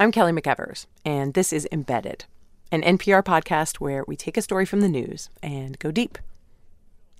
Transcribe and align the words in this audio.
I'm 0.00 0.12
Kelly 0.12 0.30
McEvers, 0.30 0.86
and 1.04 1.34
this 1.34 1.52
is 1.52 1.66
Embedded, 1.72 2.24
an 2.70 2.82
NPR 2.82 3.24
podcast 3.24 3.78
where 3.78 4.04
we 4.06 4.14
take 4.14 4.36
a 4.36 4.42
story 4.42 4.64
from 4.64 4.80
the 4.80 4.88
news 4.88 5.28
and 5.42 5.76
go 5.80 5.90
deep. 5.90 6.18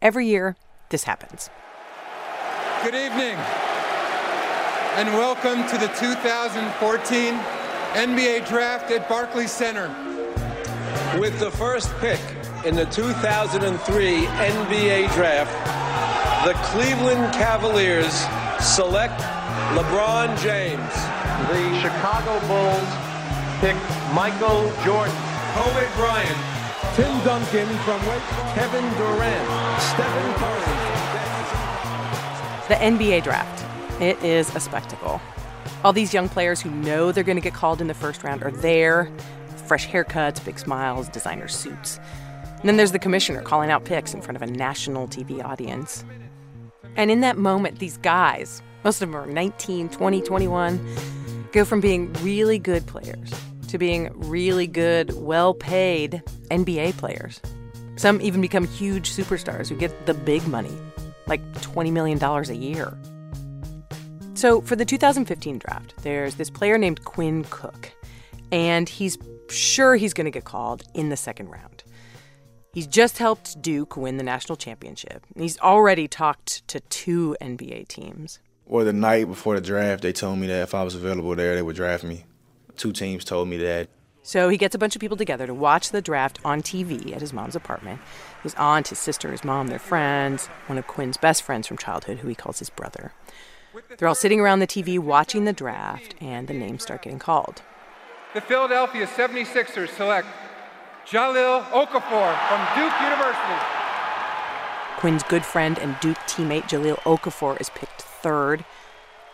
Every 0.01 0.29
year, 0.29 0.55
this 0.91 1.03
happens. 1.03 1.51
Good 2.85 2.95
evening, 2.95 3.35
and 4.95 5.09
welcome 5.09 5.67
to 5.67 5.77
the 5.77 5.89
2014 5.99 7.35
NBA 7.95 8.47
Draft 8.47 8.93
at 8.93 9.09
Barclays 9.09 9.51
Center. 9.51 9.89
With 11.19 11.37
the 11.41 11.51
first 11.51 11.93
pick 11.99 12.21
in 12.65 12.77
the 12.77 12.87
2003 12.87 14.27
NBA 14.27 15.13
Draft, 15.15 16.47
the 16.47 16.55
Cleveland 16.69 17.35
Cavaliers 17.35 18.15
select 18.65 19.21
LeBron 19.75 20.41
James. 20.41 21.08
The 21.47 21.81
Chicago 21.81 22.41
Bulls 22.49 22.89
pick 23.61 23.77
Michael 24.13 24.71
Jordan. 24.85 25.15
Kobe 25.55 25.87
Bryant. 25.97 26.37
Tim 26.95 27.25
Duncan 27.25 27.69
from 27.85 28.01
Wake 28.07 28.23
Kevin 28.55 28.85
Durant. 28.99 29.81
Stephen 29.81 30.35
Curry. 30.35 30.79
The 32.69 32.75
NBA 32.75 33.23
draft. 33.23 33.65
It 34.03 34.23
is 34.23 34.55
a 34.55 34.61
spectacle. 34.61 35.21
All 35.85 35.93
these 35.93 36.13
young 36.13 36.29
players 36.29 36.61
who 36.61 36.71
know 36.71 37.13
they're 37.13 37.25
going 37.25 37.39
to 37.39 37.43
get 37.43 37.55
called 37.55 37.81
in 37.81 37.87
the 37.87 37.95
first 37.95 38.25
round 38.25 38.43
are 38.43 38.51
there. 38.51 39.11
Fresh 39.67 39.89
haircuts, 39.89 40.45
big 40.45 40.59
smiles, 40.59 41.09
designer 41.09 41.49
suits. 41.49 41.99
And 42.59 42.69
then 42.69 42.77
there's 42.77 42.93
the 42.93 42.99
commissioner 42.99 43.43
calling 43.43 43.71
out 43.71 43.85
picks 43.85 44.13
in 44.13 44.21
front 44.21 44.37
of 44.37 44.43
a 44.43 44.47
national 44.47 45.07
TV 45.07 45.43
audience. 45.43 46.05
And 46.97 47.11
in 47.11 47.21
that 47.21 47.39
moment, 47.39 47.79
these 47.79 47.97
guys, 47.99 48.61
most 48.85 49.01
of 49.01 49.09
them 49.09 49.17
are 49.17 49.27
19, 49.27 49.89
20, 49.89 50.21
21, 50.21 50.97
go 51.59 51.65
from 51.65 51.81
being 51.81 52.13
really 52.23 52.57
good 52.57 52.87
players 52.87 53.33
to 53.67 53.79
being 53.79 54.09
really 54.15 54.69
good, 54.69 55.13
well 55.17 55.53
paid 55.53 56.23
NBA 56.53 56.97
players. 56.99 57.41
Some 57.97 58.23
even 58.23 58.41
become 58.41 58.65
huge 58.65 59.11
superstars 59.11 59.69
who 59.69 59.75
get 59.75 60.07
the 60.07 60.15
big 60.15 60.47
money, 60.47 60.71
like 61.27 61.43
$20 61.55 61.91
million 61.91 62.23
a 62.23 62.53
year. 62.53 62.97
So 64.35 64.61
for 64.61 64.77
the 64.77 64.85
2015 64.85 65.59
draft, 65.59 65.95
there's 66.05 66.37
this 66.37 66.49
player 66.49 66.79
named 66.79 67.05
Quinn 67.05 67.45
Cook, 67.51 67.91
and 68.53 68.89
he's 68.89 69.19
sure 69.49 69.97
he's 69.97 70.15
going 70.15 70.27
to 70.27 70.31
get 70.31 70.45
called 70.45 70.85
in 70.95 71.09
the 71.09 71.17
second 71.17 71.49
round. 71.49 71.83
He's 72.73 72.87
just 72.87 73.19
helped 73.19 73.61
Duke 73.61 73.97
win 73.97 74.17
the 74.17 74.23
national 74.23 74.55
championship. 74.55 75.27
He's 75.37 75.59
already 75.59 76.07
talked 76.07 76.69
to 76.69 76.79
two 76.79 77.37
NBA 77.41 77.89
teams. 77.89 78.39
Or 78.69 78.85
the 78.85 78.93
night 78.93 79.27
before 79.27 79.55
the 79.55 79.63
draft, 79.63 80.03
they 80.03 80.13
told 80.13 80.39
me 80.39 80.47
that 80.49 80.63
if 80.63 80.75
I 80.75 80.83
was 80.83 80.95
available 80.95 81.35
there, 81.35 81.55
they 81.55 81.63
would 81.63 81.75
draft 81.75 82.05
me. 82.05 82.27
Two 82.77 82.93
teams 82.93 83.25
told 83.25 83.49
me 83.49 83.57
that. 83.57 83.89
So 84.23 84.51
he 84.51 84.59
gets 84.59 84.75
a 84.75 84.79
bunch 84.79 84.95
of 84.95 85.01
people 85.01 85.17
together 85.17 85.47
to 85.47 85.55
watch 85.55 85.91
the 85.91 86.03
draft 86.03 86.39
on 86.45 86.61
TV 86.61 87.15
at 87.15 87.23
his 87.23 87.33
mom's 87.33 87.57
apartment. 87.57 87.99
His 88.43 88.55
aunt, 88.57 88.89
his 88.89 88.99
sister, 88.99 89.31
his 89.33 89.43
mom, 89.43 89.69
their 89.69 89.79
friends, 89.79 90.49
one 90.67 90.77
of 90.77 90.87
Quinn's 90.87 91.17
best 91.17 91.43
friends 91.43 91.67
from 91.67 91.79
childhood, 91.79 92.19
who 92.19 92.29
he 92.29 92.35
calls 92.35 92.59
his 92.59 92.69
brother. 92.69 93.15
They're 93.97 94.07
all 94.07 94.15
sitting 94.15 94.39
around 94.39 94.59
the 94.59 94.67
TV 94.67 94.99
watching 94.99 95.47
the 95.47 95.55
draft, 95.55 96.15
and 96.21 96.47
the 96.47 96.53
names 96.53 96.83
start 96.83 97.03
getting 97.03 97.19
called. 97.19 97.63
The 98.35 98.43
Philadelphia 98.43 99.07
76ers 99.07 99.89
select 99.97 100.27
Jahlil 101.07 101.63
Okafor 101.71 102.49
from 102.49 102.61
Duke 102.77 103.01
University. 103.01 103.65
Quinn's 104.99 105.23
good 105.23 105.45
friend 105.45 105.79
and 105.79 105.99
Duke 106.01 106.19
teammate 106.27 106.65
Jahlil 106.65 106.99
Okafor 106.99 107.59
is 107.63 107.71
picked 107.71 108.08
third. 108.29 108.65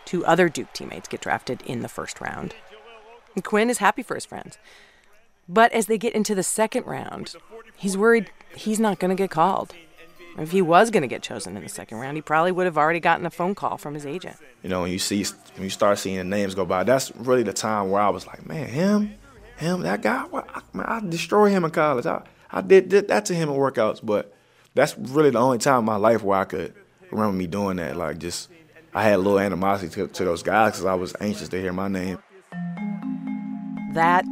Two 0.05 0.25
other 0.25 0.47
Duke 0.47 0.71
teammates 0.71 1.09
get 1.09 1.19
drafted 1.19 1.61
in 1.63 1.81
the 1.81 1.89
first 1.89 2.21
round. 2.21 2.55
And 3.33 3.43
Quinn 3.43 3.69
is 3.69 3.79
happy 3.79 4.03
for 4.03 4.15
his 4.15 4.25
friends. 4.25 4.57
But 5.49 5.73
as 5.73 5.87
they 5.87 5.97
get 5.97 6.15
into 6.15 6.33
the 6.33 6.43
second 6.43 6.85
round, 6.85 7.35
he's 7.75 7.97
worried 7.97 8.31
he's 8.55 8.79
not 8.79 8.99
going 8.99 9.09
to 9.09 9.21
get 9.21 9.31
called. 9.31 9.75
If 10.37 10.51
he 10.51 10.61
was 10.61 10.91
going 10.91 11.01
to 11.01 11.07
get 11.07 11.21
chosen 11.21 11.55
in 11.57 11.63
the 11.63 11.69
second 11.69 11.97
round, 11.99 12.17
he 12.17 12.21
probably 12.21 12.51
would 12.51 12.65
have 12.65 12.77
already 12.77 12.99
gotten 12.99 13.25
a 13.25 13.29
phone 13.29 13.55
call 13.55 13.77
from 13.77 13.93
his 13.93 14.05
agent. 14.05 14.37
You 14.63 14.69
know, 14.69 14.81
when 14.81 14.91
you 14.91 14.99
see, 14.99 15.25
when 15.55 15.63
you 15.63 15.69
start 15.69 15.97
seeing 15.97 16.17
the 16.17 16.23
names 16.23 16.55
go 16.55 16.65
by, 16.65 16.83
that's 16.83 17.15
really 17.15 17.43
the 17.43 17.53
time 17.53 17.89
where 17.89 18.01
I 18.01 18.09
was 18.09 18.27
like, 18.27 18.45
man, 18.45 18.67
him, 18.67 19.15
him, 19.57 19.81
that 19.81 20.01
guy, 20.01 20.23
what, 20.23 20.47
I, 20.53 20.61
man, 20.73 20.85
I 20.87 20.99
destroy 21.07 21.49
him 21.49 21.63
in 21.63 21.71
college. 21.71 22.05
I, 22.05 22.23
I 22.51 22.61
did, 22.61 22.89
did 22.89 23.07
that 23.09 23.25
to 23.25 23.33
him 23.33 23.49
in 23.49 23.55
workouts, 23.55 23.99
but 24.03 24.33
that's 24.73 24.97
really 24.97 25.31
the 25.31 25.39
only 25.39 25.57
time 25.57 25.79
in 25.79 25.85
my 25.85 25.95
life 25.95 26.21
where 26.21 26.39
I 26.39 26.45
could 26.45 26.73
remember 27.11 27.37
me 27.37 27.47
doing 27.47 27.77
that. 27.77 27.95
Like, 27.95 28.17
just, 28.17 28.49
I 28.95 29.03
had 29.03 29.15
a 29.15 29.17
little 29.17 29.39
animosity 29.39 29.89
to, 29.95 30.07
to 30.07 30.23
those 30.23 30.41
guys 30.41 30.71
because 30.71 30.85
I 30.85 30.93
was 30.93 31.13
anxious 31.19 31.49
to 31.49 31.59
hear 31.59 31.73
my 31.73 31.89
name. 31.89 32.17
That 33.93 34.23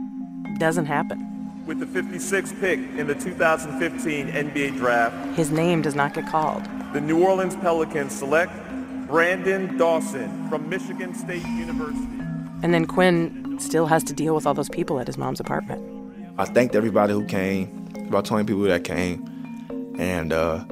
doesn't 0.57 0.85
happen. 0.85 1.19
With 1.65 1.79
the 1.79 1.85
56th 1.85 2.57
pick 2.61 2.79
in 2.97 3.07
the 3.07 3.15
2015 3.15 4.27
NBA 4.27 4.77
Draft, 4.77 5.35
His 5.35 5.51
name 5.51 5.81
does 5.81 5.95
not 5.95 6.13
get 6.13 6.27
called. 6.27 6.63
the 6.93 7.01
New 7.01 7.21
Orleans 7.25 7.57
Pelicans 7.57 8.17
select 8.17 8.53
Branden 9.07 9.77
Dawson 9.77 10.47
from 10.47 10.69
Michigan 10.69 11.13
State 11.13 11.43
University. 11.43 12.07
And 12.61 12.73
then 12.73 12.85
Quinn 12.85 13.57
still 13.59 13.87
has 13.87 14.01
to 14.05 14.13
deal 14.13 14.33
with 14.33 14.47
all 14.47 14.53
those 14.53 14.69
people 14.69 14.97
at 15.01 15.07
his 15.07 15.17
mom's 15.17 15.41
apartment. 15.41 15.81
I 16.37 16.45
thanked 16.45 16.73
everybody 16.73 17.11
who 17.11 17.25
came, 17.25 17.85
about 18.07 18.23
20 18.23 18.45
people 18.45 18.63
that 18.63 18.85
came. 18.85 19.27
And 19.99 20.31
uh, 20.31 20.63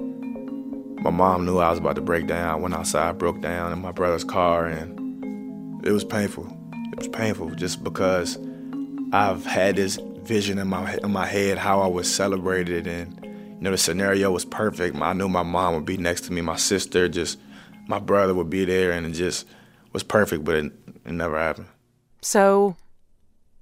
my 1.01 1.09
mom 1.09 1.45
knew 1.45 1.57
I 1.57 1.72
was 1.72 1.79
about 1.79 1.95
to 1.95 2.01
break 2.01 2.28
down. 2.28 2.47
I 2.47 2.56
went 2.56 2.75
outside, 2.75 3.17
broke 3.17 3.41
down 3.41 3.73
in 3.73 3.81
my 3.81 3.91
brother's 3.91 4.23
car, 4.23 4.67
and 4.67 5.84
it 5.84 5.91
was 5.91 6.03
painful. 6.03 6.45
It 6.91 7.00
was 7.00 7.07
painful 7.07 7.56
just 7.56 7.84
because 7.84 8.38
I've 9.12 9.44
had 9.44 9.78
this 9.78 9.97
vision 10.22 10.59
in 10.59 10.67
my 10.67 10.97
in 10.97 11.12
my 11.12 11.25
head 11.25 11.57
how 11.57 11.81
I 11.81 11.88
was 11.88 12.13
celebrated, 12.13 12.85
and 12.85 13.17
you 13.25 13.62
know 13.62 13.72
the 13.72 13.79
scenario 13.79 14.31
was 14.31 14.45
perfect. 14.45 14.95
I 14.95 15.13
knew 15.13 15.28
my 15.28 15.41
mom 15.41 15.73
would 15.73 15.85
be 15.85 15.97
next 15.97 16.22
to 16.25 16.34
me, 16.34 16.41
my 16.41 16.56
sister, 16.56 17.09
just 17.09 17.39
my 17.88 17.97
brother 17.97 18.35
would 18.35 18.51
be 18.51 18.66
there, 18.66 18.91
and 18.91 19.07
it 19.07 19.13
just 19.13 19.47
was 19.94 20.03
perfect. 20.03 20.44
But 20.44 20.56
it, 20.57 20.66
it 21.03 21.13
never 21.13 21.39
happened. 21.39 21.68
So 22.22 22.75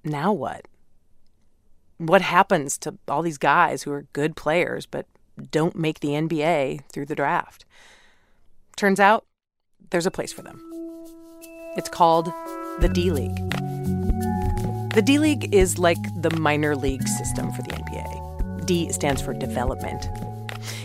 now 0.03 0.33
what? 0.33 0.67
What 1.99 2.21
happens 2.21 2.77
to 2.79 2.97
all 3.07 3.21
these 3.21 3.37
guys 3.37 3.83
who 3.83 3.93
are 3.93 4.07
good 4.11 4.35
players 4.35 4.85
but 4.85 5.05
don't 5.39 5.75
make 5.75 5.99
the 5.99 6.09
NBA 6.09 6.81
through 6.91 7.05
the 7.05 7.15
draft? 7.15 7.65
Turns 8.75 8.99
out 8.99 9.25
there's 9.89 10.05
a 10.05 10.11
place 10.11 10.31
for 10.31 10.41
them. 10.41 10.61
It's 11.75 11.89
called 11.89 12.31
the 12.79 12.89
D 12.89 13.11
League. 13.11 13.35
The 14.93 15.03
D 15.03 15.19
League 15.19 15.53
is 15.53 15.77
like 15.77 15.97
the 16.21 16.31
minor 16.31 16.75
league 16.75 17.07
system 17.07 17.51
for 17.53 17.61
the 17.61 17.71
NBA. 17.71 18.65
D 18.65 18.91
stands 18.91 19.21
for 19.21 19.33
development. 19.33 20.07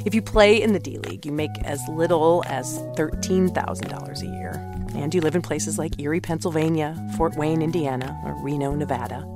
If 0.05 0.15
you 0.15 0.23
play 0.23 0.61
in 0.61 0.73
the 0.73 0.79
D 0.79 0.99
League, 0.99 1.25
you 1.27 1.33
make 1.33 1.51
as 1.65 1.81
little 1.89 2.45
as 2.47 2.79
$13,000 2.97 4.23
a 4.23 4.27
year. 4.27 4.53
And 4.95 5.15
you 5.15 5.21
live 5.21 5.35
in 5.35 5.43
places 5.43 5.79
like 5.79 5.99
Erie, 5.99 6.21
Pennsylvania, 6.21 6.97
Fort 7.17 7.37
Wayne, 7.37 7.63
Indiana, 7.63 8.21
or 8.25 8.41
Reno, 8.43 8.75
Nevada. 8.75 9.34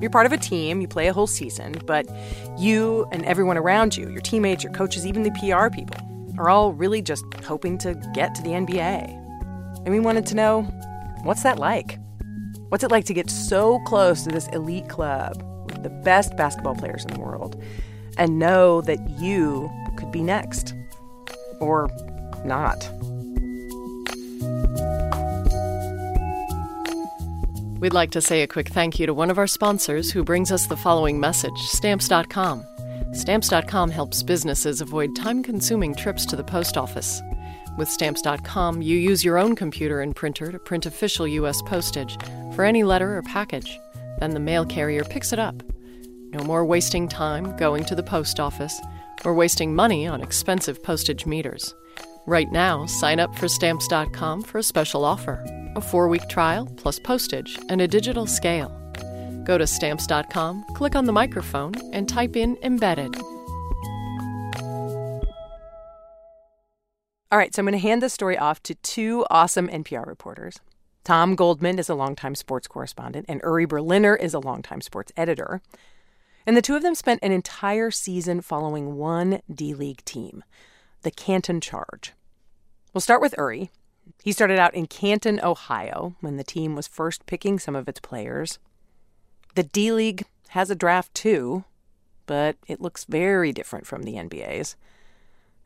You're 0.00 0.10
part 0.10 0.26
of 0.26 0.32
a 0.32 0.36
team, 0.36 0.80
you 0.80 0.88
play 0.88 1.08
a 1.08 1.12
whole 1.12 1.26
season, 1.26 1.74
but 1.86 2.06
you 2.56 3.06
and 3.10 3.24
everyone 3.24 3.58
around 3.58 3.96
you, 3.96 4.08
your 4.10 4.20
teammates, 4.20 4.62
your 4.62 4.72
coaches, 4.72 5.06
even 5.06 5.24
the 5.24 5.30
PR 5.32 5.74
people, 5.74 5.98
are 6.38 6.48
all 6.48 6.72
really 6.72 7.02
just 7.02 7.24
hoping 7.44 7.78
to 7.78 7.94
get 8.14 8.34
to 8.36 8.42
the 8.42 8.50
NBA. 8.50 9.10
And 9.84 9.88
we 9.88 9.98
wanted 10.00 10.26
to 10.26 10.34
know 10.34 10.62
what's 11.24 11.42
that 11.42 11.58
like? 11.58 11.98
What's 12.68 12.84
it 12.84 12.90
like 12.90 13.06
to 13.06 13.14
get 13.14 13.30
so 13.30 13.80
close 13.86 14.24
to 14.24 14.30
this 14.30 14.46
elite 14.48 14.88
club 14.88 15.42
with 15.66 15.82
the 15.82 15.90
best 15.90 16.36
basketball 16.36 16.74
players 16.74 17.04
in 17.04 17.14
the 17.14 17.20
world 17.20 17.60
and 18.18 18.38
know 18.38 18.80
that 18.82 18.98
you 19.10 19.70
could 19.96 20.12
be 20.12 20.22
next? 20.22 20.74
Or 21.60 21.90
not? 22.44 22.88
We'd 27.80 27.94
like 27.94 28.10
to 28.10 28.20
say 28.20 28.42
a 28.42 28.48
quick 28.48 28.70
thank 28.70 28.98
you 28.98 29.06
to 29.06 29.14
one 29.14 29.30
of 29.30 29.38
our 29.38 29.46
sponsors 29.46 30.10
who 30.10 30.24
brings 30.24 30.50
us 30.50 30.66
the 30.66 30.76
following 30.76 31.20
message 31.20 31.56
Stamps.com. 31.58 32.66
Stamps.com 33.12 33.90
helps 33.90 34.24
businesses 34.24 34.80
avoid 34.80 35.14
time 35.14 35.44
consuming 35.44 35.94
trips 35.94 36.26
to 36.26 36.34
the 36.34 36.42
post 36.42 36.76
office. 36.76 37.22
With 37.76 37.88
Stamps.com, 37.88 38.82
you 38.82 38.98
use 38.98 39.24
your 39.24 39.38
own 39.38 39.54
computer 39.54 40.00
and 40.00 40.16
printer 40.16 40.50
to 40.50 40.58
print 40.58 40.86
official 40.86 41.28
U.S. 41.28 41.62
postage 41.62 42.18
for 42.56 42.64
any 42.64 42.82
letter 42.82 43.16
or 43.16 43.22
package. 43.22 43.78
Then 44.18 44.32
the 44.32 44.40
mail 44.40 44.66
carrier 44.66 45.04
picks 45.04 45.32
it 45.32 45.38
up. 45.38 45.62
No 46.32 46.42
more 46.42 46.64
wasting 46.64 47.06
time 47.06 47.56
going 47.58 47.84
to 47.84 47.94
the 47.94 48.02
post 48.02 48.40
office 48.40 48.80
or 49.24 49.34
wasting 49.34 49.72
money 49.72 50.04
on 50.04 50.20
expensive 50.20 50.82
postage 50.82 51.26
meters. 51.26 51.76
Right 52.28 52.52
now, 52.52 52.84
sign 52.84 53.20
up 53.20 53.34
for 53.38 53.48
Stamps.com 53.48 54.42
for 54.42 54.58
a 54.58 54.62
special 54.62 55.02
offer 55.02 55.42
a 55.76 55.80
four 55.80 56.08
week 56.08 56.28
trial 56.28 56.66
plus 56.76 56.98
postage 56.98 57.58
and 57.70 57.80
a 57.80 57.88
digital 57.88 58.26
scale. 58.26 58.68
Go 59.44 59.56
to 59.56 59.66
Stamps.com, 59.66 60.66
click 60.74 60.94
on 60.94 61.06
the 61.06 61.12
microphone, 61.12 61.72
and 61.94 62.06
type 62.06 62.36
in 62.36 62.58
embedded. 62.62 63.16
All 67.30 67.38
right, 67.38 67.54
so 67.54 67.60
I'm 67.60 67.64
going 67.64 67.72
to 67.72 67.78
hand 67.78 68.02
this 68.02 68.12
story 68.12 68.36
off 68.36 68.62
to 68.64 68.74
two 68.74 69.24
awesome 69.30 69.66
NPR 69.68 70.06
reporters 70.06 70.60
Tom 71.04 71.34
Goldman 71.34 71.78
is 71.78 71.88
a 71.88 71.94
longtime 71.94 72.34
sports 72.34 72.68
correspondent, 72.68 73.24
and 73.26 73.40
Uri 73.42 73.64
Berliner 73.64 74.14
is 74.14 74.34
a 74.34 74.38
longtime 74.38 74.82
sports 74.82 75.12
editor. 75.16 75.62
And 76.46 76.54
the 76.54 76.62
two 76.62 76.76
of 76.76 76.82
them 76.82 76.94
spent 76.94 77.20
an 77.22 77.32
entire 77.32 77.90
season 77.90 78.42
following 78.42 78.96
one 78.96 79.40
D 79.50 79.72
League 79.72 80.04
team, 80.04 80.44
the 81.00 81.10
Canton 81.10 81.62
Charge. 81.62 82.12
We'll 82.94 83.00
start 83.02 83.20
with 83.20 83.34
Uri. 83.36 83.70
He 84.22 84.32
started 84.32 84.58
out 84.58 84.74
in 84.74 84.86
Canton, 84.86 85.40
Ohio, 85.42 86.16
when 86.20 86.36
the 86.36 86.44
team 86.44 86.74
was 86.74 86.88
first 86.88 87.26
picking 87.26 87.58
some 87.58 87.76
of 87.76 87.88
its 87.88 88.00
players. 88.00 88.58
The 89.54 89.62
D 89.62 89.92
League 89.92 90.24
has 90.48 90.70
a 90.70 90.74
draft 90.74 91.12
too, 91.14 91.64
but 92.26 92.56
it 92.66 92.80
looks 92.80 93.04
very 93.04 93.52
different 93.52 93.86
from 93.86 94.04
the 94.04 94.14
NBA's. 94.14 94.76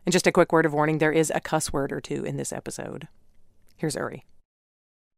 And 0.05 0.13
just 0.13 0.27
a 0.27 0.33
quick 0.33 0.53
word 0.53 0.67
of 0.67 0.73
warning 0.73 0.99
there 0.99 1.13
is 1.13 1.31
a 1.33 1.41
cuss 1.41 1.73
word 1.73 1.93
or 1.93 2.01
two 2.01 2.25
in 2.25 2.37
this 2.37 2.53
episode. 2.53 3.07
Here's 3.77 3.95
Uri. 3.95 4.25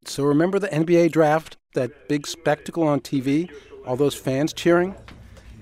So 0.05 0.25
remember 0.25 0.59
the 0.59 0.69
NBA 0.69 1.11
draft, 1.11 1.57
that 1.73 2.09
big 2.09 2.27
spectacle 2.27 2.87
on 2.87 3.01
TV, 3.01 3.51
all 3.87 3.97
those 3.97 4.15
fans 4.15 4.53
cheering? 4.53 4.95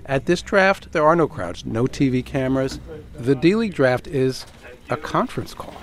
At 0.07 0.27
this 0.27 0.43
draft, 0.43 0.91
there 0.91 1.07
are 1.07 1.15
no 1.15 1.29
crowds, 1.29 1.65
no 1.65 1.85
TV 1.85 2.25
cameras. 2.25 2.81
The 3.15 3.37
D 3.37 3.55
League 3.55 3.75
draft 3.75 4.09
is 4.09 4.45
a 4.91 4.97
conference 4.97 5.55
call. 5.55 5.77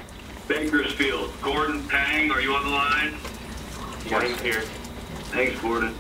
Bakersfield, 0.50 1.32
Gordon 1.44 1.88
Pang, 1.88 2.32
are 2.32 2.42
you 2.42 2.56
on 2.56 2.64
the 2.64 2.72
line? 2.72 3.14
Yes. 4.10 4.42
here. 4.42 4.62
Thanks, 5.32 5.62
Gordon. 5.62 5.94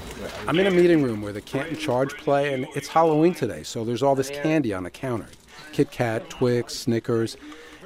I'm 0.47 0.57
in 0.57 0.65
a 0.65 0.71
meeting 0.71 1.03
room 1.03 1.21
where 1.21 1.31
the 1.31 1.39
Canton 1.39 1.77
Charge 1.77 2.17
play, 2.17 2.51
and 2.55 2.65
it's 2.75 2.87
Halloween 2.87 3.35
today, 3.35 3.61
so 3.61 3.85
there's 3.85 4.01
all 4.01 4.15
this 4.15 4.31
oh, 4.31 4.41
candy 4.41 4.73
on 4.73 4.81
the 4.81 4.89
counter 4.89 5.27
Kit 5.71 5.91
Kat, 5.91 6.31
Twix, 6.31 6.73
Snickers. 6.73 7.37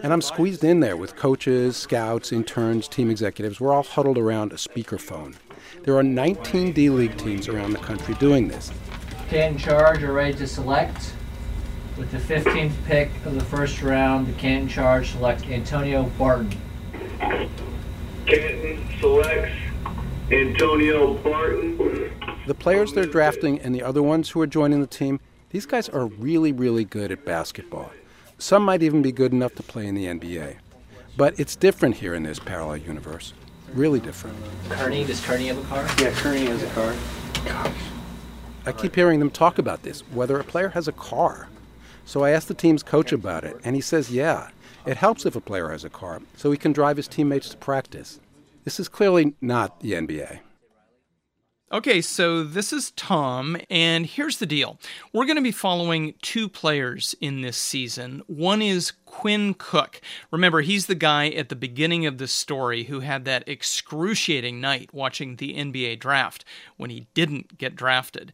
And 0.02 0.14
I'm 0.14 0.22
squeezed 0.22 0.64
in 0.64 0.80
there 0.80 0.96
with 0.96 1.18
coaches, 1.18 1.76
scouts, 1.76 2.32
interns, 2.32 2.88
team 2.88 3.12
executives. 3.12 3.60
We're 3.60 3.74
all 3.74 3.84
huddled 3.84 4.18
around 4.18 4.54
a 4.54 4.56
speakerphone. 4.56 5.36
There 5.84 5.98
are 5.98 6.04
19 6.04 6.72
D 6.72 6.90
League 6.90 7.18
teams 7.18 7.50
around 7.50 7.72
the 7.72 7.80
country 7.80 8.16
doing 8.16 8.48
this. 8.48 8.72
Canton 9.28 9.60
Charge 9.60 10.02
are 10.02 10.14
ready 10.14 10.38
to 10.38 10.48
select. 10.48 11.14
With 11.98 12.12
the 12.12 12.18
15th 12.18 12.74
pick 12.86 13.12
of 13.24 13.36
the 13.36 13.44
first 13.44 13.84
round, 13.84 14.28
the 14.28 14.34
Canton 14.34 14.68
Charge 14.68 15.12
select 15.12 15.46
Antonio 15.48 16.04
Barton. 16.18 16.52
Canton 18.26 18.88
selects 19.00 19.56
Antonio 20.32 21.14
Barton. 21.16 21.78
The 22.48 22.56
players 22.56 22.94
they're 22.94 23.06
drafting 23.06 23.60
and 23.60 23.76
the 23.76 23.84
other 23.84 24.02
ones 24.02 24.32
who 24.32 24.42
are 24.42 24.48
joining 24.48 24.82
the 24.82 24.88
team, 24.88 25.20
these 25.52 25.68
guys 25.68 25.88
are 25.88 26.08
really, 26.08 26.52
really 26.52 26.84
good 26.84 27.12
at 27.12 27.26
basketball. 27.26 27.92
Some 28.40 28.64
might 28.64 28.82
even 28.82 29.04
be 29.04 29.12
good 29.12 29.32
enough 29.32 29.54
to 29.56 29.64
play 29.64 29.86
in 29.86 29.94
the 29.94 30.06
NBA. 30.08 30.58
But 31.16 31.40
it's 31.40 31.56
different 31.56 31.98
here 31.98 32.16
in 32.16 32.24
this 32.24 32.40
parallel 32.40 32.78
universe. 32.78 33.34
Really 33.74 34.00
different. 34.00 34.36
Kearney, 34.70 35.04
does 35.04 35.24
Kearney 35.24 35.48
have 35.48 35.60
a 35.60 35.68
car? 35.68 35.86
Yeah, 36.00 36.12
Kearney 36.16 36.46
has 36.48 36.64
a 36.64 36.68
car. 36.70 36.96
Gosh. 37.46 37.76
I 38.66 38.72
keep 38.72 38.96
hearing 38.96 39.20
them 39.20 39.30
talk 39.30 39.60
about 39.60 39.84
this, 39.84 40.02
whether 40.12 40.40
a 40.40 40.44
player 40.44 40.70
has 40.70 40.88
a 40.88 40.92
car. 40.92 41.50
So 42.06 42.24
I 42.24 42.32
asked 42.32 42.48
the 42.48 42.54
team's 42.54 42.84
coach 42.84 43.12
about 43.12 43.44
it, 43.44 43.58
and 43.64 43.76
he 43.76 43.82
says, 43.82 44.12
yeah, 44.12 44.50
it 44.86 44.98
helps 44.98 45.26
if 45.26 45.36
a 45.36 45.42
player 45.42 45.70
has 45.70 45.84
a 45.84 45.90
car, 45.90 46.22
so 46.36 46.52
he 46.52 46.58
can 46.58 46.74
drive 46.74 46.98
his 46.98 47.08
teammates 47.08 47.50
to 47.50 47.58
practice. 47.58 48.20
This 48.64 48.80
is 48.80 48.88
clearly 48.90 49.34
not 49.42 49.80
the 49.80 49.94
NBA. 49.94 50.40
Okay, 51.74 52.02
so 52.02 52.44
this 52.44 52.72
is 52.72 52.92
Tom, 52.92 53.58
and 53.68 54.06
here's 54.06 54.38
the 54.38 54.46
deal. 54.46 54.78
We're 55.12 55.26
going 55.26 55.38
to 55.38 55.42
be 55.42 55.52
following 55.52 56.14
two 56.22 56.48
players 56.48 57.16
in 57.20 57.42
this 57.42 57.58
season. 57.58 58.22
One 58.28 58.62
is 58.62 58.92
Quinn 59.06 59.56
Cook. 59.58 60.00
Remember, 60.30 60.62
he's 60.62 60.86
the 60.86 60.94
guy 60.94 61.30
at 61.30 61.50
the 61.50 61.56
beginning 61.56 62.06
of 62.06 62.20
the 62.20 62.28
story 62.28 62.84
who 62.84 63.00
had 63.00 63.26
that 63.26 63.48
excruciating 63.48 64.62
night 64.62 64.94
watching 64.94 65.38
the 65.38 65.56
NBA 65.56 66.00
draft 66.00 66.46
when 66.78 66.92
he 66.92 67.08
didn't 67.16 67.58
get 67.58 67.76
drafted. 67.76 68.34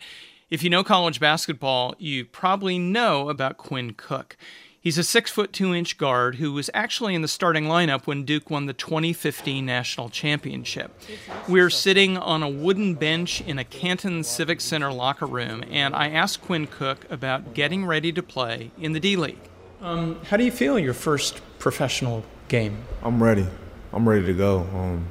If 0.49 0.63
you 0.63 0.69
know 0.71 0.83
college 0.83 1.19
basketball, 1.19 1.93
you 1.99 2.25
probably 2.25 2.79
know 2.79 3.29
about 3.29 3.57
Quinn 3.57 3.93
Cook. 3.93 4.35
He's 4.81 4.97
a 4.97 5.03
six 5.03 5.29
foot 5.29 5.53
two 5.53 5.75
inch 5.75 5.95
guard 5.97 6.35
who 6.35 6.53
was 6.53 6.71
actually 6.73 7.13
in 7.13 7.21
the 7.21 7.27
starting 7.27 7.65
lineup 7.65 8.07
when 8.07 8.25
Duke 8.25 8.49
won 8.49 8.65
the 8.65 8.73
2015 8.73 9.63
national 9.63 10.09
championship. 10.09 10.99
We're 11.47 11.69
sitting 11.69 12.17
on 12.17 12.41
a 12.41 12.49
wooden 12.49 12.95
bench 12.95 13.41
in 13.41 13.59
a 13.59 13.63
Canton 13.63 14.23
Civic 14.23 14.59
Center 14.59 14.91
locker 14.91 15.27
room, 15.27 15.63
and 15.69 15.93
I 15.93 16.09
asked 16.09 16.41
Quinn 16.41 16.65
Cook 16.65 17.05
about 17.11 17.53
getting 17.53 17.85
ready 17.85 18.11
to 18.11 18.23
play 18.23 18.71
in 18.79 18.93
the 18.93 18.99
D 18.99 19.17
League. 19.17 19.49
Um, 19.81 20.19
how 20.25 20.37
do 20.37 20.43
you 20.43 20.51
feel 20.51 20.79
your 20.79 20.95
first 20.95 21.41
professional 21.59 22.23
game? 22.47 22.83
I'm 23.03 23.21
ready. 23.21 23.45
I'm 23.93 24.09
ready 24.09 24.25
to 24.25 24.33
go. 24.33 24.61
Um, 24.73 25.05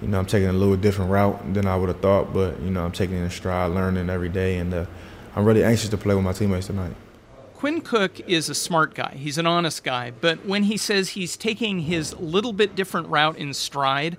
you 0.00 0.08
know, 0.08 0.18
I'm 0.18 0.26
taking 0.26 0.48
a 0.48 0.52
little 0.52 0.76
different 0.76 1.10
route 1.10 1.54
than 1.54 1.66
I 1.66 1.76
would 1.76 1.88
have 1.88 2.00
thought, 2.00 2.32
but 2.32 2.60
you 2.60 2.70
know, 2.70 2.84
I'm 2.84 2.92
taking 2.92 3.16
it 3.16 3.22
in 3.22 3.30
stride, 3.30 3.72
learning 3.72 4.10
every 4.10 4.28
day, 4.28 4.58
and 4.58 4.72
uh, 4.72 4.86
I'm 5.34 5.44
really 5.44 5.64
anxious 5.64 5.90
to 5.90 5.96
play 5.96 6.14
with 6.14 6.24
my 6.24 6.32
teammates 6.32 6.66
tonight. 6.66 6.94
Quinn 7.54 7.80
Cook 7.80 8.20
is 8.20 8.48
a 8.48 8.54
smart 8.54 8.94
guy. 8.94 9.14
He's 9.16 9.36
an 9.36 9.46
honest 9.46 9.82
guy. 9.82 10.12
But 10.12 10.46
when 10.46 10.64
he 10.64 10.76
says 10.76 11.10
he's 11.10 11.36
taking 11.36 11.80
his 11.80 12.14
little 12.16 12.52
bit 12.52 12.76
different 12.76 13.08
route 13.08 13.36
in 13.36 13.52
stride, 13.52 14.16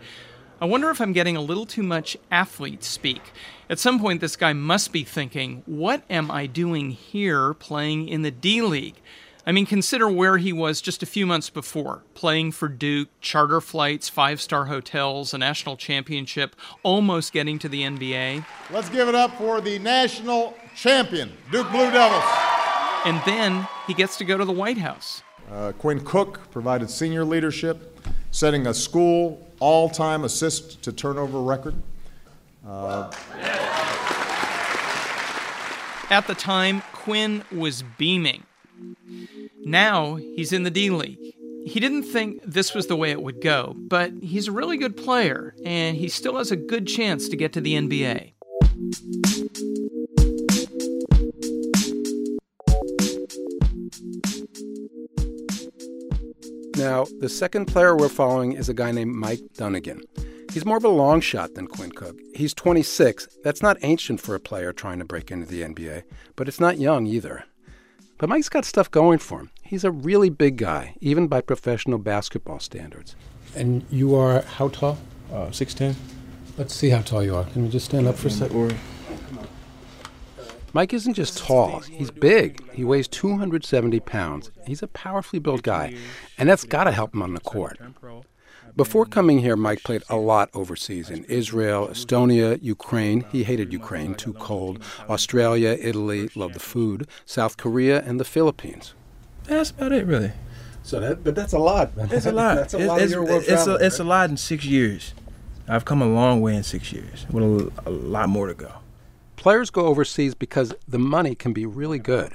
I 0.59 0.65
wonder 0.65 0.89
if 0.89 0.99
I'm 0.99 1.13
getting 1.13 1.37
a 1.37 1.41
little 1.41 1.65
too 1.65 1.83
much 1.83 2.17
athlete 2.29 2.83
speak. 2.83 3.21
At 3.69 3.79
some 3.79 3.97
point, 3.97 4.19
this 4.19 4.35
guy 4.35 4.51
must 4.51 4.91
be 4.91 5.05
thinking, 5.05 5.63
what 5.65 6.03
am 6.09 6.29
I 6.29 6.47
doing 6.47 6.91
here 6.91 7.53
playing 7.53 8.09
in 8.09 8.23
the 8.23 8.31
D 8.31 8.61
League? 8.61 8.99
I 9.45 9.51
mean, 9.51 9.65
consider 9.65 10.07
where 10.09 10.37
he 10.37 10.51
was 10.53 10.81
just 10.81 11.01
a 11.01 11.05
few 11.05 11.25
months 11.25 11.49
before 11.49 12.03
playing 12.13 12.51
for 12.51 12.67
Duke, 12.67 13.07
charter 13.21 13.61
flights, 13.61 14.09
five 14.09 14.41
star 14.41 14.65
hotels, 14.65 15.33
a 15.33 15.37
national 15.37 15.77
championship, 15.77 16.55
almost 16.83 17.33
getting 17.33 17.57
to 17.59 17.69
the 17.69 17.81
NBA. 17.81 18.45
Let's 18.69 18.89
give 18.89 19.07
it 19.07 19.15
up 19.15 19.37
for 19.37 19.61
the 19.61 19.79
national 19.79 20.55
champion, 20.75 21.31
Duke 21.51 21.69
Blue 21.71 21.89
Devils. 21.89 22.23
And 23.05 23.21
then 23.25 23.67
he 23.87 23.93
gets 23.93 24.17
to 24.17 24.25
go 24.25 24.37
to 24.37 24.45
the 24.45 24.51
White 24.51 24.77
House. 24.77 25.23
Uh, 25.49 25.71
Quinn 25.71 26.03
Cook 26.03 26.51
provided 26.51 26.89
senior 26.89 27.23
leadership, 27.23 27.97
setting 28.31 28.67
a 28.67 28.73
school 28.73 29.47
all 29.59 29.89
time 29.89 30.25
assist 30.25 30.81
to 30.83 30.91
turnover 30.91 31.41
record. 31.41 31.75
Uh, 32.67 33.09
At 36.11 36.25
the 36.27 36.35
time, 36.35 36.81
Quinn 36.91 37.43
was 37.51 37.83
beaming. 37.97 38.43
Now 39.63 40.15
he's 40.15 40.53
in 40.53 40.63
the 40.63 40.71
D 40.71 40.89
League. 40.89 41.35
He 41.65 41.79
didn't 41.79 42.03
think 42.03 42.41
this 42.43 42.73
was 42.73 42.87
the 42.87 42.95
way 42.95 43.11
it 43.11 43.21
would 43.21 43.41
go, 43.41 43.75
but 43.77 44.11
he's 44.21 44.47
a 44.47 44.51
really 44.51 44.77
good 44.77 44.95
player, 44.95 45.53
and 45.65 45.97
he 45.97 46.07
still 46.07 46.37
has 46.37 46.51
a 46.51 46.55
good 46.55 46.87
chance 46.87 47.29
to 47.29 47.35
get 47.35 47.53
to 47.53 47.61
the 47.61 47.75
NBA. 47.75 48.33
Now, 56.77 57.05
the 57.19 57.27
second 57.29 57.65
player 57.65 57.95
we're 57.95 58.07
following 58.07 58.53
is 58.53 58.69
a 58.69 58.73
guy 58.73 58.91
named 58.91 59.13
Mike 59.13 59.41
Dunigan. 59.57 60.01
He's 60.53 60.65
more 60.65 60.77
of 60.77 60.85
a 60.85 60.89
long 60.89 61.19
shot 61.19 61.53
than 61.53 61.67
Quinn 61.67 61.91
Cook. 61.91 62.17
He's 62.33 62.53
26. 62.53 63.27
That's 63.43 63.61
not 63.61 63.77
ancient 63.81 64.21
for 64.21 64.33
a 64.33 64.39
player 64.39 64.71
trying 64.71 64.99
to 64.99 65.05
break 65.05 65.29
into 65.29 65.45
the 65.45 65.61
NBA, 65.61 66.03
but 66.37 66.47
it's 66.47 66.59
not 66.59 66.79
young 66.79 67.05
either. 67.05 67.43
But 68.19 68.27
Mike's 68.27 68.49
got 68.49 68.65
stuff 68.65 68.91
going 68.91 69.17
for 69.19 69.39
him. 69.39 69.49
He's 69.63 69.85
a 69.85 69.91
really 69.91 70.29
big 70.29 70.57
guy, 70.57 70.95
even 70.99 71.27
by 71.27 71.39
professional 71.39 71.97
basketball 71.97 72.59
standards. 72.59 73.15
And 73.55 73.85
you 73.89 74.13
are 74.13 74.41
how 74.41 74.67
tall? 74.67 74.97
Uh, 75.31 75.47
6'10. 75.47 75.95
Let's 76.57 76.75
see 76.75 76.89
how 76.89 77.01
tall 77.01 77.23
you 77.23 77.33
are. 77.35 77.45
Can 77.45 77.63
we 77.63 77.69
just 77.69 77.85
stand 77.85 78.07
up 78.07 78.17
for 78.17 78.27
a 78.27 78.31
second? 78.31 78.75
Mike 80.73 80.93
isn't 80.93 81.13
just 81.13 81.37
tall, 81.37 81.79
he's 81.79 82.11
big. 82.11 82.61
He 82.73 82.83
weighs 82.83 83.07
270 83.07 84.01
pounds. 84.01 84.51
He's 84.67 84.83
a 84.83 84.87
powerfully 84.87 85.39
built 85.39 85.63
guy, 85.63 85.95
and 86.37 86.49
that's 86.49 86.65
got 86.65 86.83
to 86.83 86.91
help 86.91 87.13
him 87.15 87.23
on 87.23 87.33
the 87.33 87.39
court. 87.39 87.79
Before 88.75 89.05
coming 89.05 89.39
here, 89.39 89.55
Mike 89.55 89.83
played 89.83 90.03
a 90.09 90.15
lot 90.15 90.49
overseas 90.53 91.09
in 91.09 91.23
Israel, 91.25 91.87
Estonia, 91.87 92.59
Ukraine. 92.61 93.25
He 93.31 93.43
hated 93.43 93.73
Ukraine, 93.73 94.15
too 94.15 94.33
cold. 94.33 94.83
Australia, 95.09 95.77
Italy, 95.79 96.29
loved 96.35 96.55
the 96.55 96.59
food. 96.59 97.07
South 97.25 97.57
Korea, 97.57 98.01
and 98.03 98.19
the 98.19 98.25
Philippines. 98.25 98.93
That's 99.45 99.71
about 99.71 99.91
it, 99.91 100.05
really. 100.05 100.31
So 100.83 100.99
that, 100.99 101.23
but 101.23 101.35
that's 101.35 101.53
a 101.53 101.59
lot. 101.59 101.95
Man. 101.95 102.09
It's 102.11 102.25
a 102.25 102.31
lot. 102.31 102.55
that's 102.55 102.73
a 102.73 102.79
lot 102.79 103.01
it's, 103.01 103.11
of 103.11 103.13
your 103.17 103.25
world 103.25 103.43
it's, 103.43 103.63
travel, 103.63 103.75
a, 103.75 103.85
it's 103.85 103.99
right? 103.99 104.05
a 104.05 104.09
lot 104.09 104.29
in 104.29 104.37
six 104.37 104.65
years. 104.65 105.13
I've 105.67 105.85
come 105.85 106.01
a 106.01 106.07
long 106.07 106.41
way 106.41 106.55
in 106.55 106.63
six 106.63 106.91
years, 106.91 107.27
with 107.29 107.43
a, 107.43 107.71
a 107.87 107.91
lot 107.91 108.29
more 108.29 108.47
to 108.47 108.55
go. 108.55 108.73
Players 109.35 109.69
go 109.69 109.85
overseas 109.85 110.35
because 110.35 110.73
the 110.87 110.99
money 110.99 111.35
can 111.35 111.53
be 111.53 111.65
really 111.65 111.99
good. 111.99 112.33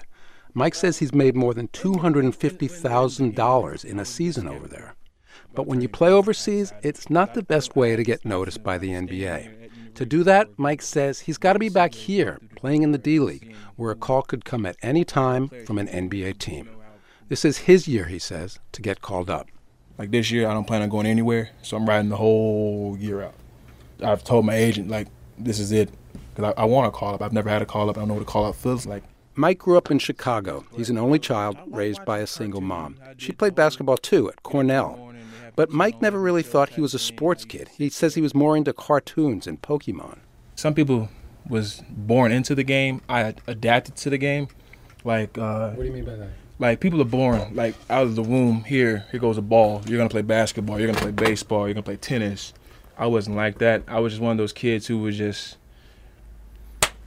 Mike 0.54 0.74
says 0.76 0.98
he's 0.98 1.12
made 1.12 1.34
more 1.34 1.52
than 1.52 1.66
$250,000 1.68 3.84
in 3.84 3.98
a 3.98 4.04
season 4.04 4.46
over 4.46 4.68
there. 4.68 4.93
But 5.54 5.66
when 5.66 5.80
you 5.80 5.88
play 5.88 6.10
overseas, 6.10 6.72
it's 6.82 7.10
not 7.10 7.34
the 7.34 7.42
best 7.42 7.76
way 7.76 7.96
to 7.96 8.02
get 8.02 8.24
noticed 8.24 8.62
by 8.62 8.78
the 8.78 8.90
NBA. 8.90 9.94
To 9.94 10.04
do 10.04 10.24
that, 10.24 10.48
Mike 10.58 10.82
says 10.82 11.20
he's 11.20 11.38
got 11.38 11.52
to 11.52 11.58
be 11.58 11.68
back 11.68 11.94
here, 11.94 12.40
playing 12.56 12.82
in 12.82 12.90
the 12.92 12.98
D 12.98 13.20
League, 13.20 13.54
where 13.76 13.92
a 13.92 13.96
call 13.96 14.22
could 14.22 14.44
come 14.44 14.66
at 14.66 14.76
any 14.82 15.04
time 15.04 15.48
from 15.66 15.78
an 15.78 15.86
NBA 15.86 16.38
team. 16.38 16.68
This 17.28 17.44
is 17.44 17.58
his 17.58 17.86
year, 17.86 18.06
he 18.06 18.18
says, 18.18 18.58
to 18.72 18.82
get 18.82 19.00
called 19.00 19.30
up. 19.30 19.48
Like 19.96 20.10
this 20.10 20.30
year, 20.30 20.48
I 20.48 20.54
don't 20.54 20.66
plan 20.66 20.82
on 20.82 20.88
going 20.88 21.06
anywhere, 21.06 21.50
so 21.62 21.76
I'm 21.76 21.88
riding 21.88 22.08
the 22.08 22.16
whole 22.16 22.96
year 22.98 23.22
out. 23.22 23.34
I've 24.02 24.24
told 24.24 24.44
my 24.44 24.54
agent 24.56 24.88
like 24.88 25.06
this 25.38 25.60
is 25.60 25.70
it 25.70 25.90
because 26.34 26.52
I, 26.56 26.62
I 26.62 26.64
want 26.64 26.92
to 26.92 26.98
call 26.98 27.14
up. 27.14 27.22
I've 27.22 27.32
never 27.32 27.48
had 27.48 27.62
a 27.62 27.66
call 27.66 27.88
up. 27.88 27.96
I 27.96 28.00
don't 28.00 28.08
know 28.08 28.14
what 28.14 28.22
a 28.22 28.26
call 28.26 28.44
up 28.44 28.56
feels 28.56 28.86
like. 28.86 29.04
Mike 29.36 29.58
grew 29.58 29.76
up 29.76 29.90
in 29.90 29.98
Chicago. 29.98 30.64
He's 30.76 30.90
an 30.90 30.98
only 30.98 31.18
child 31.18 31.58
raised 31.66 32.04
by 32.04 32.18
a 32.18 32.26
single 32.26 32.60
mom. 32.60 32.96
She 33.16 33.32
played 33.32 33.54
basketball 33.54 33.96
too 33.96 34.28
at 34.28 34.42
Cornell. 34.42 35.03
But 35.56 35.70
Mike 35.70 36.02
never 36.02 36.18
really 36.20 36.42
thought 36.42 36.70
he 36.70 36.80
was 36.80 36.94
a 36.94 36.98
sports 36.98 37.44
kid. 37.44 37.70
He 37.76 37.88
says 37.88 38.14
he 38.14 38.20
was 38.20 38.34
more 38.34 38.56
into 38.56 38.72
cartoons 38.72 39.46
and 39.46 39.60
Pokemon. 39.62 40.18
Some 40.56 40.74
people 40.74 41.08
was 41.48 41.82
born 41.90 42.32
into 42.32 42.54
the 42.54 42.64
game. 42.64 43.00
I 43.08 43.34
adapted 43.46 43.96
to 43.96 44.10
the 44.10 44.18
game. 44.18 44.48
Like 45.04 45.36
uh, 45.38 45.70
What 45.70 45.82
do 45.82 45.84
you 45.88 45.92
mean 45.92 46.04
by 46.04 46.16
that? 46.16 46.28
like 46.60 46.78
people 46.80 47.00
are 47.02 47.04
born 47.04 47.54
like 47.54 47.74
out 47.90 48.04
of 48.04 48.14
the 48.16 48.22
womb. 48.22 48.64
Here, 48.64 49.04
here 49.10 49.20
goes 49.20 49.38
a 49.38 49.42
ball. 49.42 49.82
You're 49.86 49.98
gonna 49.98 50.08
play 50.08 50.22
basketball. 50.22 50.78
You're 50.80 50.88
gonna 50.88 51.00
play 51.00 51.10
baseball. 51.12 51.66
You're 51.66 51.74
gonna 51.74 51.82
play 51.82 51.96
tennis. 51.96 52.52
I 52.96 53.06
wasn't 53.06 53.36
like 53.36 53.58
that. 53.58 53.82
I 53.88 54.00
was 54.00 54.12
just 54.12 54.22
one 54.22 54.32
of 54.32 54.38
those 54.38 54.52
kids 54.52 54.86
who 54.86 54.98
was 54.98 55.18
just 55.18 55.56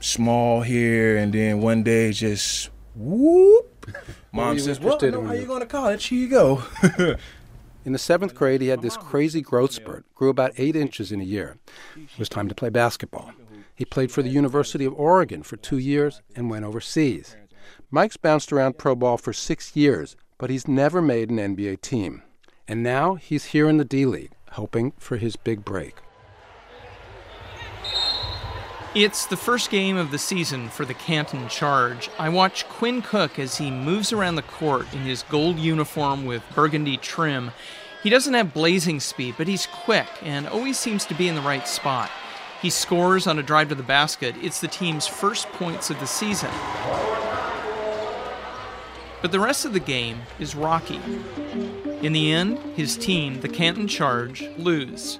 small 0.00 0.62
here, 0.62 1.16
and 1.16 1.32
then 1.32 1.60
one 1.60 1.82
day 1.82 2.12
just 2.12 2.70
whoop. 2.94 3.86
Mom 4.32 4.58
says, 4.58 4.78
"Well, 4.80 4.94
interested 4.94 5.12
no, 5.14 5.20
in 5.20 5.24
how 5.24 5.30
when 5.30 5.36
you 5.36 5.42
you- 5.42 5.48
going 5.48 5.60
to 5.60 5.66
college? 5.66 6.04
Here 6.06 6.18
you 6.18 6.28
go." 6.28 6.62
In 7.84 7.92
the 7.92 7.98
seventh 7.98 8.34
grade, 8.34 8.60
he 8.60 8.68
had 8.68 8.82
this 8.82 8.96
crazy 8.96 9.40
growth 9.40 9.72
spurt, 9.72 10.04
grew 10.14 10.28
about 10.28 10.52
eight 10.58 10.76
inches 10.76 11.12
in 11.12 11.20
a 11.20 11.24
year. 11.24 11.56
It 11.96 12.18
was 12.18 12.28
time 12.28 12.48
to 12.48 12.54
play 12.54 12.68
basketball. 12.68 13.32
He 13.74 13.84
played 13.84 14.10
for 14.10 14.22
the 14.22 14.28
University 14.28 14.84
of 14.84 14.92
Oregon 14.94 15.42
for 15.42 15.56
two 15.56 15.78
years 15.78 16.20
and 16.34 16.50
went 16.50 16.64
overseas. 16.64 17.36
Mike's 17.90 18.16
bounced 18.16 18.52
around 18.52 18.78
pro 18.78 18.94
ball 18.94 19.16
for 19.16 19.32
six 19.32 19.76
years, 19.76 20.16
but 20.36 20.50
he's 20.50 20.68
never 20.68 21.00
made 21.00 21.30
an 21.30 21.38
NBA 21.38 21.80
team. 21.80 22.22
And 22.66 22.82
now 22.82 23.14
he's 23.14 23.46
here 23.46 23.68
in 23.68 23.76
the 23.76 23.84
D 23.84 24.04
League, 24.04 24.32
hoping 24.52 24.92
for 24.98 25.16
his 25.16 25.36
big 25.36 25.64
break. 25.64 25.96
It's 28.94 29.26
the 29.26 29.36
first 29.36 29.70
game 29.70 29.98
of 29.98 30.10
the 30.10 30.18
season 30.18 30.70
for 30.70 30.86
the 30.86 30.94
Canton 30.94 31.46
Charge. 31.50 32.08
I 32.18 32.30
watch 32.30 32.66
Quinn 32.70 33.02
Cook 33.02 33.38
as 33.38 33.58
he 33.58 33.70
moves 33.70 34.14
around 34.14 34.36
the 34.36 34.42
court 34.42 34.90
in 34.94 35.00
his 35.00 35.24
gold 35.24 35.58
uniform 35.58 36.24
with 36.24 36.42
burgundy 36.54 36.96
trim. 36.96 37.50
He 38.02 38.08
doesn't 38.08 38.32
have 38.32 38.54
blazing 38.54 39.00
speed, 39.00 39.34
but 39.36 39.46
he's 39.46 39.66
quick 39.66 40.08
and 40.22 40.48
always 40.48 40.78
seems 40.78 41.04
to 41.04 41.14
be 41.14 41.28
in 41.28 41.34
the 41.34 41.42
right 41.42 41.68
spot. 41.68 42.10
He 42.62 42.70
scores 42.70 43.26
on 43.26 43.38
a 43.38 43.42
drive 43.42 43.68
to 43.68 43.74
the 43.74 43.82
basket. 43.82 44.34
It's 44.40 44.60
the 44.60 44.68
team's 44.68 45.06
first 45.06 45.48
points 45.52 45.90
of 45.90 46.00
the 46.00 46.06
season. 46.06 46.50
But 49.20 49.32
the 49.32 49.40
rest 49.40 49.66
of 49.66 49.74
the 49.74 49.80
game 49.80 50.22
is 50.38 50.56
rocky. 50.56 51.00
In 52.00 52.14
the 52.14 52.32
end, 52.32 52.58
his 52.74 52.96
team, 52.96 53.42
the 53.42 53.48
Canton 53.48 53.86
Charge, 53.86 54.48
lose. 54.56 55.18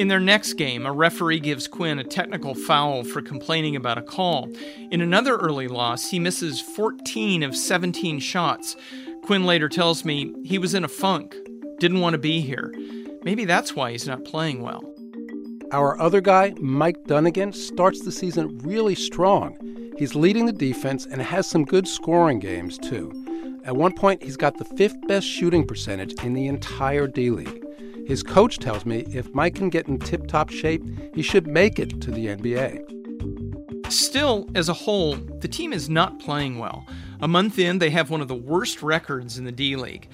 In 0.00 0.08
their 0.08 0.18
next 0.18 0.54
game, 0.54 0.86
a 0.86 0.92
referee 0.92 1.40
gives 1.40 1.68
Quinn 1.68 1.98
a 1.98 2.04
technical 2.04 2.54
foul 2.54 3.04
for 3.04 3.20
complaining 3.20 3.76
about 3.76 3.98
a 3.98 4.02
call. 4.02 4.48
In 4.90 5.02
another 5.02 5.36
early 5.36 5.68
loss, 5.68 6.08
he 6.08 6.18
misses 6.18 6.58
14 6.58 7.42
of 7.42 7.54
17 7.54 8.18
shots. 8.18 8.76
Quinn 9.22 9.44
later 9.44 9.68
tells 9.68 10.02
me 10.02 10.32
he 10.42 10.56
was 10.56 10.72
in 10.72 10.84
a 10.84 10.88
funk, 10.88 11.36
didn't 11.80 12.00
want 12.00 12.14
to 12.14 12.18
be 12.18 12.40
here. 12.40 12.72
Maybe 13.24 13.44
that's 13.44 13.76
why 13.76 13.90
he's 13.90 14.06
not 14.06 14.24
playing 14.24 14.62
well. 14.62 14.82
Our 15.70 16.00
other 16.00 16.22
guy, 16.22 16.54
Mike 16.58 17.04
Dunigan, 17.04 17.54
starts 17.54 18.00
the 18.00 18.10
season 18.10 18.56
really 18.60 18.94
strong. 18.94 19.54
He's 19.98 20.14
leading 20.14 20.46
the 20.46 20.52
defense 20.52 21.04
and 21.04 21.20
has 21.20 21.46
some 21.46 21.66
good 21.66 21.86
scoring 21.86 22.38
games, 22.38 22.78
too. 22.78 23.12
At 23.66 23.76
one 23.76 23.92
point, 23.92 24.22
he's 24.22 24.38
got 24.38 24.56
the 24.56 24.64
fifth 24.64 24.96
best 25.08 25.26
shooting 25.26 25.66
percentage 25.66 26.14
in 26.24 26.32
the 26.32 26.46
entire 26.46 27.06
D 27.06 27.28
League. 27.28 27.66
His 28.10 28.24
coach 28.24 28.58
tells 28.58 28.84
me 28.84 29.04
if 29.12 29.32
Mike 29.36 29.54
can 29.54 29.68
get 29.68 29.86
in 29.86 29.96
tip 29.96 30.26
top 30.26 30.50
shape, 30.50 30.82
he 31.14 31.22
should 31.22 31.46
make 31.46 31.78
it 31.78 32.00
to 32.00 32.10
the 32.10 32.26
NBA. 32.26 33.92
Still, 33.92 34.48
as 34.56 34.68
a 34.68 34.72
whole, 34.72 35.14
the 35.14 35.46
team 35.46 35.72
is 35.72 35.88
not 35.88 36.18
playing 36.18 36.58
well. 36.58 36.84
A 37.20 37.28
month 37.28 37.56
in, 37.56 37.78
they 37.78 37.90
have 37.90 38.10
one 38.10 38.20
of 38.20 38.26
the 38.26 38.34
worst 38.34 38.82
records 38.82 39.38
in 39.38 39.44
the 39.44 39.52
D 39.52 39.76
League. 39.76 40.08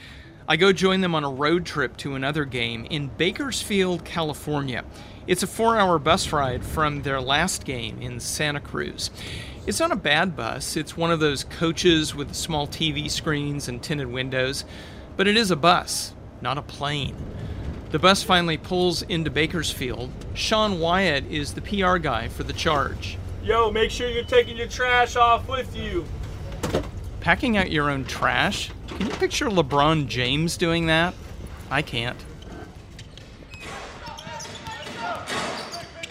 I 0.46 0.56
go 0.56 0.74
join 0.74 1.00
them 1.00 1.14
on 1.14 1.24
a 1.24 1.30
road 1.30 1.64
trip 1.64 1.96
to 1.96 2.16
another 2.16 2.44
game 2.44 2.86
in 2.90 3.08
Bakersfield, 3.16 4.04
California. 4.04 4.84
It's 5.26 5.42
a 5.42 5.46
four 5.46 5.78
hour 5.78 5.98
bus 5.98 6.34
ride 6.34 6.66
from 6.66 7.00
their 7.00 7.22
last 7.22 7.64
game 7.64 8.02
in 8.02 8.20
Santa 8.20 8.60
Cruz. 8.60 9.08
It's 9.66 9.80
not 9.80 9.90
a 9.90 9.96
bad 9.96 10.36
bus, 10.36 10.76
it's 10.76 10.98
one 10.98 11.10
of 11.10 11.20
those 11.20 11.44
coaches 11.44 12.14
with 12.14 12.34
small 12.34 12.66
TV 12.66 13.10
screens 13.10 13.68
and 13.68 13.82
tinted 13.82 14.08
windows, 14.08 14.66
but 15.16 15.26
it 15.26 15.38
is 15.38 15.50
a 15.50 15.56
bus, 15.56 16.12
not 16.42 16.58
a 16.58 16.62
plane. 16.62 17.16
The 17.90 17.98
bus 18.00 18.22
finally 18.22 18.56
pulls 18.56 19.02
into 19.02 19.30
Bakersfield. 19.30 20.10
Sean 20.34 20.80
Wyatt 20.80 21.24
is 21.30 21.54
the 21.54 21.60
PR 21.60 21.98
guy 21.98 22.26
for 22.28 22.42
the 22.42 22.52
charge. 22.52 23.16
Yo, 23.44 23.70
make 23.70 23.92
sure 23.92 24.08
you're 24.08 24.24
taking 24.24 24.56
your 24.56 24.66
trash 24.66 25.14
off 25.14 25.48
with 25.48 25.76
you. 25.76 26.04
Packing 27.20 27.56
out 27.56 27.70
your 27.70 27.88
own 27.88 28.04
trash? 28.04 28.70
Can 28.88 29.06
you 29.06 29.12
picture 29.14 29.46
LeBron 29.46 30.08
James 30.08 30.56
doing 30.56 30.86
that? 30.86 31.14
I 31.70 31.82
can't. 31.82 32.16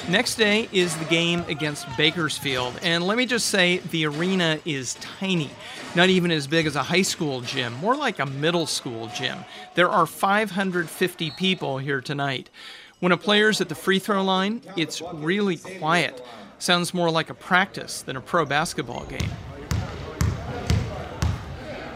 Next 0.08 0.36
day 0.36 0.70
is 0.72 0.96
the 0.98 1.06
game 1.06 1.44
against 1.48 1.88
Bakersfield, 1.98 2.80
and 2.84 3.08
let 3.08 3.18
me 3.18 3.26
just 3.26 3.48
say 3.48 3.80
the 3.80 4.06
arena 4.06 4.60
is 4.64 4.94
tiny. 4.96 5.50
Not 5.96 6.10
even 6.10 6.30
as 6.30 6.46
big 6.46 6.68
as 6.68 6.76
a 6.76 6.84
high 6.84 7.02
school 7.02 7.42
gym, 7.42 7.74
more 7.74 7.96
like 7.96 8.20
a 8.20 8.26
middle 8.28 8.68
school 8.68 9.08
gym. 9.08 9.40
There 9.74 9.90
are 9.90 10.06
550 10.06 11.32
people 11.32 11.80
here 11.80 12.02
tonight. 12.02 12.52
When 13.00 13.14
a 13.14 13.18
player's 13.18 13.62
at 13.62 13.68
the 13.68 13.74
free 13.74 13.98
throw 13.98 14.24
line, 14.24 14.62
it's 14.78 15.02
really 15.02 15.58
quiet. 15.58 16.24
Sounds 16.60 16.94
more 16.94 17.10
like 17.10 17.32
a 17.32 17.36
practice 17.36 18.04
than 18.04 18.16
a 18.16 18.22
pro 18.22 18.46
basketball 18.46 19.06
game. 19.06 19.32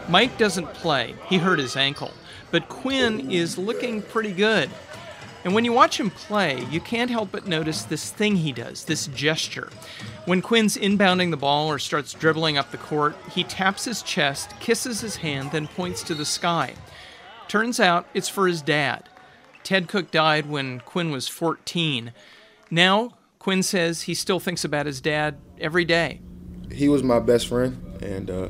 Mike 0.08 0.36
doesn't 0.36 0.66
play, 0.74 1.14
he 1.28 1.38
hurt 1.38 1.60
his 1.60 1.76
ankle, 1.76 2.10
but 2.50 2.68
Quinn 2.68 3.30
is 3.30 3.56
looking 3.56 4.02
pretty 4.02 4.32
good. 4.32 4.68
And 5.44 5.54
when 5.54 5.64
you 5.64 5.72
watch 5.72 5.98
him 5.98 6.10
play, 6.10 6.64
you 6.70 6.80
can't 6.80 7.10
help 7.10 7.32
but 7.32 7.46
notice 7.46 7.82
this 7.82 8.10
thing 8.10 8.36
he 8.36 8.52
does, 8.52 8.84
this 8.84 9.06
gesture. 9.08 9.70
When 10.26 10.42
Quinn's 10.42 10.76
inbounding 10.76 11.30
the 11.30 11.36
ball 11.36 11.68
or 11.68 11.78
starts 11.78 12.12
dribbling 12.12 12.58
up 12.58 12.70
the 12.70 12.76
court, 12.76 13.16
he 13.32 13.44
taps 13.44 13.84
his 13.84 14.02
chest, 14.02 14.52
kisses 14.60 15.00
his 15.00 15.16
hand, 15.16 15.52
then 15.52 15.66
points 15.66 16.02
to 16.04 16.14
the 16.14 16.26
sky. 16.26 16.74
Turns 17.48 17.80
out 17.80 18.06
it's 18.12 18.28
for 18.28 18.46
his 18.46 18.60
dad. 18.60 19.08
Ted 19.62 19.88
Cook 19.88 20.10
died 20.10 20.46
when 20.46 20.80
Quinn 20.80 21.10
was 21.10 21.26
14. 21.28 22.12
Now, 22.70 23.16
Quinn 23.38 23.62
says 23.62 24.02
he 24.02 24.14
still 24.14 24.40
thinks 24.40 24.64
about 24.64 24.86
his 24.86 25.00
dad 25.00 25.38
every 25.58 25.84
day. 25.84 26.20
He 26.70 26.88
was 26.88 27.02
my 27.02 27.18
best 27.18 27.48
friend, 27.48 28.02
and 28.02 28.30
uh, 28.30 28.48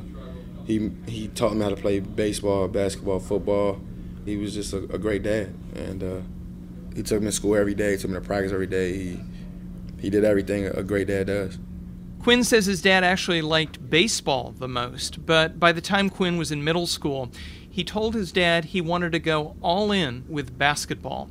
he 0.65 0.91
he 1.07 1.29
taught 1.29 1.55
me 1.55 1.63
how 1.63 1.69
to 1.69 1.75
play 1.75 1.99
baseball, 1.99 2.67
basketball, 2.67 3.19
football. 3.19 3.79
He 4.25 4.37
was 4.37 4.53
just 4.53 4.73
a, 4.73 4.77
a 4.93 4.97
great 4.97 5.23
dad, 5.23 5.55
and 5.73 6.03
uh, 6.03 6.21
he 6.95 7.03
took 7.03 7.21
me 7.21 7.27
to 7.27 7.31
school 7.31 7.55
every 7.55 7.75
day, 7.75 7.97
took 7.97 8.09
me 8.11 8.15
to 8.15 8.21
practice 8.21 8.51
every 8.51 8.67
day. 8.67 8.93
He 8.93 9.19
he 9.99 10.09
did 10.09 10.23
everything 10.23 10.65
a 10.65 10.81
great 10.81 11.07
dad 11.07 11.27
does. 11.27 11.59
Quinn 12.19 12.43
says 12.43 12.65
his 12.65 12.81
dad 12.81 13.03
actually 13.03 13.41
liked 13.41 13.89
baseball 13.89 14.53
the 14.57 14.67
most, 14.67 15.25
but 15.25 15.59
by 15.59 15.71
the 15.71 15.81
time 15.81 16.09
Quinn 16.09 16.37
was 16.37 16.51
in 16.51 16.63
middle 16.63 16.87
school, 16.87 17.31
he 17.69 17.83
told 17.83 18.13
his 18.13 18.31
dad 18.31 18.65
he 18.65 18.81
wanted 18.81 19.11
to 19.11 19.19
go 19.19 19.55
all 19.61 19.91
in 19.91 20.25
with 20.27 20.57
basketball. 20.57 21.29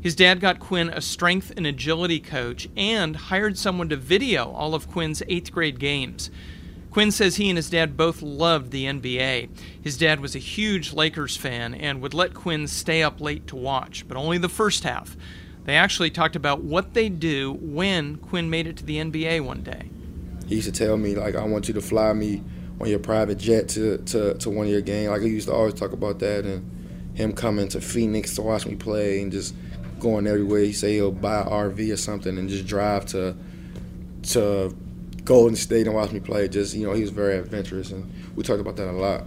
His 0.00 0.16
dad 0.16 0.40
got 0.40 0.58
Quinn 0.58 0.88
a 0.88 1.00
strength 1.00 1.52
and 1.56 1.66
agility 1.66 2.18
coach 2.18 2.68
and 2.76 3.14
hired 3.14 3.56
someone 3.56 3.88
to 3.90 3.96
video 3.96 4.50
all 4.50 4.74
of 4.74 4.88
Quinn's 4.88 5.22
eighth 5.28 5.52
grade 5.52 5.78
games. 5.78 6.30
Quinn 6.92 7.10
says 7.10 7.36
he 7.36 7.48
and 7.48 7.56
his 7.56 7.70
dad 7.70 7.96
both 7.96 8.20
loved 8.20 8.70
the 8.70 8.84
NBA. 8.84 9.48
His 9.80 9.96
dad 9.96 10.20
was 10.20 10.36
a 10.36 10.38
huge 10.38 10.92
Lakers 10.92 11.38
fan 11.38 11.72
and 11.72 12.02
would 12.02 12.12
let 12.12 12.34
Quinn 12.34 12.68
stay 12.68 13.02
up 13.02 13.18
late 13.18 13.46
to 13.46 13.56
watch, 13.56 14.06
but 14.06 14.18
only 14.18 14.36
the 14.36 14.50
first 14.50 14.84
half. 14.84 15.16
They 15.64 15.74
actually 15.74 16.10
talked 16.10 16.36
about 16.36 16.62
what 16.62 16.92
they'd 16.92 17.18
do 17.18 17.56
when 17.62 18.16
Quinn 18.16 18.50
made 18.50 18.66
it 18.66 18.76
to 18.76 18.84
the 18.84 18.98
NBA 18.98 19.42
one 19.42 19.62
day. 19.62 19.88
He 20.46 20.56
used 20.56 20.66
to 20.66 20.72
tell 20.72 20.98
me 20.98 21.14
like, 21.14 21.34
"I 21.34 21.44
want 21.44 21.66
you 21.66 21.72
to 21.74 21.80
fly 21.80 22.12
me 22.12 22.42
on 22.78 22.88
your 22.88 22.98
private 22.98 23.38
jet 23.38 23.68
to 23.70 23.96
to, 23.96 24.34
to 24.34 24.50
one 24.50 24.66
of 24.66 24.72
your 24.72 24.82
games." 24.82 25.08
Like 25.08 25.22
he 25.22 25.28
used 25.28 25.48
to 25.48 25.54
always 25.54 25.72
talk 25.72 25.92
about 25.92 26.18
that, 26.18 26.44
and 26.44 26.70
him 27.14 27.32
coming 27.32 27.68
to 27.68 27.80
Phoenix 27.80 28.34
to 28.34 28.42
watch 28.42 28.66
me 28.66 28.74
play 28.74 29.22
and 29.22 29.32
just 29.32 29.54
going 29.98 30.26
everywhere. 30.26 30.60
He'd 30.60 30.72
say 30.72 30.94
he'll 30.94 31.10
buy 31.10 31.40
an 31.40 31.48
RV 31.48 31.90
or 31.90 31.96
something 31.96 32.36
and 32.36 32.50
just 32.50 32.66
drive 32.66 33.06
to 33.06 33.34
to 34.24 34.76
Golden 35.24 35.56
State 35.56 35.86
and 35.86 35.94
watch 35.94 36.12
me 36.12 36.20
play. 36.20 36.48
Just 36.48 36.74
you 36.74 36.86
know, 36.86 36.92
he 36.92 37.02
was 37.02 37.10
very 37.10 37.38
adventurous, 37.38 37.90
and 37.90 38.10
we 38.36 38.42
talked 38.42 38.60
about 38.60 38.76
that 38.76 38.90
a 38.90 38.92
lot. 38.92 39.24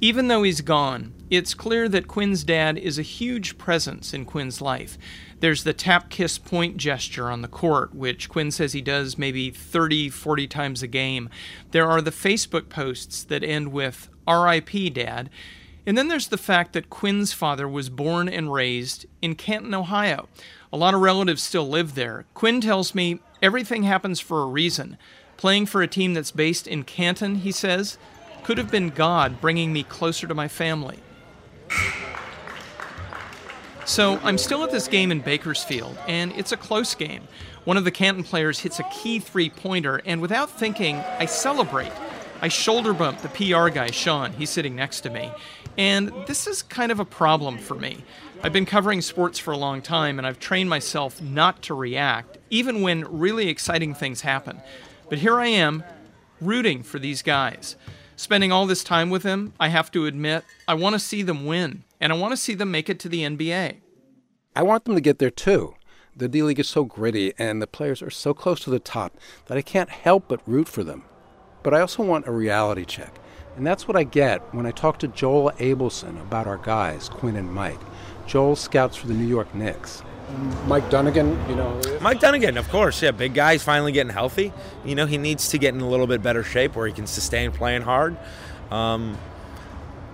Even 0.00 0.28
though 0.28 0.44
he's 0.44 0.60
gone, 0.60 1.12
it's 1.28 1.54
clear 1.54 1.88
that 1.88 2.08
Quinn's 2.08 2.44
dad 2.44 2.78
is 2.78 2.98
a 2.98 3.02
huge 3.02 3.58
presence 3.58 4.14
in 4.14 4.24
Quinn's 4.24 4.60
life. 4.60 4.96
There's 5.40 5.64
the 5.64 5.72
tap 5.72 6.08
kiss 6.08 6.38
point 6.38 6.76
gesture 6.76 7.30
on 7.30 7.42
the 7.42 7.48
court, 7.48 7.94
which 7.94 8.28
Quinn 8.28 8.50
says 8.50 8.72
he 8.72 8.80
does 8.80 9.18
maybe 9.18 9.50
30, 9.50 10.08
40 10.08 10.46
times 10.46 10.82
a 10.82 10.86
game. 10.86 11.28
There 11.72 11.88
are 11.88 12.00
the 12.00 12.10
Facebook 12.10 12.68
posts 12.68 13.24
that 13.24 13.44
end 13.44 13.72
with 13.72 14.08
RIP 14.26 14.94
Dad. 14.94 15.30
And 15.86 15.96
then 15.96 16.08
there's 16.08 16.28
the 16.28 16.38
fact 16.38 16.74
that 16.74 16.90
Quinn's 16.90 17.32
father 17.32 17.68
was 17.68 17.88
born 17.88 18.28
and 18.28 18.52
raised 18.52 19.06
in 19.22 19.34
Canton, 19.34 19.74
Ohio. 19.74 20.28
A 20.72 20.76
lot 20.76 20.92
of 20.92 21.00
relatives 21.00 21.42
still 21.42 21.66
live 21.66 21.94
there. 21.94 22.26
Quinn 22.34 22.60
tells 22.60 22.94
me 22.94 23.20
everything 23.42 23.84
happens 23.84 24.20
for 24.20 24.42
a 24.42 24.46
reason. 24.46 24.96
Playing 25.36 25.66
for 25.66 25.82
a 25.82 25.86
team 25.86 26.14
that's 26.14 26.30
based 26.30 26.66
in 26.66 26.84
Canton, 26.84 27.36
he 27.36 27.52
says, 27.52 27.98
could 28.42 28.58
have 28.58 28.70
been 28.70 28.90
God 28.90 29.40
bringing 29.40 29.72
me 29.72 29.82
closer 29.82 30.26
to 30.26 30.34
my 30.34 30.48
family. 30.48 30.98
So 33.84 34.18
I'm 34.22 34.36
still 34.36 34.64
at 34.64 34.70
this 34.70 34.88
game 34.88 35.10
in 35.10 35.20
Bakersfield, 35.20 35.96
and 36.06 36.32
it's 36.32 36.52
a 36.52 36.56
close 36.56 36.94
game. 36.94 37.26
One 37.64 37.76
of 37.76 37.84
the 37.84 37.90
Canton 37.90 38.24
players 38.24 38.58
hits 38.58 38.78
a 38.78 38.84
key 38.84 39.18
three 39.18 39.48
pointer, 39.48 40.02
and 40.04 40.20
without 40.20 40.50
thinking, 40.50 40.96
I 40.96 41.26
celebrate. 41.26 41.92
I 42.40 42.48
shoulder 42.48 42.92
bump 42.92 43.20
the 43.20 43.28
PR 43.28 43.68
guy, 43.68 43.90
Sean. 43.90 44.32
He's 44.32 44.50
sitting 44.50 44.76
next 44.76 45.00
to 45.00 45.10
me. 45.10 45.32
And 45.76 46.12
this 46.26 46.46
is 46.46 46.62
kind 46.62 46.92
of 46.92 47.00
a 47.00 47.04
problem 47.04 47.58
for 47.58 47.74
me. 47.74 48.04
I've 48.42 48.52
been 48.52 48.66
covering 48.66 49.00
sports 49.00 49.38
for 49.40 49.52
a 49.52 49.56
long 49.56 49.82
time, 49.82 50.18
and 50.18 50.26
I've 50.26 50.38
trained 50.38 50.70
myself 50.70 51.20
not 51.20 51.62
to 51.62 51.74
react, 51.74 52.38
even 52.50 52.82
when 52.82 53.04
really 53.18 53.48
exciting 53.48 53.92
things 53.92 54.20
happen. 54.20 54.60
But 55.08 55.18
here 55.18 55.40
I 55.40 55.48
am, 55.48 55.82
rooting 56.40 56.84
for 56.84 57.00
these 57.00 57.22
guys. 57.22 57.74
Spending 58.14 58.52
all 58.52 58.66
this 58.66 58.84
time 58.84 59.10
with 59.10 59.24
them, 59.24 59.52
I 59.58 59.68
have 59.68 59.90
to 59.92 60.06
admit, 60.06 60.44
I 60.68 60.74
want 60.74 60.94
to 60.94 61.00
see 61.00 61.22
them 61.22 61.44
win, 61.44 61.82
and 62.00 62.12
I 62.12 62.16
want 62.16 62.32
to 62.32 62.36
see 62.36 62.54
them 62.54 62.70
make 62.70 62.88
it 62.88 63.00
to 63.00 63.08
the 63.08 63.22
NBA. 63.22 63.76
I 64.54 64.62
want 64.62 64.84
them 64.84 64.94
to 64.94 65.00
get 65.00 65.18
there 65.18 65.30
too. 65.30 65.74
The 66.16 66.28
D 66.28 66.42
League 66.42 66.60
is 66.60 66.68
so 66.68 66.84
gritty, 66.84 67.32
and 67.38 67.60
the 67.60 67.66
players 67.66 68.02
are 68.02 68.10
so 68.10 68.34
close 68.34 68.60
to 68.60 68.70
the 68.70 68.80
top 68.80 69.16
that 69.46 69.58
I 69.58 69.62
can't 69.62 69.90
help 69.90 70.26
but 70.28 70.40
root 70.46 70.68
for 70.68 70.84
them. 70.84 71.04
But 71.62 71.74
I 71.74 71.80
also 71.80 72.02
want 72.02 72.26
a 72.26 72.32
reality 72.32 72.84
check. 72.84 73.14
And 73.56 73.66
that's 73.66 73.88
what 73.88 73.96
I 73.96 74.04
get 74.04 74.54
when 74.54 74.66
I 74.66 74.70
talk 74.70 74.98
to 75.00 75.08
Joel 75.08 75.50
Abelson 75.58 76.20
about 76.20 76.46
our 76.46 76.58
guys, 76.58 77.08
Quinn 77.08 77.36
and 77.36 77.52
Mike. 77.52 77.80
Joel 78.26 78.54
scouts 78.56 78.96
for 78.96 79.08
the 79.08 79.14
New 79.14 79.26
York 79.26 79.52
Knicks. 79.54 80.02
Mike 80.66 80.84
Dunigan, 80.90 81.48
you 81.48 81.56
know. 81.56 81.80
Mike 82.00 82.20
Dunigan, 82.20 82.58
of 82.58 82.68
course, 82.68 83.02
yeah, 83.02 83.10
big 83.10 83.34
guy. 83.34 83.52
He's 83.52 83.62
finally 83.62 83.92
getting 83.92 84.12
healthy. 84.12 84.52
You 84.84 84.94
know, 84.94 85.06
he 85.06 85.18
needs 85.18 85.48
to 85.48 85.58
get 85.58 85.74
in 85.74 85.80
a 85.80 85.88
little 85.88 86.06
bit 86.06 86.22
better 86.22 86.44
shape 86.44 86.76
where 86.76 86.86
he 86.86 86.92
can 86.92 87.06
sustain 87.06 87.50
playing 87.50 87.82
hard. 87.82 88.16
Um, 88.70 89.16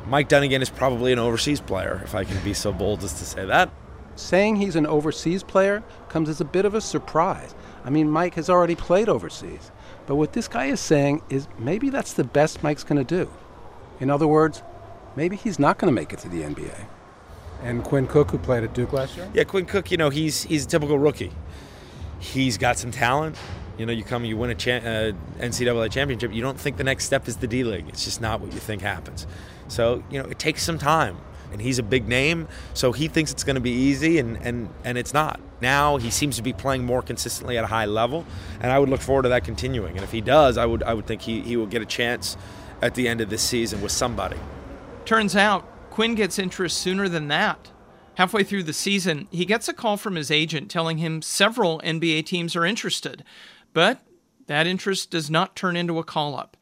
Mike 0.07 0.29
Dunigan 0.29 0.63
is 0.63 0.71
probably 0.71 1.13
an 1.13 1.19
overseas 1.19 1.61
player, 1.61 2.01
if 2.05 2.15
I 2.15 2.25
can 2.25 2.43
be 2.45 2.55
so 2.55 2.73
bold 2.73 3.03
as 3.03 3.15
to 3.15 3.25
say 3.25 3.45
that. 3.45 3.71
Saying 4.17 4.57
he's 4.57 4.77
an 4.77 4.87
overseas 4.87 5.43
player 5.43 5.83
comes 6.09 6.29
as 6.29 6.41
a 6.41 6.45
bit 6.45 6.65
of 6.65 6.75
a 6.75 6.81
surprise. 6.81 7.55
I 7.85 7.91
mean, 7.91 8.09
Mike 8.09 8.35
has 8.35 8.49
already 8.49 8.77
played 8.77 9.09
overseas. 9.09 9.73
But 10.07 10.17
what 10.17 10.33
this 10.33 10.49
guy 10.49 10.67
is 10.67 10.81
saying 10.81 11.23
is 11.31 11.49
maybe 11.59 11.91
that's 11.91 12.13
the 12.13 12.25
best 12.25 12.63
Mike's 12.63 12.85
going 12.85 13.05
to 13.05 13.17
do. 13.25 13.31
In 14.01 14.11
other 14.11 14.27
words, 14.27 14.63
maybe 15.17 15.37
he's 15.37 15.59
not 15.59 15.79
going 15.79 15.93
to 15.93 15.95
make 15.95 16.13
it 16.13 16.19
to 16.21 16.29
the 16.29 16.43
NBA. 16.43 16.87
And 17.63 17.83
Quinn 17.83 18.07
Cook, 18.07 18.31
who 18.31 18.39
played 18.39 18.65
at 18.65 18.75
Duke 18.75 18.93
last 18.93 19.17
year? 19.17 19.31
Yeah, 19.33 19.45
Quinn 19.45 19.65
Cook, 19.65 19.91
you 19.91 19.97
know, 19.97 20.11
he's 20.11 20.43
he's 20.43 20.67
a 20.67 20.69
typical 20.69 20.99
rookie. 20.99 21.33
He's 22.19 22.59
got 22.59 22.77
some 22.79 22.91
talent. 22.91 23.37
You 23.79 23.87
know, 23.87 23.93
you 23.93 24.05
come, 24.05 24.25
you 24.25 24.37
win 24.37 24.51
a 24.51 24.55
cha- 24.55 24.73
uh, 24.73 25.13
NCAA 25.39 25.91
championship, 25.91 26.33
you 26.33 26.43
don't 26.43 26.59
think 26.59 26.77
the 26.77 26.85
next 26.85 27.07
step 27.07 27.27
is 27.27 27.39
the 27.39 27.47
D 27.47 27.65
League. 27.65 27.89
It's 27.89 28.05
just 28.05 28.21
not 28.21 28.41
what 28.41 28.53
you 28.53 28.61
think 28.61 28.83
happens. 28.83 29.27
So, 29.67 30.03
you 30.11 30.23
know, 30.23 30.29
it 30.29 30.39
takes 30.39 30.63
some 30.63 30.79
time. 30.79 31.17
And 31.53 31.63
he's 31.63 31.79
a 31.79 31.85
big 31.85 32.09
name, 32.09 32.49
so 32.73 32.91
he 32.91 33.07
thinks 33.07 33.31
it's 33.31 33.45
going 33.45 33.55
to 33.55 33.61
be 33.61 33.71
easy, 33.71 34.19
and, 34.19 34.37
and, 34.39 34.69
and 34.83 34.99
it's 34.99 35.15
not. 35.15 35.41
Now 35.65 35.97
he 35.97 36.11
seems 36.11 36.37
to 36.37 36.43
be 36.43 36.53
playing 36.53 36.85
more 36.85 37.01
consistently 37.01 37.57
at 37.57 37.65
a 37.65 37.69
high 37.69 37.87
level, 37.87 38.27
and 38.61 38.71
I 38.71 38.79
would 38.79 38.91
look 38.91 39.01
forward 39.01 39.23
to 39.23 39.31
that 39.31 39.45
continuing. 39.45 39.97
And 39.97 40.05
if 40.05 40.13
he 40.13 40.21
does, 40.21 40.59
I 40.59 40.67
would, 40.67 40.83
I 40.83 40.93
would 40.93 41.07
think 41.07 41.23
he, 41.23 41.41
he 41.41 41.57
will 41.57 41.67
get 41.67 41.81
a 41.81 41.87
chance 41.87 42.37
at 42.83 42.95
the 42.95 43.09
end 43.09 43.23
of 43.23 43.31
this 43.31 43.41
season 43.41 43.81
with 43.81 43.91
somebody. 43.91 44.37
Turns 45.07 45.35
out 45.35 45.67
Quinn 45.89 46.15
gets 46.15 46.39
interest 46.39 46.77
sooner 46.77 47.09
than 47.09 47.29
that. 47.29 47.71
Halfway 48.17 48.45
through 48.45 48.65
the 48.65 48.75
season, 48.75 49.27
he 49.31 49.47
gets 49.47 49.67
a 49.67 49.73
call 49.73 49.97
from 49.97 50.17
his 50.17 50.31
agent 50.31 50.71
telling 50.71 50.99
him 50.99 51.23
several 51.23 51.81
NBA 51.81 52.27
teams 52.27 52.55
are 52.55 52.67
interested, 52.67 53.25
but 53.73 54.03
that 54.49 54.67
interest 54.67 55.11
does 55.11 55.31
not 55.31 55.57
turn 55.57 55.77
into 55.77 55.99
a 55.99 56.05
call 56.05 56.37
up. 56.37 56.59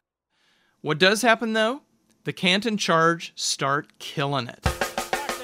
What 0.79 0.97
does 0.97 1.23
happen 1.23 1.51
though? 1.51 1.81
The 2.23 2.31
Canton 2.31 2.77
Charge 2.77 3.33
start 3.35 3.99
killing 3.99 4.47
it. 4.47 4.63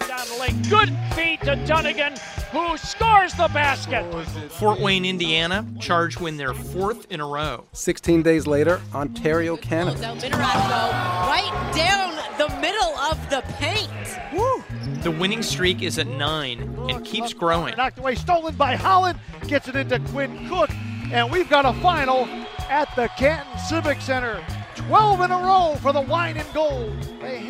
Down 0.08 0.28
the 0.28 0.38
lane. 0.40 0.62
Good 0.70 0.98
feed 1.14 1.42
to 1.42 1.58
Dunigan, 1.66 2.18
who 2.52 2.78
scores 2.78 3.34
the 3.34 3.48
basket. 3.50 4.04
Fort 4.52 4.80
Wayne, 4.80 5.06
Indiana, 5.06 5.66
Charge 5.80 6.20
win 6.20 6.38
their 6.38 6.54
fourth 6.54 7.12
in 7.12 7.20
a 7.20 7.28
row. 7.28 7.66
16 7.74 8.24
days 8.24 8.48
later, 8.48 8.82
Ontario, 8.94 9.56
Canada. 9.56 9.98
Minerato 10.00 10.92
right 11.28 11.72
down 11.76 12.16
the 12.38 12.50
middle 12.60 12.96
of 12.98 13.30
the 13.30 13.42
paint. 13.58 13.90
Woo! 14.34 14.64
The 15.04 15.12
winning 15.12 15.44
streak 15.44 15.82
is 15.82 16.00
at 16.00 16.08
nine 16.08 16.62
and 16.90 17.06
keeps 17.06 17.34
growing. 17.34 17.76
Knocked 17.78 18.00
away, 18.00 18.16
stolen 18.16 18.56
by 18.56 18.76
Holland, 18.76 19.20
gets 19.48 19.68
it 19.68 19.76
into 19.76 20.00
Quinn 20.12 20.48
Cook, 20.50 20.72
and 21.12 21.32
we've 21.32 21.50
got 21.50 21.66
a 21.66 21.74
final 21.82 22.26
at 22.70 22.94
the 22.96 23.08
Canton 23.18 23.58
Civic 23.60 24.02
Center. 24.02 24.44
12 24.76 25.22
in 25.22 25.32
a 25.32 25.38
row 25.38 25.76
for 25.82 25.92
the 25.92 26.02
wine 26.02 26.38
and 26.38 26.54
gold. 26.54 26.94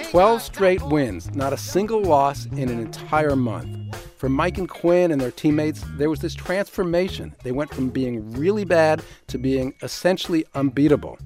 12 0.10 0.42
straight 0.42 0.82
wins, 0.82 1.34
not 1.36 1.54
a 1.54 1.58
single 1.58 2.02
loss 2.02 2.46
in 2.48 2.70
an 2.70 2.80
entire 2.80 3.36
month. 3.36 3.99
For 4.20 4.28
Mike 4.28 4.58
and 4.58 4.68
Quinn 4.68 5.14
and 5.14 5.22
their 5.22 5.32
teammates, 5.32 5.82
there 5.96 6.10
was 6.10 6.20
this 6.20 6.36
transformation. 6.36 7.34
They 7.42 7.54
went 7.54 7.74
from 7.74 7.88
being 7.90 8.34
really 8.34 8.66
bad 8.66 9.02
to 9.28 9.38
being 9.38 9.76
essentially 9.82 10.44
unbeatable. 10.54 11.18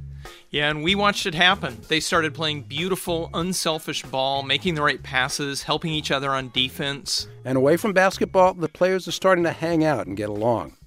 Yeah, 0.52 0.70
and 0.70 0.84
we 0.84 0.94
watched 0.94 1.26
it 1.26 1.34
happen. 1.34 1.80
They 1.88 2.00
started 2.00 2.36
playing 2.36 2.62
beautiful, 2.62 3.32
unselfish 3.34 4.04
ball, 4.04 4.44
making 4.44 4.76
the 4.76 4.84
right 4.84 5.02
passes, 5.02 5.64
helping 5.64 5.92
each 5.92 6.12
other 6.12 6.30
on 6.30 6.52
defense. 6.54 7.28
And 7.44 7.58
away 7.58 7.78
from 7.78 7.94
basketball, 7.94 8.54
the 8.54 8.70
players 8.70 9.08
are 9.08 9.12
starting 9.12 9.44
to 9.46 9.52
hang 9.54 9.84
out 9.84 10.06
and 10.06 10.16
get 10.16 10.30
along. 10.30 10.78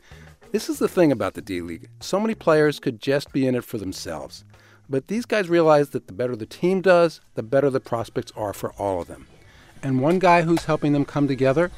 This 0.53 0.69
is 0.69 0.79
the 0.79 0.87
thing 0.87 1.11
about 1.11 1.35
the 1.35 1.43
D 1.43 1.61
League. 1.61 1.89
So 1.99 2.21
many 2.21 2.37
players 2.37 2.79
could 2.79 3.03
just 3.03 3.33
be 3.33 3.49
in 3.49 3.57
it 3.57 3.65
for 3.65 3.79
themselves. 3.79 4.45
But 4.89 5.09
these 5.09 5.27
guys 5.27 5.49
realize 5.49 5.89
that 5.89 6.07
the 6.07 6.13
better 6.13 6.37
the 6.37 6.47
team 6.47 6.83
does, 6.83 7.21
the 7.35 7.43
better 7.43 7.69
the 7.69 7.81
prospects 7.81 8.31
are 8.37 8.53
for 8.53 8.73
all 8.75 9.01
of 9.01 9.09
them. 9.09 9.27
And 9.83 10.01
one 10.01 10.21
guy 10.21 10.43
who's 10.43 10.67
helping 10.67 10.93
them 10.93 11.05
come 11.05 11.27
together 11.27 11.73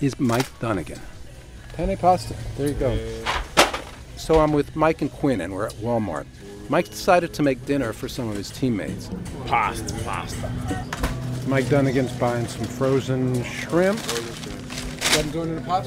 is 0.00 0.18
Mike 0.18 0.46
Dunigan. 0.60 1.00
Penne 1.74 1.96
pasta. 1.96 2.34
There 2.56 2.68
you 2.68 2.74
go. 2.74 2.98
So 4.16 4.40
I'm 4.40 4.52
with 4.52 4.74
Mike 4.74 5.00
and 5.02 5.12
Quinn, 5.12 5.40
and 5.40 5.52
we're 5.52 5.66
at 5.66 5.74
Walmart. 5.74 6.26
Mike 6.68 6.86
decided 6.86 7.32
to 7.34 7.42
make 7.42 7.64
dinner 7.64 7.92
for 7.92 8.08
some 8.08 8.28
of 8.28 8.36
his 8.36 8.50
teammates. 8.50 9.10
Pasta, 9.46 9.94
pasta. 10.04 10.50
Mike 11.46 11.64
Dunnigan's 11.66 12.12
buying 12.12 12.46
some 12.46 12.64
frozen 12.64 13.42
shrimp. 13.44 13.98
Wasn't 13.98 15.32
going 15.32 15.48
in 15.48 15.54
the 15.56 15.62
pot. 15.62 15.86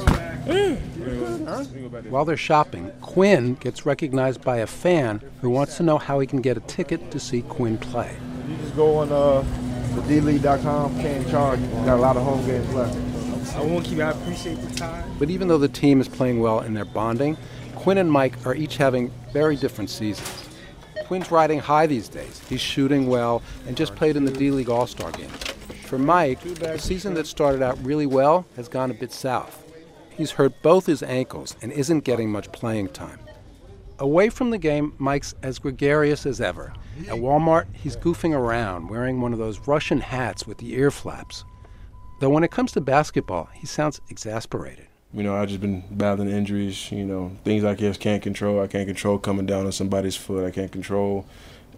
While 2.10 2.26
they're 2.26 2.36
shopping, 2.36 2.91
Quinn 3.02 3.54
gets 3.56 3.86
recognized 3.86 4.41
by 4.41 4.58
a 4.58 4.67
fan 4.67 5.21
who 5.41 5.50
wants 5.52 5.78
to 5.78 5.84
know 5.84 6.00
how 6.00 6.19
he 6.19 6.26
can 6.26 6.41
get 6.41 6.58
a 6.58 6.62
ticket 6.62 7.12
to 7.12 7.19
see 7.19 7.43
Quinn 7.43 7.78
play. 7.78 8.17
You 8.50 8.58
just 8.58 8.76
go 8.76 8.97
on 8.97 9.12
uh, 9.12 9.45
the 9.95 10.02
dleague.com, 10.19 11.00
Canton 11.00 11.30
Charge. 11.30 11.60
Got 11.86 11.97
a 11.97 12.02
lot 12.02 12.17
of 12.17 12.24
home 12.24 12.43
games 12.47 12.74
left. 12.74 12.97
I 13.55 13.61
won't 13.61 13.85
keep. 13.85 13.99
I 13.99 14.11
appreciate 14.11 14.55
the 14.55 14.75
time. 14.75 15.15
But 15.19 15.29
even 15.29 15.47
though 15.47 15.57
the 15.57 15.67
team 15.67 16.01
is 16.01 16.07
playing 16.07 16.39
well 16.39 16.59
and 16.59 16.75
they're 16.75 16.85
bonding, 16.85 17.37
Quinn 17.75 17.97
and 17.97 18.11
Mike 18.11 18.45
are 18.45 18.55
each 18.55 18.77
having 18.77 19.11
very 19.33 19.55
different 19.55 19.89
seasons. 19.89 20.49
Quinn's 21.05 21.31
riding 21.31 21.59
high 21.59 21.87
these 21.87 22.07
days. 22.07 22.41
He's 22.47 22.61
shooting 22.61 23.07
well 23.07 23.41
and 23.67 23.75
just 23.75 23.95
played 23.95 24.15
in 24.15 24.23
the 24.23 24.31
D 24.31 24.51
League 24.51 24.69
All 24.69 24.87
Star 24.87 25.11
game. 25.11 25.29
For 25.85 25.99
Mike, 25.99 26.39
the 26.41 26.77
season 26.77 27.13
that 27.15 27.27
started 27.27 27.61
out 27.61 27.77
really 27.83 28.05
well 28.05 28.45
has 28.55 28.69
gone 28.69 28.91
a 28.91 28.93
bit 28.93 29.11
south. 29.11 29.65
He's 30.09 30.31
hurt 30.31 30.53
both 30.61 30.85
his 30.85 31.03
ankles 31.03 31.55
and 31.61 31.71
isn't 31.71 32.05
getting 32.05 32.31
much 32.31 32.51
playing 32.51 32.89
time. 32.89 33.19
Away 33.99 34.29
from 34.29 34.51
the 34.51 34.57
game, 34.57 34.93
Mike's 34.97 35.35
as 35.43 35.59
gregarious 35.59 36.25
as 36.25 36.39
ever. 36.39 36.73
At 37.07 37.15
Walmart, 37.15 37.65
he's 37.73 37.97
goofing 37.97 38.33
around, 38.33 38.89
wearing 38.89 39.19
one 39.19 39.33
of 39.33 39.39
those 39.39 39.67
Russian 39.67 39.99
hats 39.99 40.47
with 40.47 40.59
the 40.59 40.73
ear 40.73 40.91
flaps. 40.91 41.43
Though 42.21 42.29
when 42.29 42.43
it 42.43 42.51
comes 42.51 42.71
to 42.73 42.81
basketball, 42.81 43.49
he 43.51 43.65
sounds 43.65 43.99
exasperated. 44.12 44.86
You 45.12 45.23
know, 45.23 45.36
I've 45.36 45.49
just 45.49 45.60
been 45.60 45.84
battling 45.89 46.29
injuries, 46.29 46.91
you 46.91 47.03
know, 47.03 47.36
things 47.43 47.63
I 47.63 47.73
just 47.73 47.99
can't 47.99 48.21
control. 48.21 48.62
I 48.62 48.67
can't 48.67 48.86
control 48.86 49.17
coming 49.17 49.47
down 49.47 49.65
on 49.65 49.71
somebody's 49.71 50.15
foot. 50.15 50.45
I 50.45 50.51
can't 50.51 50.71
control 50.71 51.25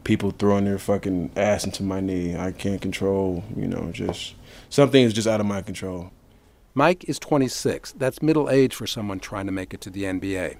people 0.03 0.31
throwing 0.31 0.65
their 0.65 0.77
fucking 0.77 1.31
ass 1.37 1.63
into 1.63 1.81
my 1.81 2.01
knee. 2.01 2.35
I 2.35 2.51
can't 2.51 2.81
control, 2.81 3.45
you 3.55 3.67
know, 3.67 3.89
just 3.93 4.35
some 4.69 4.89
things 4.89 5.13
just 5.13 5.29
out 5.29 5.39
of 5.39 5.45
my 5.45 5.61
control. 5.61 6.11
Mike 6.73 7.05
is 7.07 7.19
26. 7.19 7.93
That's 7.93 8.21
middle 8.21 8.49
age 8.49 8.75
for 8.75 8.85
someone 8.85 9.21
trying 9.21 9.45
to 9.45 9.53
make 9.53 9.73
it 9.73 9.79
to 9.79 9.89
the 9.89 10.03
NBA. 10.03 10.57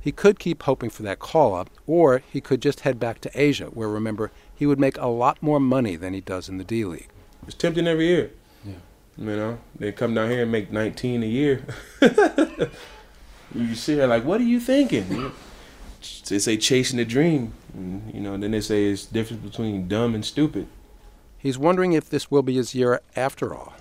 He 0.00 0.10
could 0.10 0.38
keep 0.38 0.62
hoping 0.62 0.88
for 0.88 1.02
that 1.02 1.18
call 1.18 1.54
up, 1.54 1.68
or 1.86 2.22
he 2.32 2.40
could 2.40 2.62
just 2.62 2.80
head 2.80 2.98
back 2.98 3.20
to 3.20 3.30
Asia, 3.34 3.66
where 3.66 3.90
remember, 3.90 4.32
he 4.54 4.64
would 4.64 4.80
make 4.80 4.96
a 4.96 5.08
lot 5.08 5.42
more 5.42 5.60
money 5.60 5.96
than 5.96 6.14
he 6.14 6.22
does 6.22 6.48
in 6.48 6.56
the 6.56 6.64
D 6.64 6.86
League. 6.86 7.10
It's 7.46 7.54
tempting 7.54 7.86
every 7.86 8.06
year. 8.06 8.30
Yeah. 9.18 9.30
You 9.30 9.36
know, 9.36 9.58
they 9.78 9.92
come 9.92 10.14
down 10.14 10.30
here 10.30 10.42
and 10.42 10.52
make 10.52 10.70
19 10.70 11.22
a 11.22 11.26
year. 11.26 11.64
you 13.54 13.74
see 13.74 14.02
like, 14.04 14.24
what 14.24 14.40
are 14.40 14.44
you 14.44 14.60
thinking? 14.60 15.32
They 16.28 16.38
say 16.38 16.56
chasing 16.56 16.98
a 16.98 17.04
dream. 17.04 17.52
And, 17.74 18.14
you 18.14 18.20
know, 18.20 18.36
then 18.36 18.52
they 18.52 18.60
say 18.60 18.86
it's 18.86 19.06
difference 19.06 19.42
between 19.42 19.88
dumb 19.88 20.14
and 20.14 20.24
stupid. 20.24 20.68
He's 21.36 21.58
wondering 21.58 21.92
if 21.92 22.08
this 22.08 22.30
will 22.30 22.42
be 22.42 22.54
his 22.54 22.74
year 22.74 23.00
after 23.16 23.54
all. 23.54 23.74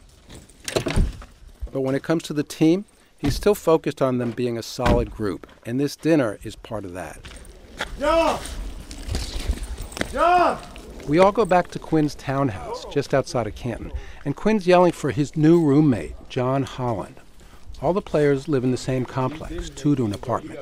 But 1.71 1.81
when 1.81 1.95
it 1.95 2.03
comes 2.03 2.23
to 2.23 2.33
the 2.33 2.43
team, 2.43 2.85
He's 3.19 3.35
still 3.35 3.55
focused 3.55 3.99
on 3.99 4.19
them 4.19 4.31
being 4.31 4.57
a 4.59 4.63
solid 4.63 5.09
group, 5.09 5.47
and 5.65 5.79
this 5.79 5.95
dinner 5.95 6.37
is 6.43 6.55
part 6.55 6.85
of 6.85 6.93
that. 6.93 7.19
John! 7.99 8.39
John! 10.11 10.59
We 11.07 11.17
all 11.17 11.31
go 11.31 11.43
back 11.43 11.69
to 11.69 11.79
Quinn's 11.79 12.13
townhouse 12.13 12.85
just 12.93 13.15
outside 13.15 13.47
of 13.47 13.55
Canton, 13.55 13.91
and 14.27 14.35
Quinn's 14.35 14.67
yelling 14.67 14.91
for 14.91 15.11
his 15.11 15.37
new 15.37 15.63
roommate, 15.63 16.13
John 16.27 16.63
Holland. 16.63 17.15
All 17.81 17.93
the 17.93 18.01
players 18.01 18.49
live 18.49 18.65
in 18.65 18.71
the 18.71 18.75
same 18.77 19.05
complex, 19.05 19.69
two 19.69 19.95
to 19.95 20.03
an 20.03 20.13
apartment. 20.13 20.59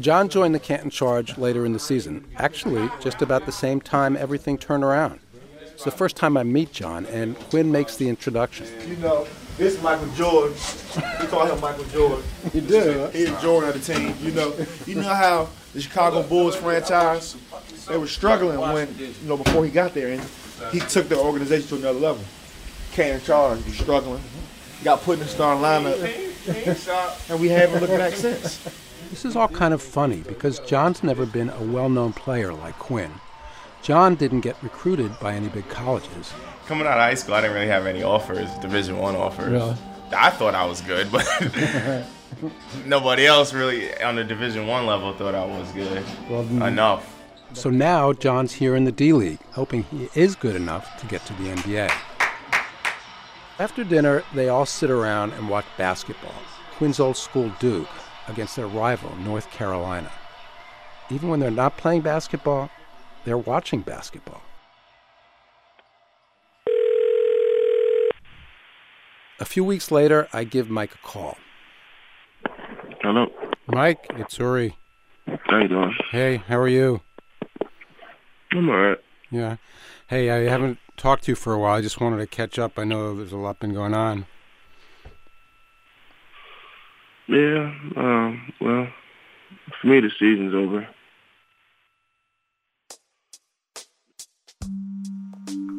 John 0.00 0.30
joined 0.30 0.54
the 0.54 0.58
Canton 0.58 0.88
Charge 0.88 1.36
later 1.36 1.66
in 1.66 1.74
the 1.74 1.78
season, 1.78 2.24
actually, 2.36 2.88
just 2.98 3.20
about 3.20 3.44
the 3.44 3.52
same 3.52 3.82
time 3.82 4.16
everything 4.16 4.56
turned 4.56 4.84
around. 4.84 5.20
It's 5.66 5.84
the 5.84 5.90
first 5.90 6.16
time 6.16 6.38
I 6.38 6.44
meet 6.44 6.72
John, 6.72 7.04
and 7.04 7.38
Quinn 7.50 7.70
makes 7.70 7.98
the 7.98 8.08
introduction. 8.08 8.66
You 8.88 8.96
know, 8.96 9.26
this 9.58 9.74
is 9.76 9.82
Michael 9.82 10.08
Jordan. 10.14 10.56
We 11.20 11.26
call 11.26 11.44
him 11.46 11.60
Michael 11.60 11.84
Jordan. 11.84 12.24
You 12.54 12.62
do? 12.62 13.10
He's 13.12 13.38
Jordan 13.42 13.68
of 13.68 13.84
the 13.84 13.94
team. 13.94 14.14
You 14.22 14.32
know, 14.32 14.54
you 14.86 14.94
know 14.94 15.02
how 15.02 15.50
the 15.74 15.82
Chicago 15.82 16.22
Bulls 16.22 16.56
franchise 16.56 17.36
they 17.86 17.98
were 17.98 18.06
struggling 18.06 18.58
when 18.58 18.88
you 18.98 19.12
know 19.24 19.36
before 19.36 19.66
he 19.66 19.70
got 19.70 19.92
there, 19.92 20.08
and 20.08 20.22
he 20.72 20.80
took 20.80 21.10
the 21.10 21.18
organization 21.18 21.68
to 21.68 21.76
another 21.76 21.98
level. 21.98 22.24
Can't 22.98 23.22
charge. 23.22 23.62
He's 23.62 23.78
struggling. 23.78 24.20
Got 24.82 25.02
put 25.02 25.12
in 25.12 25.18
the 25.20 25.26
starting 25.26 25.62
lineup, 25.62 27.30
and 27.30 27.40
we 27.40 27.48
haven't 27.48 27.80
looked 27.80 27.96
back 27.96 28.12
since. 28.12 28.58
This 29.10 29.24
is 29.24 29.36
all 29.36 29.46
kind 29.46 29.72
of 29.72 29.80
funny 29.80 30.16
because 30.26 30.58
John's 30.58 31.04
never 31.04 31.24
been 31.24 31.48
a 31.48 31.62
well 31.62 31.88
known 31.88 32.12
player 32.12 32.52
like 32.52 32.76
Quinn. 32.80 33.12
John 33.82 34.16
didn't 34.16 34.40
get 34.40 34.60
recruited 34.64 35.16
by 35.20 35.34
any 35.34 35.46
big 35.46 35.68
colleges. 35.68 36.32
Coming 36.66 36.88
out 36.88 36.94
of 36.94 37.04
high 37.04 37.14
school, 37.14 37.34
I 37.34 37.42
didn't 37.42 37.54
really 37.54 37.68
have 37.68 37.86
any 37.86 38.02
offers, 38.02 38.50
Division 38.54 38.98
One 38.98 39.14
offers. 39.14 39.52
Really? 39.52 39.76
I 40.16 40.30
thought 40.30 40.56
I 40.56 40.64
was 40.66 40.80
good, 40.80 41.12
but 41.12 41.24
nobody 42.84 43.26
else 43.26 43.54
really 43.54 43.96
on 44.02 44.16
the 44.16 44.24
Division 44.24 44.66
One 44.66 44.86
level 44.86 45.12
thought 45.12 45.36
I 45.36 45.46
was 45.46 45.70
good 45.70 46.04
Well, 46.28 46.40
enough. 46.66 47.14
So 47.52 47.70
now 47.70 48.12
John's 48.12 48.54
here 48.54 48.74
in 48.74 48.86
the 48.86 48.92
D 48.92 49.12
League, 49.12 49.38
hoping 49.52 49.84
he 49.84 50.08
is 50.16 50.34
good 50.34 50.56
enough 50.56 51.00
to 51.00 51.06
get 51.06 51.24
to 51.26 51.32
the 51.34 51.50
NBA. 51.50 51.92
After 53.58 53.82
dinner, 53.82 54.22
they 54.34 54.48
all 54.48 54.66
sit 54.66 54.88
around 54.88 55.32
and 55.32 55.48
watch 55.48 55.64
basketball. 55.76 56.34
Quinn's 56.76 57.00
old 57.00 57.16
school 57.16 57.50
Duke 57.58 57.88
against 58.28 58.54
their 58.54 58.68
rival, 58.68 59.16
North 59.16 59.50
Carolina. 59.50 60.12
Even 61.10 61.28
when 61.28 61.40
they're 61.40 61.50
not 61.50 61.76
playing 61.76 62.02
basketball, 62.02 62.70
they're 63.24 63.36
watching 63.36 63.80
basketball. 63.80 64.42
A 69.40 69.44
few 69.44 69.64
weeks 69.64 69.90
later, 69.90 70.28
I 70.32 70.44
give 70.44 70.70
Mike 70.70 70.94
a 70.94 70.98
call. 70.98 71.36
Hello. 73.02 73.26
Mike, 73.66 74.06
it's 74.10 74.38
Uri. 74.38 74.76
How 75.26 75.58
you 75.58 75.68
doing? 75.68 75.94
Hey, 76.10 76.36
how 76.46 76.58
are 76.58 76.68
you? 76.68 77.00
I'm 78.52 78.68
alright. 78.68 78.98
Yeah. 79.30 79.56
Hey, 80.06 80.30
I 80.30 80.50
haven't 80.50 80.78
talked 80.98 81.24
to 81.24 81.32
you 81.32 81.36
for 81.36 81.54
a 81.54 81.58
while. 81.58 81.76
I 81.76 81.80
just 81.80 82.00
wanted 82.00 82.18
to 82.18 82.26
catch 82.26 82.58
up. 82.58 82.78
I 82.78 82.84
know 82.84 83.14
there's 83.14 83.32
a 83.32 83.36
lot 83.36 83.60
been 83.60 83.72
going 83.72 83.94
on. 83.94 84.26
Yeah, 87.28 87.74
um, 87.96 88.52
well, 88.60 88.88
for 89.80 89.86
me, 89.86 90.00
the 90.00 90.10
season's 90.18 90.54
over. 90.54 90.88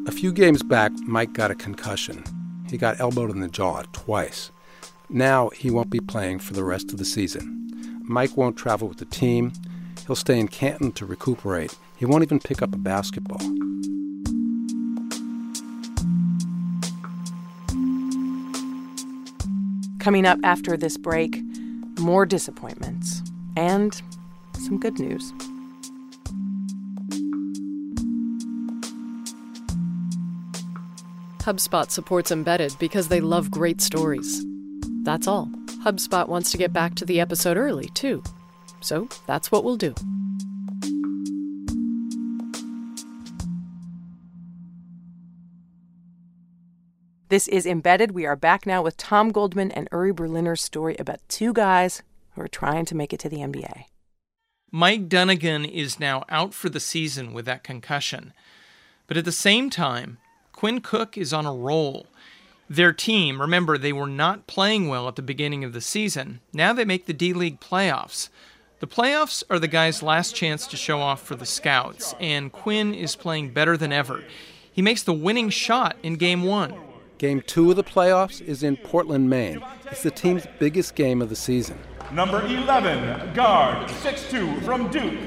A 0.07 0.11
few 0.11 0.31
games 0.31 0.63
back, 0.63 0.91
Mike 1.01 1.33
got 1.33 1.51
a 1.51 1.55
concussion. 1.55 2.23
He 2.69 2.77
got 2.77 2.99
elbowed 2.99 3.31
in 3.31 3.39
the 3.39 3.47
jaw 3.47 3.83
twice. 3.93 4.51
Now 5.09 5.49
he 5.49 5.71
won't 5.71 5.89
be 5.89 5.99
playing 5.99 6.39
for 6.39 6.53
the 6.53 6.63
rest 6.63 6.91
of 6.91 6.99
the 6.99 7.05
season. 7.05 8.01
Mike 8.03 8.37
won't 8.37 8.57
travel 8.57 8.87
with 8.87 8.99
the 8.99 9.05
team. 9.05 9.51
He'll 10.05 10.15
stay 10.15 10.39
in 10.39 10.47
Canton 10.47 10.91
to 10.93 11.05
recuperate. 11.05 11.75
He 11.97 12.05
won't 12.05 12.23
even 12.23 12.39
pick 12.39 12.61
up 12.61 12.73
a 12.75 12.77
basketball. 12.77 13.68
Coming 19.99 20.25
up 20.25 20.39
after 20.43 20.77
this 20.77 20.97
break, 20.97 21.41
more 21.99 22.25
disappointments 22.25 23.21
and 23.57 24.01
some 24.55 24.79
good 24.79 24.97
news. 24.97 25.33
HubSpot 31.39 31.89
supports 31.89 32.31
Embedded 32.31 32.75
because 32.79 33.07
they 33.07 33.21
love 33.21 33.51
great 33.51 33.81
stories. 33.81 34.45
That's 35.03 35.27
all. 35.27 35.49
HubSpot 35.83 36.27
wants 36.27 36.51
to 36.51 36.57
get 36.57 36.71
back 36.71 36.95
to 36.95 37.05
the 37.05 37.19
episode 37.19 37.57
early, 37.57 37.89
too. 37.93 38.21
So 38.81 39.07
that's 39.27 39.51
what 39.51 39.63
we'll 39.63 39.77
do. 39.77 39.93
This 47.29 47.47
is 47.47 47.67
Embedded. 47.67 48.13
We 48.13 48.25
are 48.25 48.35
back 48.35 48.65
now 48.65 48.81
with 48.81 48.97
Tom 48.97 49.31
Goldman 49.31 49.69
and 49.73 49.87
Uri 49.91 50.11
Berliner's 50.11 50.63
story 50.63 50.95
about 50.97 51.19
two 51.29 51.53
guys 51.53 52.01
who 52.31 52.41
are 52.41 52.47
trying 52.47 52.85
to 52.85 52.95
make 52.95 53.13
it 53.13 53.19
to 53.19 53.29
the 53.29 53.37
NBA. 53.37 53.83
Mike 54.71 55.07
Dunigan 55.07 55.71
is 55.71 55.99
now 55.99 56.23
out 56.27 56.55
for 56.55 56.69
the 56.69 56.79
season 56.79 57.31
with 57.31 57.45
that 57.45 57.63
concussion. 57.63 58.33
But 59.05 59.15
at 59.15 59.25
the 59.25 59.31
same 59.31 59.69
time, 59.69 60.17
Quinn 60.53 60.81
Cook 60.81 61.19
is 61.19 61.31
on 61.31 61.45
a 61.45 61.53
roll. 61.53 62.07
Their 62.67 62.93
team, 62.93 63.39
remember, 63.39 63.77
they 63.77 63.93
were 63.93 64.07
not 64.07 64.47
playing 64.47 64.87
well 64.87 65.07
at 65.07 65.15
the 65.15 65.21
beginning 65.21 65.63
of 65.63 65.73
the 65.73 65.81
season. 65.81 66.39
Now 66.51 66.73
they 66.73 66.83
make 66.83 67.05
the 67.05 67.13
D 67.13 67.33
League 67.33 67.59
playoffs. 67.59 68.29
The 68.79 68.87
playoffs 68.87 69.43
are 69.51 69.59
the 69.59 69.67
guy's 69.67 70.01
last 70.01 70.35
chance 70.35 70.65
to 70.65 70.75
show 70.75 70.99
off 70.99 71.21
for 71.21 71.35
the 71.35 71.45
Scouts, 71.45 72.15
and 72.19 72.51
Quinn 72.51 72.95
is 72.95 73.15
playing 73.15 73.51
better 73.53 73.77
than 73.77 73.93
ever. 73.93 74.23
He 74.71 74.81
makes 74.81 75.03
the 75.03 75.13
winning 75.13 75.51
shot 75.51 75.95
in 76.01 76.15
game 76.15 76.41
one. 76.41 76.88
Game 77.19 77.41
two 77.41 77.69
of 77.69 77.75
the 77.75 77.83
playoffs 77.83 78.39
is 78.39 78.63
in 78.63 78.77
Portland, 78.77 79.29
Maine. 79.29 79.61
It's 79.91 80.03
the 80.03 80.09
team's 80.09 80.47
biggest 80.57 80.95
game 80.95 81.21
of 81.21 81.27
the 81.27 81.35
season. 81.35 81.77
Number 82.13 82.41
11, 82.45 83.33
guard, 83.33 83.89
6'2 83.89 84.63
from 84.63 84.89
Duke, 84.89 85.19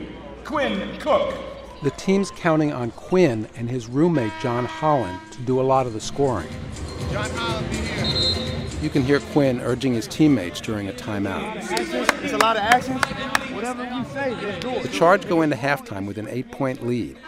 Quinn 0.43 0.99
Cook. 1.01 1.35
The 1.83 1.91
team's 1.91 2.31
counting 2.31 2.73
on 2.73 2.93
Quinn 2.93 3.47
and 3.57 3.69
his 3.69 3.89
roommate 3.89 4.33
John 4.41 4.65
Holland 4.65 5.21
to 5.33 5.43
do 5.43 5.61
a 5.61 5.63
lot 5.63 5.87
of 5.87 5.93
the 5.93 6.01
scoring. 6.01 6.49
John 7.11 7.29
Holland, 7.29 7.69
be 7.69 7.77
here. 7.77 8.79
You 8.81 8.89
can 8.89 9.03
hear 9.03 9.21
Quinn 9.21 9.61
urging 9.61 9.93
his 9.93 10.09
teammates 10.09 10.63
during 10.63 10.89
a 10.89 10.93
timeout. 10.93 11.57
It's 12.25 12.33
a 12.33 12.39
lot 12.39 12.57
of 12.57 12.63
action. 12.63 12.95
Whatever 13.55 13.83
we 13.83 14.03
say, 14.15 14.35
let's 14.41 14.61
do 14.61 14.71
it. 14.71 14.83
The 14.85 14.89
Charge 14.89 15.29
go 15.29 15.43
into 15.43 15.57
halftime 15.57 16.07
with 16.07 16.17
an 16.17 16.27
eight 16.29 16.51
point 16.51 16.87
lead. 16.87 17.19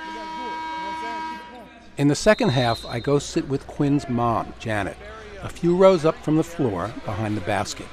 In 1.97 2.09
the 2.09 2.17
second 2.17 2.49
half, 2.49 2.85
I 2.87 2.99
go 2.99 3.21
sit 3.21 3.49
with 3.49 3.69
Quinn's 3.69 4.09
mom, 4.09 4.53
Janet, 4.59 4.97
a 5.43 5.49
few 5.49 5.77
rows 5.77 6.05
up 6.05 6.17
from 6.25 6.37
the 6.37 6.43
floor 6.43 6.93
behind 7.05 7.37
the 7.37 7.41
basket. 7.43 7.87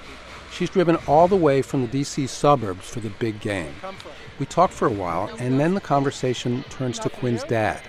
She's 0.52 0.72
driven 0.72 0.96
all 1.08 1.28
the 1.28 1.36
way 1.36 1.62
from 1.62 1.84
the 1.84 1.88
D.C. 1.88 2.26
suburbs 2.26 2.90
for 2.90 3.00
the 3.00 3.12
big 3.12 3.40
game. 3.42 3.76
We 4.40 4.48
talk 4.48 4.72
for 4.72 4.88
a 4.88 4.92
while, 4.92 5.30
and 5.38 5.60
then 5.60 5.76
the 5.76 5.82
conversation 5.82 6.64
turns 6.64 6.98
to 7.00 7.10
Quinn's 7.12 7.44
dad, 7.44 7.80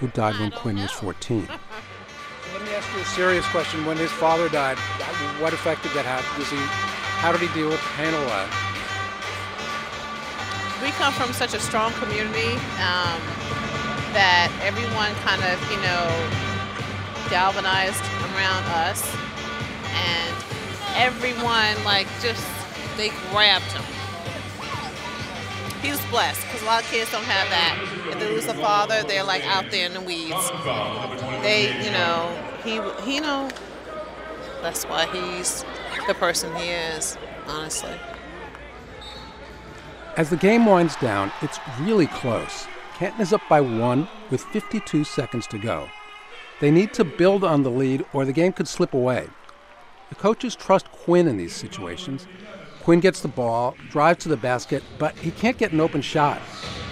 who 0.00 0.08
died 0.08 0.40
when 0.40 0.50
Quinn 0.50 0.76
was 0.76 0.90
14. 0.90 1.46
Let 2.52 2.62
me 2.64 2.74
ask 2.74 2.92
you 2.96 3.00
a 3.00 3.04
serious 3.04 3.46
question. 3.46 3.86
When 3.86 3.96
his 3.96 4.10
father 4.10 4.48
died, 4.48 4.78
what 5.40 5.52
effect 5.52 5.84
did 5.84 5.92
that 5.92 6.04
have? 6.04 6.26
Does 6.36 6.50
he, 6.50 6.56
how 7.22 7.30
did 7.30 7.40
he 7.40 7.54
deal 7.54 7.68
with 7.68 7.80
handle 7.80 8.20
that? 8.22 8.72
we 10.82 10.90
come 10.98 11.12
from 11.12 11.32
such 11.32 11.54
a 11.54 11.60
strong 11.60 11.92
community 11.92 12.58
um, 12.82 13.22
that 14.12 14.52
everyone 14.62 15.12
kind 15.24 15.42
of, 15.42 15.56
you 15.70 15.80
know, 15.80 16.06
galvanized 17.30 18.04
around 18.32 18.64
us. 18.84 19.00
And 19.92 20.34
everyone, 20.96 21.76
like, 21.84 22.06
just, 22.20 22.46
they 22.96 23.10
grabbed 23.30 23.70
him. 23.72 23.84
He 25.82 25.90
was 25.90 26.00
blessed 26.06 26.40
because 26.42 26.62
a 26.62 26.66
lot 26.66 26.82
of 26.82 26.90
kids 26.90 27.10
don't 27.10 27.24
have 27.24 27.48
that. 27.50 27.74
If 28.12 28.20
they 28.20 28.28
lose 28.28 28.46
a 28.46 28.54
father, 28.54 29.02
they're 29.02 29.24
like 29.24 29.44
out 29.44 29.70
there 29.70 29.86
in 29.86 29.94
the 29.94 30.00
weeds. 30.00 30.50
They, 31.42 31.74
you 31.84 31.90
know, 31.90 32.30
he, 32.62 32.80
he, 33.04 33.16
you 33.16 33.20
know, 33.20 33.50
that's 34.62 34.84
why 34.84 35.06
he's 35.06 35.64
the 36.06 36.14
person 36.14 36.54
he 36.54 36.68
is, 36.68 37.18
honestly. 37.48 37.94
As 40.16 40.30
the 40.30 40.36
game 40.36 40.66
winds 40.66 40.94
down, 40.96 41.32
it's 41.42 41.58
really 41.80 42.06
close. 42.06 42.68
Canton 42.94 43.20
is 43.20 43.32
up 43.32 43.42
by 43.48 43.60
one 43.60 44.08
with 44.30 44.42
52 44.44 45.04
seconds 45.04 45.46
to 45.48 45.58
go. 45.58 45.88
They 46.60 46.70
need 46.70 46.92
to 46.94 47.04
build 47.04 47.42
on 47.42 47.62
the 47.62 47.70
lead 47.70 48.04
or 48.12 48.24
the 48.24 48.32
game 48.32 48.52
could 48.52 48.68
slip 48.68 48.94
away. 48.94 49.28
The 50.10 50.14
coaches 50.14 50.54
trust 50.54 50.90
Quinn 50.92 51.26
in 51.26 51.36
these 51.36 51.54
situations. 51.54 52.26
Quinn 52.82 53.00
gets 53.00 53.20
the 53.20 53.28
ball, 53.28 53.74
drives 53.90 54.22
to 54.24 54.28
the 54.28 54.36
basket, 54.36 54.82
but 54.98 55.16
he 55.16 55.30
can't 55.30 55.56
get 55.56 55.72
an 55.72 55.80
open 55.80 56.02
shot. 56.02 56.40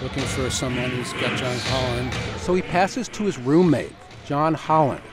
Looking 0.01 0.23
for 0.23 0.49
someone 0.49 0.89
who's 0.89 1.13
got 1.13 1.37
John 1.37 1.57
Holland. 1.59 2.13
So 2.39 2.55
he 2.55 2.61
passes 2.61 3.07
to 3.09 3.23
his 3.23 3.37
roommate, 3.37 3.93
John 4.25 4.53
Holland. 4.53 5.03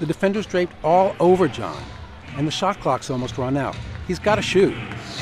The 0.00 0.06
defender's 0.06 0.46
draped 0.46 0.74
all 0.82 1.14
over 1.20 1.46
John, 1.46 1.82
and 2.36 2.46
the 2.46 2.52
shot 2.52 2.80
clock's 2.80 3.10
almost 3.10 3.36
run 3.36 3.56
out. 3.56 3.74
He 3.74 3.82
He's 4.08 4.18
got 4.18 4.36
to 4.36 4.42
shoot. 4.42 4.74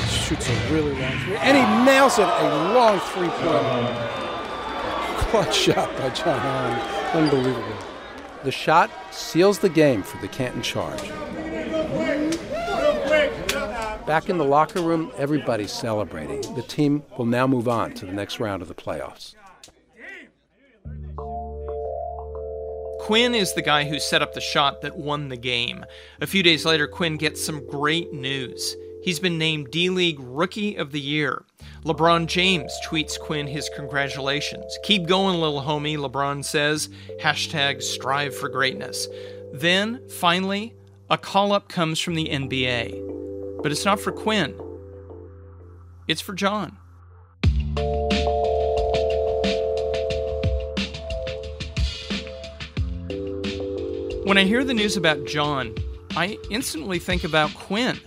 Shoots 0.07 0.49
a 0.49 0.73
really 0.73 0.93
long 0.93 1.19
three, 1.19 1.35
and 1.35 1.57
he 1.57 1.85
nails 1.85 2.17
it. 2.17 2.27
A 2.27 2.73
long 2.73 2.99
three-point 2.99 4.30
clutch 5.31 5.55
shot 5.55 5.89
by 5.97 6.09
John 6.09 6.37
Holland. 6.37 6.81
Unbelievable. 7.13 7.77
The 8.43 8.51
shot 8.51 8.91
seals 9.11 9.59
the 9.59 9.69
game 9.69 10.03
for 10.03 10.17
the 10.17 10.27
Canton 10.27 10.61
Charge. 10.61 11.09
Back 14.05 14.27
in 14.27 14.37
the 14.37 14.43
locker 14.43 14.81
room, 14.81 15.09
everybody's 15.15 15.71
celebrating. 15.71 16.41
The 16.55 16.63
team 16.63 17.03
will 17.17 17.27
now 17.27 17.47
move 17.47 17.69
on 17.69 17.93
to 17.93 18.05
the 18.05 18.11
next 18.11 18.41
round 18.41 18.61
of 18.61 18.67
the 18.67 18.73
playoffs. 18.73 19.35
Quinn 22.99 23.33
is 23.33 23.53
the 23.53 23.61
guy 23.61 23.85
who 23.85 23.99
set 23.99 24.21
up 24.21 24.33
the 24.33 24.41
shot 24.41 24.81
that 24.81 24.97
won 24.97 25.29
the 25.29 25.37
game. 25.37 25.85
A 26.19 26.27
few 26.27 26.43
days 26.43 26.65
later, 26.65 26.87
Quinn 26.87 27.15
gets 27.15 27.41
some 27.41 27.65
great 27.67 28.11
news. 28.11 28.75
He's 29.03 29.19
been 29.19 29.39
named 29.39 29.71
D 29.71 29.89
League 29.89 30.19
Rookie 30.19 30.75
of 30.75 30.91
the 30.91 30.99
Year. 30.99 31.43
LeBron 31.83 32.27
James 32.27 32.71
tweets 32.85 33.19
Quinn 33.19 33.47
his 33.47 33.67
congratulations. 33.75 34.77
Keep 34.83 35.07
going, 35.07 35.39
little 35.39 35.61
homie, 35.61 35.97
LeBron 35.97 36.45
says. 36.45 36.87
Hashtag 37.19 37.81
strive 37.81 38.35
for 38.35 38.47
greatness. 38.47 39.07
Then, 39.51 40.07
finally, 40.07 40.75
a 41.09 41.17
call 41.17 41.51
up 41.51 41.67
comes 41.67 41.99
from 41.99 42.13
the 42.13 42.29
NBA. 42.29 43.61
But 43.63 43.71
it's 43.71 43.85
not 43.85 43.99
for 43.99 44.11
Quinn, 44.11 44.55
it's 46.07 46.21
for 46.21 46.33
John. 46.33 46.77
When 54.23 54.37
I 54.37 54.43
hear 54.43 54.63
the 54.63 54.75
news 54.75 54.95
about 54.95 55.25
John, 55.25 55.75
I 56.15 56.37
instantly 56.51 56.99
think 56.99 57.23
about 57.23 57.53
Quinn. 57.55 57.99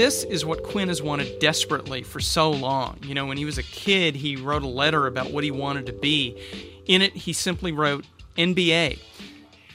This 0.00 0.24
is 0.24 0.46
what 0.46 0.62
Quinn 0.62 0.88
has 0.88 1.02
wanted 1.02 1.40
desperately 1.40 2.02
for 2.02 2.20
so 2.20 2.50
long. 2.50 2.98
You 3.02 3.12
know, 3.12 3.26
when 3.26 3.36
he 3.36 3.44
was 3.44 3.58
a 3.58 3.62
kid, 3.62 4.16
he 4.16 4.34
wrote 4.34 4.62
a 4.62 4.66
letter 4.66 5.06
about 5.06 5.30
what 5.30 5.44
he 5.44 5.50
wanted 5.50 5.84
to 5.84 5.92
be. 5.92 6.40
In 6.86 7.02
it, 7.02 7.12
he 7.12 7.34
simply 7.34 7.70
wrote 7.70 8.06
NBA. 8.38 8.98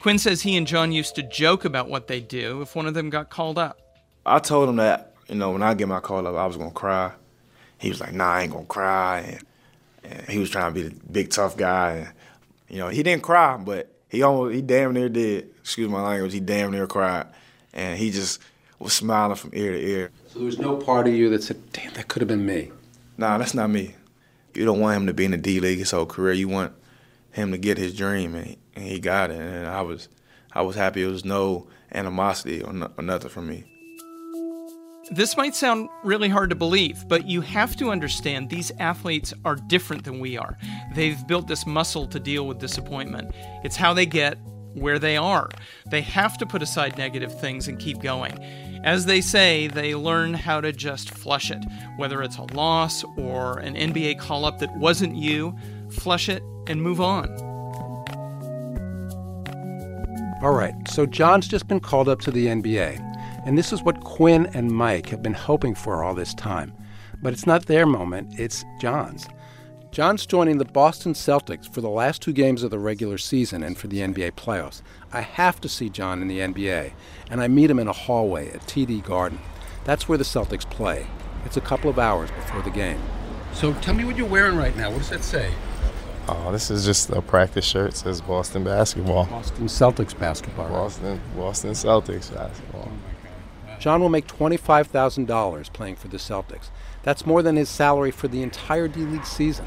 Quinn 0.00 0.18
says 0.18 0.42
he 0.42 0.56
and 0.56 0.66
John 0.66 0.90
used 0.90 1.14
to 1.14 1.22
joke 1.22 1.64
about 1.64 1.88
what 1.88 2.08
they'd 2.08 2.26
do 2.26 2.60
if 2.60 2.74
one 2.74 2.86
of 2.86 2.94
them 2.94 3.08
got 3.08 3.30
called 3.30 3.56
up. 3.56 3.78
I 4.26 4.40
told 4.40 4.68
him 4.68 4.74
that, 4.76 5.14
you 5.28 5.36
know, 5.36 5.52
when 5.52 5.62
I 5.62 5.74
get 5.74 5.86
my 5.86 6.00
call 6.00 6.26
up, 6.26 6.34
I 6.34 6.44
was 6.44 6.56
gonna 6.56 6.72
cry. 6.72 7.12
He 7.78 7.88
was 7.88 8.00
like, 8.00 8.12
nah, 8.12 8.32
I 8.32 8.42
ain't 8.42 8.52
gonna 8.52 8.64
cry. 8.64 9.20
And, 9.20 9.44
and 10.02 10.28
he 10.28 10.40
was 10.40 10.50
trying 10.50 10.74
to 10.74 10.82
be 10.82 10.88
the 10.88 11.00
big 11.08 11.30
tough 11.30 11.56
guy. 11.56 11.92
And, 11.92 12.08
you 12.68 12.78
know, 12.78 12.88
he 12.88 13.04
didn't 13.04 13.22
cry, 13.22 13.58
but 13.58 13.94
he 14.08 14.22
almost, 14.22 14.56
he 14.56 14.60
damn 14.60 14.92
near 14.92 15.08
did. 15.08 15.50
Excuse 15.60 15.88
my 15.88 16.02
language, 16.02 16.32
he 16.32 16.40
damn 16.40 16.72
near 16.72 16.88
cried. 16.88 17.28
And 17.72 17.96
he 17.96 18.10
just 18.10 18.40
was 18.78 18.92
smiling 18.92 19.36
from 19.36 19.50
ear 19.54 19.72
to 19.72 19.78
ear. 19.78 20.10
So 20.28 20.38
there 20.38 20.46
was 20.46 20.58
no 20.58 20.76
part 20.76 21.06
of 21.08 21.14
you 21.14 21.30
that 21.30 21.42
said, 21.42 21.72
damn, 21.72 21.92
that 21.94 22.08
could 22.08 22.22
have 22.22 22.28
been 22.28 22.46
me. 22.46 22.70
Nah, 23.16 23.38
that's 23.38 23.54
not 23.54 23.70
me. 23.70 23.94
You 24.54 24.64
don't 24.64 24.80
want 24.80 24.96
him 24.96 25.06
to 25.06 25.14
be 25.14 25.24
in 25.24 25.30
the 25.30 25.36
D 25.36 25.60
League 25.60 25.78
his 25.78 25.90
whole 25.90 26.06
career. 26.06 26.32
You 26.32 26.48
want 26.48 26.72
him 27.32 27.52
to 27.52 27.58
get 27.58 27.78
his 27.78 27.94
dream, 27.94 28.34
and 28.34 28.46
he, 28.46 28.58
and 28.74 28.84
he 28.84 28.98
got 28.98 29.30
it. 29.30 29.40
And 29.40 29.66
I 29.66 29.82
was, 29.82 30.08
I 30.52 30.62
was 30.62 30.76
happy. 30.76 31.02
It 31.02 31.08
was 31.08 31.24
no 31.24 31.66
animosity 31.92 32.62
or, 32.62 32.72
no, 32.72 32.90
or 32.96 33.04
nothing 33.04 33.30
from 33.30 33.48
me. 33.48 33.64
This 35.10 35.36
might 35.36 35.54
sound 35.54 35.88
really 36.02 36.28
hard 36.28 36.50
to 36.50 36.56
believe, 36.56 37.06
but 37.06 37.28
you 37.28 37.40
have 37.40 37.76
to 37.76 37.90
understand 37.90 38.50
these 38.50 38.72
athletes 38.80 39.32
are 39.44 39.54
different 39.54 40.02
than 40.04 40.18
we 40.18 40.36
are. 40.36 40.58
They've 40.94 41.24
built 41.28 41.46
this 41.46 41.64
muscle 41.64 42.08
to 42.08 42.18
deal 42.18 42.46
with 42.46 42.58
disappointment. 42.58 43.32
It's 43.62 43.76
how 43.76 43.94
they 43.94 44.04
get 44.04 44.36
where 44.74 44.98
they 44.98 45.16
are. 45.16 45.48
They 45.90 46.00
have 46.00 46.36
to 46.38 46.46
put 46.46 46.60
aside 46.60 46.98
negative 46.98 47.38
things 47.38 47.68
and 47.68 47.78
keep 47.78 48.00
going. 48.00 48.36
As 48.84 49.06
they 49.06 49.20
say, 49.20 49.66
they 49.66 49.94
learn 49.94 50.34
how 50.34 50.60
to 50.60 50.72
just 50.72 51.10
flush 51.10 51.50
it. 51.50 51.64
Whether 51.96 52.22
it's 52.22 52.38
a 52.38 52.44
loss 52.54 53.04
or 53.16 53.58
an 53.58 53.74
NBA 53.74 54.18
call 54.18 54.44
up 54.44 54.58
that 54.58 54.76
wasn't 54.76 55.16
you, 55.16 55.56
flush 55.90 56.28
it 56.28 56.42
and 56.66 56.82
move 56.82 57.00
on. 57.00 57.28
All 60.42 60.52
right, 60.52 60.74
so 60.88 61.06
John's 61.06 61.48
just 61.48 61.66
been 61.66 61.80
called 61.80 62.08
up 62.08 62.20
to 62.20 62.30
the 62.30 62.46
NBA. 62.46 63.00
And 63.46 63.56
this 63.56 63.72
is 63.72 63.82
what 63.82 64.04
Quinn 64.04 64.46
and 64.54 64.70
Mike 64.70 65.08
have 65.08 65.22
been 65.22 65.34
hoping 65.34 65.74
for 65.74 66.04
all 66.04 66.14
this 66.14 66.34
time. 66.34 66.72
But 67.22 67.32
it's 67.32 67.46
not 67.46 67.66
their 67.66 67.86
moment, 67.86 68.38
it's 68.38 68.64
John's. 68.80 69.28
John's 69.96 70.26
joining 70.26 70.58
the 70.58 70.66
Boston 70.66 71.14
Celtics 71.14 71.72
for 71.72 71.80
the 71.80 71.88
last 71.88 72.20
two 72.20 72.34
games 72.34 72.62
of 72.62 72.70
the 72.70 72.78
regular 72.78 73.16
season 73.16 73.62
and 73.62 73.78
for 73.78 73.86
the 73.86 74.00
NBA 74.00 74.32
playoffs. 74.32 74.82
I 75.10 75.22
have 75.22 75.58
to 75.62 75.70
see 75.70 75.88
John 75.88 76.20
in 76.20 76.28
the 76.28 76.40
NBA, 76.40 76.92
and 77.30 77.40
I 77.40 77.48
meet 77.48 77.70
him 77.70 77.78
in 77.78 77.88
a 77.88 77.94
hallway 77.94 78.50
at 78.50 78.60
TD 78.66 79.02
Garden. 79.02 79.38
That's 79.84 80.06
where 80.06 80.18
the 80.18 80.24
Celtics 80.24 80.68
play. 80.68 81.06
It's 81.46 81.56
a 81.56 81.62
couple 81.62 81.88
of 81.88 81.98
hours 81.98 82.30
before 82.30 82.60
the 82.60 82.68
game. 82.68 83.00
So 83.54 83.72
tell 83.72 83.94
me 83.94 84.04
what 84.04 84.18
you're 84.18 84.28
wearing 84.28 84.58
right 84.58 84.76
now. 84.76 84.90
What 84.90 84.98
does 84.98 85.08
that 85.08 85.24
say? 85.24 85.50
Oh, 86.28 86.52
this 86.52 86.70
is 86.70 86.84
just 86.84 87.08
a 87.08 87.22
practice 87.22 87.64
shirt. 87.64 87.94
It 87.94 87.96
says 87.96 88.20
Boston 88.20 88.64
basketball. 88.64 89.24
Boston 89.24 89.64
Celtics 89.64 90.18
basketball. 90.18 90.68
Boston, 90.68 91.22
Boston 91.34 91.70
Celtics 91.70 92.34
basketball. 92.34 92.92
John 93.78 94.02
will 94.02 94.10
make 94.10 94.26
$25,000 94.26 95.72
playing 95.72 95.96
for 95.96 96.08
the 96.08 96.18
Celtics. 96.18 96.68
That's 97.02 97.24
more 97.24 97.40
than 97.40 97.56
his 97.56 97.70
salary 97.70 98.10
for 98.10 98.28
the 98.28 98.42
entire 98.42 98.88
D 98.88 99.00
League 99.00 99.24
season. 99.24 99.64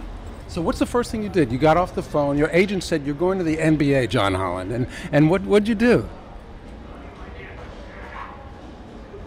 So 0.49 0.61
what's 0.63 0.79
the 0.79 0.85
first 0.87 1.11
thing 1.11 1.21
you 1.21 1.29
did? 1.29 1.51
You 1.51 1.59
got 1.59 1.77
off 1.77 1.93
the 1.93 2.01
phone. 2.01 2.35
Your 2.35 2.49
agent 2.49 2.83
said 2.83 3.05
you're 3.05 3.13
going 3.13 3.37
to 3.37 3.43
the 3.43 3.57
NBA, 3.57 4.09
John 4.09 4.33
Holland. 4.33 4.71
And, 4.71 4.87
and 5.11 5.29
what, 5.29 5.43
what'd 5.43 5.67
you 5.67 5.75
do? 5.75 6.09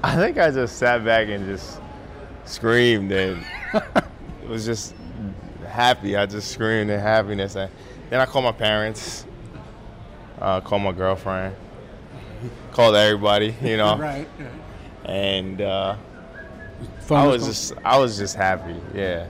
I 0.02 0.16
think 0.16 0.36
I 0.36 0.50
just 0.50 0.78
sat 0.78 1.04
back 1.04 1.28
and 1.28 1.46
just 1.46 1.80
screamed 2.44 3.12
and 3.12 3.46
was 4.48 4.66
just 4.66 4.96
happy. 5.68 6.16
I 6.16 6.26
just 6.26 6.50
screamed 6.50 6.90
in 6.90 6.98
happiness. 6.98 7.54
And 7.54 7.70
then 8.10 8.20
I 8.20 8.26
called 8.26 8.44
my 8.44 8.50
parents, 8.50 9.24
uh, 10.40 10.60
called 10.60 10.82
my 10.82 10.90
girlfriend, 10.90 11.54
called 12.72 12.96
everybody, 12.96 13.54
you 13.62 13.76
know. 13.76 13.96
right. 13.98 14.28
And 15.04 15.60
uh, 15.60 15.94
I 17.10 17.26
was 17.28 17.42
was 17.42 17.46
just 17.46 17.84
I 17.84 17.96
was 17.96 18.18
just 18.18 18.34
happy. 18.34 18.74
Yeah. 18.92 19.28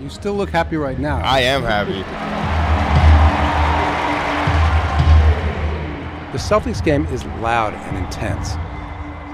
You 0.00 0.08
still 0.08 0.34
look 0.34 0.50
happy 0.50 0.76
right 0.76 0.98
now. 0.98 1.18
I 1.18 1.40
am 1.40 1.62
happy. 1.62 2.02
The 6.32 6.38
Celtics 6.38 6.84
game 6.84 7.06
is 7.06 7.24
loud 7.40 7.74
and 7.74 7.98
intense. 7.98 8.54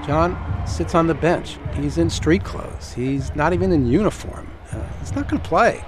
John 0.05 0.37
sits 0.67 0.93
on 0.93 1.07
the 1.07 1.15
bench. 1.15 1.57
He's 1.73 1.97
in 1.97 2.11
street 2.11 2.43
clothes. 2.43 2.93
He's 2.93 3.35
not 3.35 3.53
even 3.53 3.71
in 3.71 3.87
uniform. 3.87 4.51
Uh, 4.71 4.85
he's 4.99 5.15
not 5.15 5.27
going 5.27 5.41
to 5.41 5.49
play. 5.49 5.83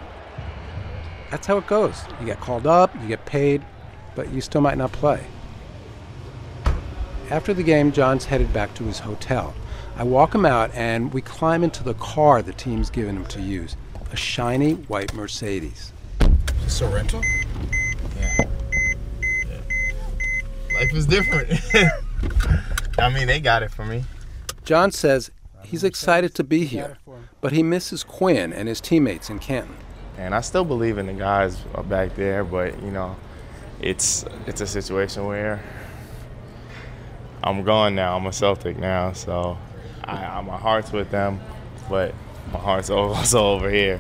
That's 1.30 1.46
how 1.46 1.58
it 1.58 1.68
goes. 1.68 2.04
You 2.20 2.26
get 2.26 2.40
called 2.40 2.66
up, 2.66 2.96
you 3.00 3.08
get 3.08 3.26
paid, 3.26 3.64
but 4.16 4.32
you 4.34 4.42
still 4.42 4.62
might 4.62 4.78
not 4.78 4.92
play. 4.92 5.24
After 7.30 7.54
the 7.54 7.64
game, 7.64 7.92
John's 7.92 8.26
headed 8.26 8.52
back 8.52 8.74
to 8.76 8.84
his 8.86 9.00
hotel. 9.00 9.54
I 9.96 10.04
walk 10.04 10.34
him 10.34 10.48
out, 10.48 10.72
and 10.74 11.14
we 11.14 11.22
climb 11.22 11.64
into 11.64 11.84
the 11.84 11.94
car 11.94 12.42
the 12.42 12.54
team's 12.54 12.90
given 12.90 13.16
him 13.16 13.26
to 13.28 13.42
use 13.42 13.78
a 14.14 14.16
shiny 14.16 14.74
white 14.74 15.12
Mercedes. 15.16 15.92
Sorrento? 16.68 17.20
Yeah. 18.16 18.46
Life 20.76 20.94
is 20.94 21.08
different. 21.08 21.60
I 23.00 23.10
mean, 23.10 23.26
they 23.26 23.40
got 23.40 23.64
it 23.64 23.72
for 23.72 23.84
me. 23.84 24.04
John 24.66 24.92
says 24.92 25.32
he's 25.64 25.84
excited 25.84 26.36
to 26.36 26.44
be 26.44 26.66
here, 26.66 27.00
but 27.42 27.54
he 27.54 27.64
misses 27.64 28.04
Quinn 28.04 28.54
and 28.54 28.68
his 28.68 28.80
teammates 28.80 29.32
in 29.32 29.40
Canton. 29.40 29.76
And 30.18 30.36
I 30.36 30.42
still 30.42 30.64
believe 30.64 31.00
in 31.00 31.08
the 31.08 31.14
guys 31.14 31.58
back 31.90 32.16
there, 32.16 32.44
but 32.44 32.82
you 32.84 32.92
know, 32.92 33.16
it's 33.82 34.26
it's 34.46 34.62
a 34.62 34.68
situation 34.68 35.26
where 35.26 35.60
I'm 37.44 37.64
gone 37.64 37.96
now. 37.96 38.16
I'm 38.16 38.28
a 38.28 38.32
Celtic 38.32 38.78
now, 38.78 39.14
so 39.14 39.58
I, 40.04 40.40
my 40.42 40.58
heart's 40.58 40.92
with 40.92 41.10
them, 41.10 41.42
but 41.90 42.14
my 42.52 42.60
heart's 42.60 42.90
also 42.90 43.40
over 43.56 43.70
here. 43.70 44.00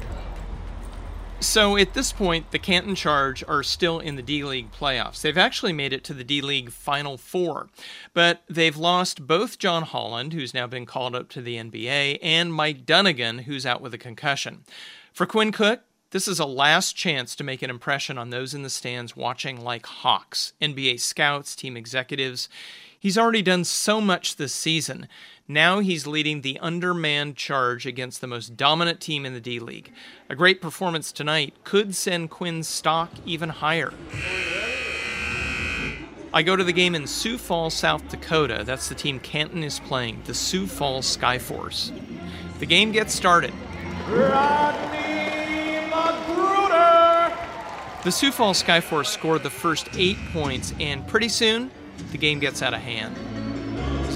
So 1.44 1.76
at 1.76 1.94
this 1.94 2.14
point, 2.14 2.52
the 2.52 2.60
Canton 2.60 2.96
Charge 2.96 3.44
are 3.50 3.64
still 3.64 4.00
in 4.00 4.16
the 4.16 4.22
D 4.22 4.46
League 4.46 4.72
playoffs. 4.72 5.22
They've 5.22 5.38
actually 5.38 5.74
made 5.74 5.92
it 5.92 6.04
to 6.06 6.14
the 6.14 6.24
D 6.24 6.42
League 6.42 6.72
Final 6.72 7.18
Four, 7.18 7.68
but 8.14 8.44
they've 8.50 8.78
lost 8.78 9.28
both 9.28 9.60
John 9.60 9.84
Holland, 9.84 10.32
who's 10.32 10.54
now 10.54 10.68
been 10.68 10.86
called 10.86 11.16
up 11.16 11.28
to 11.30 11.42
the 11.42 11.58
NBA, 11.58 12.20
and 12.22 12.54
Mike 12.54 12.86
Dunigan, 12.86 13.42
who's 13.42 13.66
out 13.66 13.82
with 13.82 13.94
a 13.94 13.98
concussion. 13.98 14.64
For 15.12 15.26
Quinn 15.26 15.52
Cook, 15.52 15.82
this 16.12 16.30
is 16.30 16.40
a 16.40 16.46
last 16.46 16.96
chance 16.96 17.36
to 17.36 17.44
make 17.44 17.62
an 17.62 17.70
impression 17.70 18.18
on 18.18 18.30
those 18.30 18.54
in 18.54 18.62
the 18.62 18.70
stands 18.70 19.16
watching 19.18 19.62
like 19.62 19.86
hawks, 19.86 20.54
NBA 20.62 21.02
scouts, 21.02 21.56
team 21.58 21.76
executives. 21.76 22.48
He's 22.98 23.18
already 23.18 23.42
done 23.42 23.66
so 23.66 24.00
much 24.00 24.38
this 24.38 24.54
season. 24.54 25.10
Now 25.48 25.80
he's 25.80 26.08
leading 26.08 26.40
the 26.40 26.58
undermanned 26.62 27.36
charge 27.36 27.86
against 27.86 28.22
the 28.22 28.28
most 28.28 28.56
dominant 28.56 29.02
team 29.02 29.26
in 29.26 29.34
the 29.34 29.42
D 29.42 29.60
League. 29.60 29.92
A 30.30 30.36
great 30.36 30.62
performance 30.62 31.12
tonight 31.12 31.54
could 31.66 31.94
send 31.96 32.30
Quinn's 32.30 32.70
stock 32.70 33.12
even 33.26 33.50
higher. 33.50 33.94
I 36.34 36.44
go 36.44 36.56
to 36.56 36.64
the 36.64 36.72
game 36.72 36.96
in 36.96 37.06
Sioux 37.06 37.38
Falls, 37.38 37.74
South 37.74 38.08
Dakota. 38.08 38.64
That's 38.66 38.88
the 38.88 38.96
team 38.96 39.20
Canton 39.20 39.64
is 39.64 39.82
playing, 39.82 40.22
the 40.24 40.34
Sioux 40.34 40.66
Falls 40.66 41.18
Skyforce. 41.18 41.92
The 42.60 42.66
game 42.66 42.94
gets 42.94 43.14
started. 43.14 43.54
Rodney 44.08 45.82
McGruder. 45.92 47.36
The 48.06 48.12
Sioux 48.14 48.32
Falls 48.32 48.64
Skyforce 48.64 49.08
scored 49.08 49.44
the 49.44 49.50
first 49.50 49.90
eight 49.96 50.18
points, 50.32 50.74
and 50.80 51.06
pretty 51.06 51.30
soon, 51.30 51.70
the 52.14 52.18
game 52.18 52.40
gets 52.40 52.62
out 52.62 52.74
of 52.74 52.80
hand. 52.80 53.16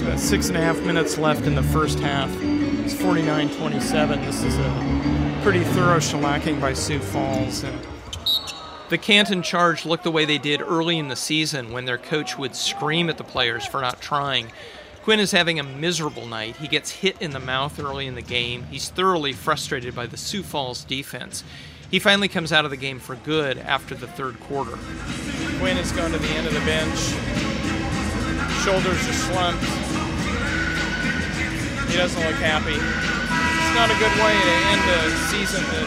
About 0.00 0.20
six 0.20 0.48
and 0.48 0.56
a 0.56 0.60
half 0.60 0.80
minutes 0.82 1.18
left 1.18 1.44
in 1.44 1.54
the 1.54 1.62
first 1.62 1.98
half. 1.98 2.30
It's 2.40 2.94
49 2.94 3.50
27. 3.56 4.20
This 4.24 4.42
is 4.42 4.56
a 4.56 5.40
pretty 5.42 5.64
thorough 5.64 5.98
shellacking 5.98 6.60
by 6.60 6.72
Sioux 6.72 7.00
Falls. 7.00 7.64
And 7.64 7.78
the 8.90 8.98
Canton 8.98 9.42
Charge 9.42 9.84
looked 9.84 10.04
the 10.04 10.10
way 10.10 10.24
they 10.24 10.38
did 10.38 10.62
early 10.62 10.98
in 10.98 11.08
the 11.08 11.16
season 11.16 11.72
when 11.72 11.84
their 11.84 11.98
coach 11.98 12.38
would 12.38 12.54
scream 12.54 13.10
at 13.10 13.18
the 13.18 13.24
players 13.24 13.66
for 13.66 13.80
not 13.80 14.00
trying. 14.00 14.50
Quinn 15.02 15.20
is 15.20 15.32
having 15.32 15.58
a 15.58 15.64
miserable 15.64 16.26
night. 16.26 16.56
He 16.56 16.68
gets 16.68 16.90
hit 16.90 17.20
in 17.20 17.32
the 17.32 17.40
mouth 17.40 17.78
early 17.80 18.06
in 18.06 18.14
the 18.14 18.22
game. 18.22 18.66
He's 18.70 18.88
thoroughly 18.88 19.32
frustrated 19.32 19.94
by 19.94 20.06
the 20.06 20.16
Sioux 20.16 20.42
Falls 20.42 20.84
defense. 20.84 21.44
He 21.90 21.98
finally 21.98 22.28
comes 22.28 22.52
out 22.52 22.64
of 22.64 22.70
the 22.70 22.76
game 22.76 22.98
for 22.98 23.16
good 23.16 23.58
after 23.58 23.94
the 23.94 24.06
third 24.06 24.38
quarter. 24.40 24.78
Quinn 25.58 25.76
has 25.76 25.92
gone 25.92 26.12
to 26.12 26.18
the 26.18 26.28
end 26.28 26.46
of 26.46 26.54
the 26.54 26.60
bench. 26.60 26.98
Shoulders 28.64 29.08
are 29.08 29.12
slumped. 29.12 29.87
He 31.88 31.96
doesn't 31.96 32.22
look 32.22 32.36
happy. 32.36 32.76
It's 32.76 33.74
not 33.74 33.90
a 33.90 33.98
good 33.98 34.12
way 34.20 34.34
to 34.36 34.54
end 34.72 34.84
a 34.90 35.10
season 35.28 35.62
that 35.64 35.86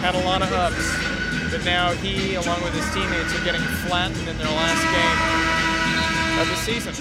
had 0.00 0.14
a 0.14 0.24
lot 0.24 0.42
of 0.42 0.52
ups. 0.52 1.12
But 1.50 1.64
now 1.64 1.92
he, 1.92 2.34
along 2.34 2.62
with 2.62 2.74
his 2.74 2.88
teammates, 2.94 3.34
are 3.34 3.44
getting 3.44 3.60
flattened 3.86 4.28
in 4.28 4.38
their 4.38 4.46
last 4.46 4.82
game 4.92 6.40
of 6.40 6.48
the 6.48 6.56
season. 6.56 6.94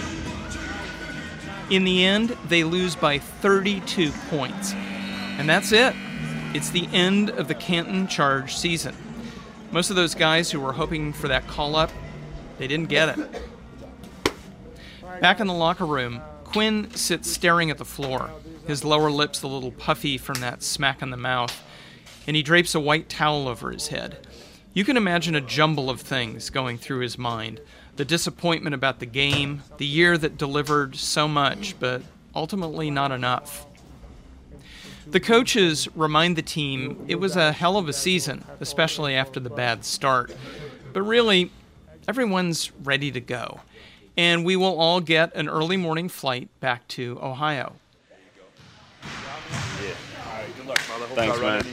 In 1.70 1.84
the 1.84 2.04
end, 2.04 2.38
they 2.48 2.64
lose 2.64 2.96
by 2.96 3.18
32 3.18 4.12
points. 4.30 4.74
And 4.74 5.48
that's 5.48 5.72
it. 5.72 5.96
It's 6.54 6.70
the 6.70 6.88
end 6.92 7.30
of 7.30 7.48
the 7.48 7.56
Canton 7.56 8.08
Charge 8.08 8.56
season. 8.56 8.96
Most 9.72 9.90
of 9.90 9.96
those 9.96 10.14
guys 10.14 10.52
who 10.52 10.60
were 10.60 10.74
hoping 10.74 11.14
for 11.14 11.30
that 11.30 11.48
call 11.48 11.78
up, 11.78 11.92
they 12.58 12.68
didn't 12.68 12.90
get 12.90 13.18
it. 13.18 13.42
Back 15.22 15.40
in 15.40 15.48
the 15.48 15.54
locker 15.54 15.86
room, 15.86 16.22
Quinn 16.52 16.92
sits 16.92 17.32
staring 17.32 17.72
at 17.72 17.78
the 17.78 17.86
floor, 17.86 18.30
his 18.68 18.84
lower 18.84 19.10
lips 19.10 19.42
a 19.42 19.48
little 19.48 19.72
puffy 19.72 20.18
from 20.18 20.42
that 20.42 20.62
smack 20.62 21.02
in 21.02 21.10
the 21.10 21.16
mouth, 21.16 21.64
and 22.28 22.36
he 22.36 22.44
drapes 22.44 22.76
a 22.76 22.80
white 22.80 23.08
towel 23.08 23.48
over 23.48 23.72
his 23.72 23.88
head. 23.88 24.28
You 24.74 24.84
can 24.84 24.98
imagine 24.98 25.34
a 25.34 25.42
jumble 25.42 25.90
of 25.90 26.02
things 26.02 26.50
going 26.50 26.78
through 26.78 27.00
his 27.00 27.18
mind 27.18 27.62
the 27.98 28.06
disappointment 28.06 28.74
about 28.74 29.00
the 29.00 29.06
game, 29.06 29.62
the 29.78 29.86
year 29.86 30.18
that 30.18 30.38
delivered 30.38 30.96
so 30.96 31.28
much, 31.28 31.76
but 31.80 32.02
ultimately 32.34 32.90
not 32.90 33.12
enough. 33.12 33.66
The 35.08 35.20
coaches 35.20 35.88
remind 35.96 36.36
the 36.36 36.42
team 36.42 37.06
it 37.08 37.20
was 37.20 37.36
a 37.36 37.52
hell 37.52 37.78
of 37.78 37.90
a 37.90 37.94
season, 37.94 38.46
especially 38.60 39.14
after 39.14 39.40
the 39.40 39.50
bad 39.50 39.84
start. 39.84 40.34
But 40.94 41.04
really, 41.04 41.52
everyone's 42.08 42.72
ready 42.84 43.12
to 43.12 43.20
go. 43.20 43.60
And 44.18 44.46
we 44.46 44.56
will 44.56 44.78
all 44.78 45.00
get 45.02 45.34
an 45.36 45.48
early 45.48 45.78
morning 45.78 46.10
flight 46.10 46.50
back 46.60 46.88
to 46.90 47.18
Ohio. 47.22 47.76
Thanks, 51.14 51.40
man. 51.40 51.64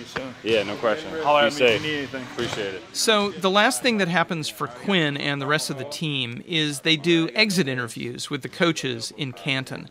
Yeah, 0.42 0.62
no 0.64 0.76
question. 0.76 1.10
Holler 1.22 1.42
at 1.42 1.56
Be 1.56 1.60
me 1.60 1.66
if 1.66 1.72
safe. 1.72 1.84
you 1.84 1.90
need 1.90 1.98
anything. 1.98 2.22
Appreciate 2.22 2.74
it. 2.74 2.82
So, 2.92 3.30
the 3.30 3.50
last 3.50 3.82
thing 3.82 3.98
that 3.98 4.08
happens 4.08 4.48
for 4.48 4.66
Quinn 4.66 5.16
and 5.16 5.40
the 5.40 5.46
rest 5.46 5.70
of 5.70 5.78
the 5.78 5.84
team 5.84 6.42
is 6.46 6.80
they 6.80 6.96
do 6.96 7.28
exit 7.34 7.68
interviews 7.68 8.30
with 8.30 8.42
the 8.42 8.48
coaches 8.48 9.12
in 9.16 9.32
Canton. 9.32 9.88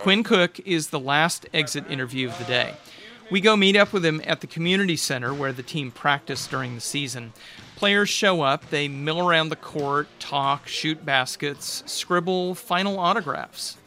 Quinn 0.00 0.22
Cook 0.22 0.60
is 0.66 0.88
the 0.88 1.00
last 1.00 1.46
exit 1.54 1.84
interview 1.90 2.28
of 2.28 2.38
the 2.38 2.44
day. 2.44 2.74
We 3.30 3.40
go 3.40 3.56
meet 3.56 3.76
up 3.76 3.92
with 3.92 4.04
him 4.04 4.20
at 4.26 4.40
the 4.40 4.46
community 4.46 4.96
center 4.96 5.32
where 5.32 5.52
the 5.52 5.62
team 5.62 5.90
practiced 5.90 6.50
during 6.50 6.74
the 6.74 6.80
season. 6.80 7.32
Players 7.80 8.10
show 8.10 8.42
up, 8.42 8.68
they 8.68 8.88
mill 8.88 9.26
around 9.26 9.48
the 9.48 9.56
court, 9.56 10.06
talk, 10.18 10.68
shoot 10.68 11.02
baskets, 11.02 11.82
scribble 11.86 12.54
final 12.54 12.98
autographs. 12.98 13.78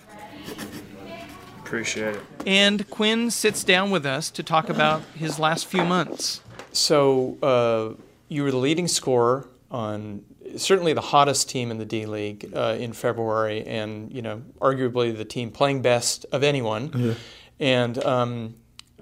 Appreciate 1.60 2.16
it. 2.16 2.24
And 2.48 2.90
Quinn 2.90 3.30
sits 3.30 3.64
down 3.64 3.92
with 3.92 4.04
us 4.04 4.32
to 4.32 4.42
talk 4.42 4.68
about 4.68 5.04
his 5.14 5.38
last 5.38 5.68
few 5.68 5.86
months. 5.86 6.42
So, 6.72 7.38
uh, 7.44 8.02
you 8.30 8.42
were 8.42 8.50
the 8.50 8.58
leading 8.58 8.88
scorer 8.88 9.48
on 9.70 10.26
certainly 10.58 10.94
the 10.94 11.02
hottest 11.02 11.48
team 11.48 11.70
in 11.70 11.78
the 11.78 11.86
D 11.86 12.08
League 12.08 12.52
uh, 12.56 12.76
in 12.80 12.94
February, 12.94 13.64
and 13.68 14.12
you 14.12 14.24
know, 14.24 14.42
arguably 14.60 15.16
the 15.16 15.24
team 15.24 15.52
playing 15.52 15.84
best 15.84 16.26
of 16.32 16.42
anyone. 16.42 16.90
Yeah. 16.96 17.14
And 17.60 18.04
um, 18.04 18.56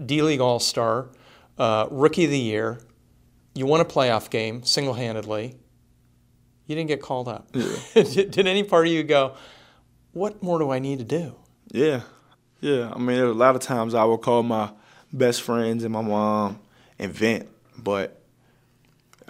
D 0.05 0.21
League 0.21 0.41
All 0.41 0.59
Star, 0.59 1.07
uh, 1.57 1.87
Rookie 1.89 2.25
of 2.25 2.31
the 2.31 2.37
Year. 2.37 2.81
You 3.53 3.65
won 3.65 3.81
a 3.81 3.85
playoff 3.85 4.29
game 4.29 4.63
single 4.63 4.93
handedly. 4.93 5.57
You 6.67 6.75
didn't 6.75 6.87
get 6.87 7.01
called 7.01 7.27
up. 7.27 7.51
did, 7.93 8.31
did 8.31 8.47
any 8.47 8.63
part 8.63 8.87
of 8.87 8.93
you 8.93 9.03
go, 9.03 9.35
"What 10.13 10.41
more 10.41 10.59
do 10.59 10.71
I 10.71 10.79
need 10.79 10.99
to 10.99 11.05
do?" 11.05 11.35
Yeah, 11.71 12.01
yeah. 12.61 12.91
I 12.93 12.97
mean, 12.97 13.17
there 13.17 13.25
a 13.25 13.33
lot 13.33 13.55
of 13.55 13.61
times 13.61 13.93
I 13.93 14.03
would 14.05 14.21
call 14.21 14.43
my 14.43 14.71
best 15.11 15.41
friends 15.41 15.83
and 15.83 15.91
my 15.91 16.01
mom 16.01 16.59
and 16.97 17.11
vent, 17.11 17.49
but 17.77 18.21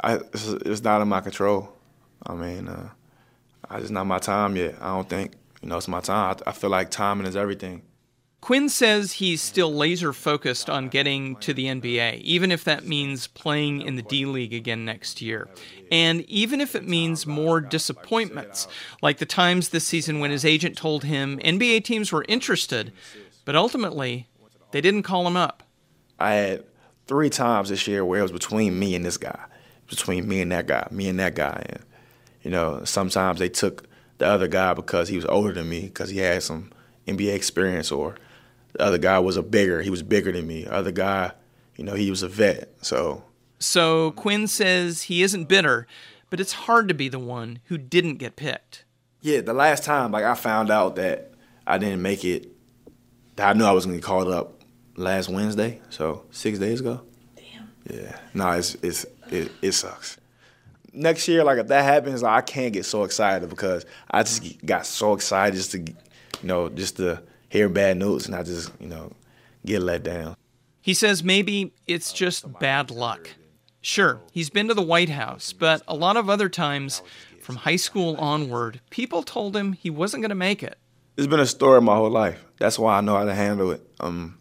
I, 0.03 0.15
it's, 0.15 0.47
it's 0.47 0.83
not 0.83 1.01
in 1.01 1.07
my 1.07 1.21
control. 1.21 1.73
I 2.23 2.33
mean, 2.33 2.67
uh, 2.67 2.89
I 3.69 3.79
just 3.79 3.91
not 3.91 4.05
my 4.05 4.19
time 4.19 4.55
yet. 4.55 4.75
I 4.81 4.93
don't 4.95 5.09
think 5.09 5.33
you 5.61 5.69
know 5.69 5.77
it's 5.77 5.87
my 5.87 6.01
time. 6.01 6.37
I, 6.45 6.49
I 6.49 6.53
feel 6.53 6.69
like 6.69 6.91
timing 6.91 7.25
is 7.25 7.35
everything. 7.35 7.81
Quinn 8.41 8.69
says 8.69 9.13
he's 9.13 9.39
still 9.39 9.71
laser 9.71 10.11
focused 10.11 10.67
on 10.67 10.89
getting 10.89 11.35
to 11.37 11.53
the 11.53 11.65
NBA, 11.65 12.21
even 12.21 12.51
if 12.51 12.63
that 12.63 12.87
means 12.87 13.27
playing 13.27 13.81
in 13.81 13.95
the 13.95 14.01
D 14.01 14.25
League 14.25 14.53
again 14.53 14.83
next 14.83 15.21
year. 15.21 15.47
And 15.91 16.21
even 16.27 16.59
if 16.59 16.73
it 16.73 16.87
means 16.87 17.27
more 17.27 17.61
disappointments, 17.61 18.67
like 19.01 19.19
the 19.19 19.27
times 19.27 19.69
this 19.69 19.85
season 19.85 20.19
when 20.19 20.31
his 20.31 20.43
agent 20.43 20.75
told 20.75 21.03
him 21.03 21.37
NBA 21.39 21.83
teams 21.83 22.11
were 22.11 22.25
interested, 22.27 22.91
but 23.45 23.55
ultimately 23.55 24.27
they 24.71 24.81
didn't 24.81 25.03
call 25.03 25.27
him 25.27 25.37
up. 25.37 25.61
I 26.19 26.33
had 26.33 26.63
three 27.05 27.29
times 27.29 27.69
this 27.69 27.87
year 27.87 28.03
where 28.03 28.19
it 28.19 28.23
was 28.23 28.31
between 28.31 28.79
me 28.79 28.95
and 28.95 29.05
this 29.05 29.17
guy, 29.17 29.39
between 29.87 30.27
me 30.27 30.41
and 30.41 30.51
that 30.51 30.65
guy, 30.65 30.87
me 30.89 31.07
and 31.09 31.19
that 31.19 31.35
guy. 31.35 31.63
And, 31.69 31.83
you 32.41 32.49
know, 32.49 32.85
sometimes 32.85 33.37
they 33.37 33.49
took 33.49 33.87
the 34.17 34.25
other 34.25 34.47
guy 34.47 34.73
because 34.73 35.09
he 35.09 35.15
was 35.15 35.25
older 35.25 35.53
than 35.53 35.69
me, 35.69 35.81
because 35.81 36.09
he 36.09 36.17
had 36.19 36.41
some 36.41 36.71
NBA 37.05 37.35
experience, 37.35 37.91
or 37.91 38.15
the 38.73 38.81
other 38.81 38.97
guy 38.97 39.19
was 39.19 39.37
a 39.37 39.43
bigger, 39.43 39.81
he 39.81 39.89
was 39.89 40.03
bigger 40.03 40.31
than 40.31 40.47
me. 40.47 40.65
Other 40.67 40.91
guy, 40.91 41.31
you 41.77 41.83
know, 41.83 41.93
he 41.95 42.09
was 42.09 42.23
a 42.23 42.27
vet. 42.27 42.73
So 42.81 43.23
So 43.59 44.11
Quinn 44.11 44.47
says 44.47 45.03
he 45.03 45.23
isn't 45.23 45.45
bitter, 45.45 45.87
but 46.29 46.39
it's 46.39 46.53
hard 46.53 46.87
to 46.87 46.93
be 46.93 47.09
the 47.09 47.19
one 47.19 47.59
who 47.65 47.77
didn't 47.77 48.15
get 48.15 48.35
picked. 48.35 48.85
Yeah, 49.21 49.41
the 49.41 49.53
last 49.53 49.83
time, 49.83 50.11
like 50.11 50.23
I 50.23 50.35
found 50.35 50.71
out 50.71 50.95
that 50.95 51.33
I 51.67 51.77
didn't 51.77 52.01
make 52.01 52.25
it, 52.25 52.49
that 53.35 53.49
I 53.49 53.53
knew 53.53 53.65
I 53.65 53.71
was 53.71 53.85
gonna 53.85 53.97
get 53.97 54.03
called 54.03 54.29
up 54.29 54.61
last 54.95 55.29
Wednesday, 55.29 55.81
so 55.89 56.23
six 56.31 56.59
days 56.59 56.79
ago. 56.79 57.01
Damn. 57.35 57.69
Yeah, 57.89 58.19
no, 58.33 58.51
it's 58.51 58.75
it's 58.75 59.05
it, 59.29 59.51
it 59.61 59.71
sucks. 59.73 60.17
Next 60.93 61.27
year, 61.27 61.43
like 61.43 61.57
if 61.57 61.67
that 61.67 61.83
happens, 61.83 62.21
like, 62.21 62.33
I 62.33 62.41
can't 62.41 62.73
get 62.73 62.85
so 62.85 63.03
excited 63.03 63.47
because 63.47 63.85
I 64.09 64.23
just 64.23 64.65
got 64.65 64.85
so 64.85 65.13
excited 65.13 65.55
just 65.55 65.71
to, 65.71 65.79
you 65.79 65.95
know, 66.43 66.67
just 66.67 66.97
to 66.97 67.21
hear 67.51 67.67
bad 67.67 67.97
news 67.97 68.25
and 68.25 68.33
I 68.33 68.43
just, 68.43 68.71
you 68.79 68.87
know, 68.87 69.11
get 69.65 69.81
let 69.81 70.03
down. 70.03 70.35
He 70.81 70.93
says 70.93 71.23
maybe 71.23 71.73
it's 71.85 72.11
just 72.13 72.59
bad 72.59 72.89
luck. 72.89 73.29
Sure, 73.81 74.21
he's 74.31 74.49
been 74.49 74.67
to 74.69 74.73
the 74.73 74.81
White 74.81 75.09
House, 75.09 75.53
but 75.53 75.81
a 75.87 75.95
lot 75.95 76.15
of 76.15 76.29
other 76.29 76.49
times, 76.49 77.01
from 77.41 77.57
high 77.57 77.75
school 77.75 78.15
onward, 78.17 78.79
people 78.91 79.23
told 79.23 79.55
him 79.55 79.73
he 79.73 79.89
wasn't 79.89 80.21
going 80.21 80.29
to 80.29 80.35
make 80.35 80.61
it. 80.61 80.77
It's 81.17 81.27
been 81.27 81.39
a 81.39 81.45
story 81.47 81.81
my 81.81 81.95
whole 81.95 82.09
life. 82.09 82.43
That's 82.59 82.77
why 82.77 82.97
I 82.97 83.01
know 83.01 83.17
how 83.17 83.25
to 83.25 83.33
handle 83.33 83.71
it. 83.71 83.81
Um, 83.99 84.37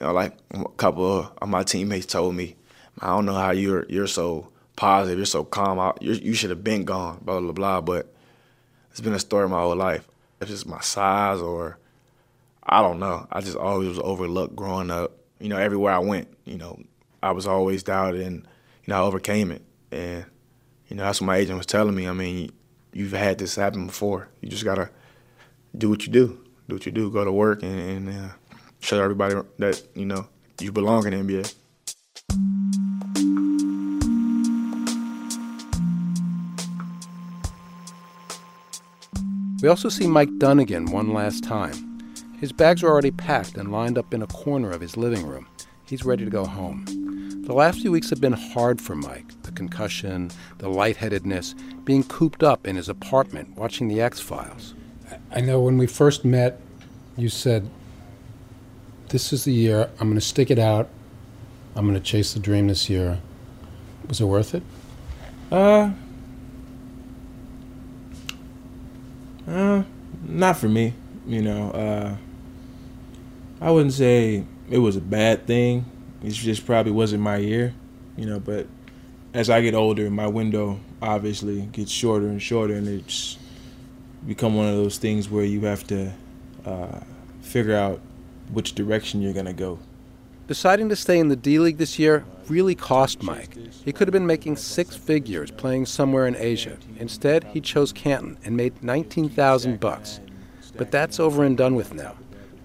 you 0.00 0.06
know, 0.06 0.12
like 0.12 0.36
a 0.50 0.64
couple 0.70 1.30
of 1.40 1.48
my 1.48 1.62
teammates 1.62 2.06
told 2.06 2.34
me, 2.34 2.56
I 3.00 3.08
don't 3.08 3.26
know 3.26 3.34
how 3.34 3.50
you're 3.50 3.84
you're 3.88 4.06
so 4.06 4.48
positive, 4.76 5.18
you're 5.18 5.26
so 5.26 5.44
calm. 5.44 5.78
I, 5.78 5.92
you 6.00 6.14
you 6.14 6.34
should 6.34 6.50
have 6.50 6.64
been 6.64 6.84
gone, 6.84 7.20
blah 7.22 7.38
blah 7.38 7.52
blah. 7.52 7.80
But 7.82 8.12
it's 8.90 9.00
been 9.00 9.14
a 9.14 9.18
story 9.18 9.48
my 9.48 9.60
whole 9.60 9.76
life. 9.76 10.08
It's 10.40 10.50
just 10.50 10.66
my 10.66 10.80
size, 10.80 11.40
or 11.40 11.78
I 12.64 12.82
don't 12.82 12.98
know. 12.98 13.26
I 13.30 13.40
just 13.40 13.56
always 13.56 13.88
was 13.88 13.98
overlooked 13.98 14.54
growing 14.54 14.90
up. 14.90 15.12
You 15.38 15.48
know, 15.48 15.56
everywhere 15.56 15.92
I 15.92 15.98
went, 15.98 16.28
you 16.44 16.58
know, 16.58 16.78
I 17.22 17.32
was 17.32 17.46
always 17.46 17.82
doubted, 17.82 18.20
and 18.20 18.46
you 18.84 18.92
know, 18.92 18.96
I 18.96 19.00
overcame 19.00 19.50
it. 19.50 19.62
And 19.90 20.24
you 20.88 20.96
know, 20.96 21.04
that's 21.04 21.20
what 21.20 21.26
my 21.26 21.36
agent 21.36 21.56
was 21.56 21.66
telling 21.66 21.94
me. 21.94 22.06
I 22.06 22.12
mean, 22.12 22.52
you've 22.92 23.12
had 23.12 23.38
this 23.38 23.54
happen 23.54 23.86
before. 23.86 24.28
You 24.40 24.48
just 24.48 24.64
gotta 24.64 24.90
do 25.76 25.88
what 25.88 26.06
you 26.06 26.12
do. 26.12 26.44
Do 26.68 26.76
what 26.76 26.86
you 26.86 26.92
do. 26.92 27.10
Go 27.10 27.24
to 27.24 27.32
work 27.32 27.62
and, 27.62 28.08
and 28.08 28.08
uh, 28.08 28.28
show 28.80 29.02
everybody 29.02 29.34
that 29.58 29.82
you 29.94 30.04
know 30.04 30.28
you 30.60 30.72
belong 30.72 31.06
in 31.06 31.26
the 31.26 31.40
NBA. 31.40 31.54
We 39.62 39.68
also 39.68 39.90
see 39.90 40.06
Mike 40.06 40.30
Dunigan 40.38 40.90
one 40.90 41.12
last 41.12 41.44
time. 41.44 41.89
His 42.40 42.52
bags 42.52 42.82
are 42.82 42.88
already 42.88 43.10
packed 43.10 43.58
and 43.58 43.70
lined 43.70 43.98
up 43.98 44.14
in 44.14 44.22
a 44.22 44.26
corner 44.26 44.70
of 44.70 44.80
his 44.80 44.96
living 44.96 45.26
room. 45.26 45.46
He's 45.84 46.06
ready 46.06 46.24
to 46.24 46.30
go 46.30 46.46
home. 46.46 46.86
The 47.44 47.52
last 47.52 47.80
few 47.80 47.92
weeks 47.92 48.08
have 48.08 48.20
been 48.20 48.32
hard 48.32 48.80
for 48.80 48.94
Mike 48.94 49.42
the 49.42 49.52
concussion, 49.52 50.30
the 50.58 50.68
lightheadedness, 50.68 51.54
being 51.84 52.02
cooped 52.02 52.42
up 52.42 52.66
in 52.66 52.76
his 52.76 52.88
apartment 52.88 53.56
watching 53.56 53.88
The 53.88 54.00
X 54.00 54.20
Files. 54.20 54.74
I 55.30 55.42
know 55.42 55.60
when 55.60 55.76
we 55.76 55.86
first 55.86 56.24
met, 56.24 56.60
you 57.16 57.28
said, 57.28 57.68
This 59.08 59.34
is 59.34 59.44
the 59.44 59.52
year, 59.52 59.90
I'm 60.00 60.08
going 60.08 60.14
to 60.14 60.20
stick 60.20 60.50
it 60.50 60.58
out, 60.58 60.88
I'm 61.76 61.86
going 61.86 61.98
to 61.98 62.04
chase 62.04 62.32
the 62.32 62.40
dream 62.40 62.68
this 62.68 62.88
year. 62.88 63.20
Was 64.08 64.20
it 64.20 64.24
worth 64.24 64.54
it? 64.54 64.62
Uh, 65.52 65.90
uh, 69.46 69.82
not 70.26 70.56
for 70.56 70.68
me. 70.68 70.94
You 71.26 71.42
know, 71.42 71.70
uh, 71.72 72.16
I 73.60 73.70
wouldn't 73.70 73.92
say 73.92 74.44
it 74.70 74.78
was 74.78 74.96
a 74.96 75.00
bad 75.00 75.46
thing. 75.46 75.84
It 76.22 76.30
just 76.30 76.64
probably 76.64 76.92
wasn't 76.92 77.22
my 77.22 77.36
year, 77.36 77.74
you 78.16 78.24
know. 78.24 78.40
But 78.40 78.66
as 79.34 79.50
I 79.50 79.60
get 79.60 79.74
older, 79.74 80.10
my 80.10 80.26
window 80.26 80.80
obviously 81.02 81.62
gets 81.62 81.90
shorter 81.90 82.26
and 82.26 82.40
shorter, 82.40 82.74
and 82.74 82.88
it's 82.88 83.38
become 84.26 84.54
one 84.54 84.68
of 84.68 84.76
those 84.76 84.98
things 84.98 85.28
where 85.28 85.44
you 85.44 85.62
have 85.62 85.86
to 85.88 86.12
uh, 86.64 87.00
figure 87.42 87.76
out 87.76 88.00
which 88.52 88.74
direction 88.74 89.20
you're 89.20 89.34
gonna 89.34 89.52
go. 89.52 89.78
Deciding 90.46 90.88
to 90.88 90.96
stay 90.96 91.18
in 91.18 91.28
the 91.28 91.36
D 91.36 91.58
League 91.58 91.76
this 91.76 91.98
year 91.98 92.24
really 92.48 92.74
cost 92.74 93.22
Mike. 93.22 93.56
He 93.84 93.92
could 93.92 94.08
have 94.08 94.12
been 94.12 94.26
making 94.26 94.56
six 94.56 94.96
figures 94.96 95.50
playing 95.50 95.86
somewhere 95.86 96.26
in 96.26 96.34
Asia. 96.34 96.76
Instead, 96.98 97.44
he 97.44 97.60
chose 97.60 97.92
Canton 97.92 98.36
and 98.44 98.56
made 98.56 98.82
19,000 98.82 99.78
bucks. 99.78 100.20
But 100.76 100.90
that's 100.90 101.20
over 101.20 101.44
and 101.44 101.56
done 101.56 101.76
with 101.76 101.94
now. 101.94 102.16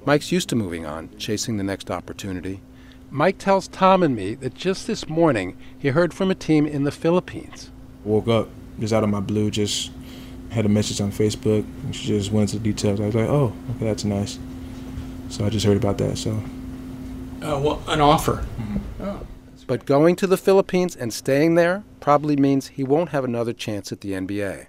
Mike's 0.06 0.32
used 0.32 0.50
to 0.50 0.56
moving 0.56 0.86
on, 0.86 1.10
chasing 1.18 1.58
the 1.58 1.64
next 1.64 1.90
opportunity. 1.90 2.62
Mike 3.10 3.38
tells 3.38 3.68
Tom 3.68 4.04
and 4.04 4.16
me 4.16 4.36
that 4.36 4.54
just 4.54 4.88
this 4.88 5.10
morning 5.10 5.58
he 5.78 5.90
heard 5.90 6.14
from 6.14 6.30
a 6.30 6.36
team 6.36 6.68
in 6.68 6.84
the 6.84 6.92
Philippines. 6.92 7.72
Woke 8.04 8.28
up 8.28 8.50
just 8.80 8.94
out 8.94 9.04
of 9.04 9.10
my 9.10 9.20
blue, 9.20 9.50
just 9.50 9.92
had 10.52 10.66
a 10.66 10.70
message 10.70 11.02
on 11.02 11.12
Facebook. 11.12 11.66
And 11.84 11.96
she 11.96 12.08
just 12.08 12.32
went 12.32 12.54
into 12.54 12.62
the 12.62 12.72
details. 12.72 13.00
I 13.02 13.08
was 13.08 13.16
like, 13.16 13.30
oh, 13.30 13.54
okay, 13.76 13.86
that's 13.86 14.06
nice. 14.06 14.38
So 15.30 15.46
I 15.46 15.50
just 15.50 15.66
heard 15.66 15.78
about 15.78 15.98
that. 15.98 16.18
So, 16.18 16.32
uh, 17.42 17.60
well, 17.60 17.82
an 17.88 18.02
offer. 18.02 18.46
Oh. 19.02 19.26
But 19.68 19.86
going 19.86 20.16
to 20.18 20.28
the 20.28 20.38
Philippines 20.38 20.96
and 20.96 21.12
staying 21.12 21.56
there 21.56 21.84
probably 22.00 22.36
means 22.36 22.68
he 22.68 22.84
won't 22.84 23.10
have 23.10 23.24
another 23.24 23.54
chance 23.54 23.92
at 23.92 24.02
the 24.02 24.12
NBA. 24.12 24.68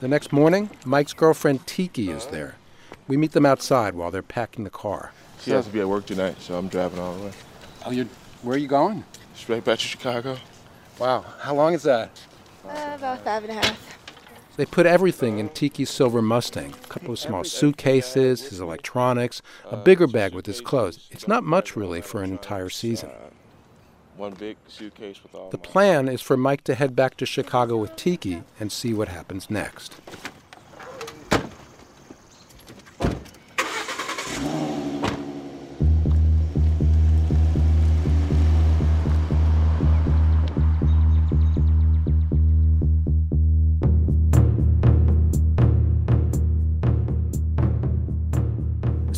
The 0.00 0.08
next 0.08 0.32
morning, 0.32 0.70
Mike's 0.84 1.12
girlfriend 1.12 1.66
Tiki 1.66 2.10
is 2.10 2.26
there. 2.26 2.56
We 3.08 3.16
meet 3.16 3.32
them 3.32 3.46
outside 3.46 3.94
while 3.94 4.10
they're 4.10 4.22
packing 4.22 4.64
the 4.64 4.70
car. 4.70 5.12
She 5.40 5.52
has 5.52 5.66
to 5.66 5.72
be 5.72 5.80
at 5.80 5.88
work 5.88 6.06
tonight, 6.06 6.40
so 6.40 6.58
I'm 6.58 6.68
driving 6.68 6.98
all 6.98 7.14
the 7.14 7.26
way. 7.26 7.32
Oh, 7.84 7.90
you 7.90 8.08
where 8.42 8.56
are 8.56 8.58
you 8.58 8.68
going? 8.68 9.04
Straight 9.34 9.64
back 9.64 9.78
to 9.78 9.84
Chicago. 9.84 10.38
Wow, 10.98 11.24
how 11.40 11.54
long 11.54 11.74
is 11.74 11.82
that? 11.84 12.10
Uh, 12.64 12.92
about 12.96 13.22
five 13.22 13.44
and 13.44 13.52
a 13.52 13.54
half. 13.54 13.98
They 14.56 14.64
put 14.64 14.86
everything 14.86 15.38
in 15.38 15.50
Tiki's 15.50 15.90
silver 15.90 16.22
Mustang 16.22 16.72
a 16.72 16.86
couple 16.88 17.12
of 17.12 17.18
small 17.18 17.44
suitcases, 17.44 18.48
his 18.48 18.58
electronics, 18.58 19.42
a 19.70 19.76
bigger 19.76 20.06
bag 20.06 20.34
with 20.34 20.46
his 20.46 20.62
clothes. 20.62 21.08
It's 21.10 21.28
not 21.28 21.44
much, 21.44 21.76
really, 21.76 22.00
for 22.00 22.22
an 22.22 22.30
entire 22.30 22.70
season. 22.70 23.10
One 24.16 24.32
big 24.32 24.56
suitcase 24.66 25.22
with 25.22 25.34
all. 25.34 25.50
The 25.50 25.58
plan 25.58 26.08
is 26.08 26.22
for 26.22 26.38
Mike 26.38 26.64
to 26.64 26.74
head 26.74 26.96
back 26.96 27.18
to 27.18 27.26
Chicago 27.26 27.76
with 27.76 27.96
Tiki 27.96 28.44
and 28.58 28.72
see 28.72 28.94
what 28.94 29.08
happens 29.08 29.50
next. 29.50 30.00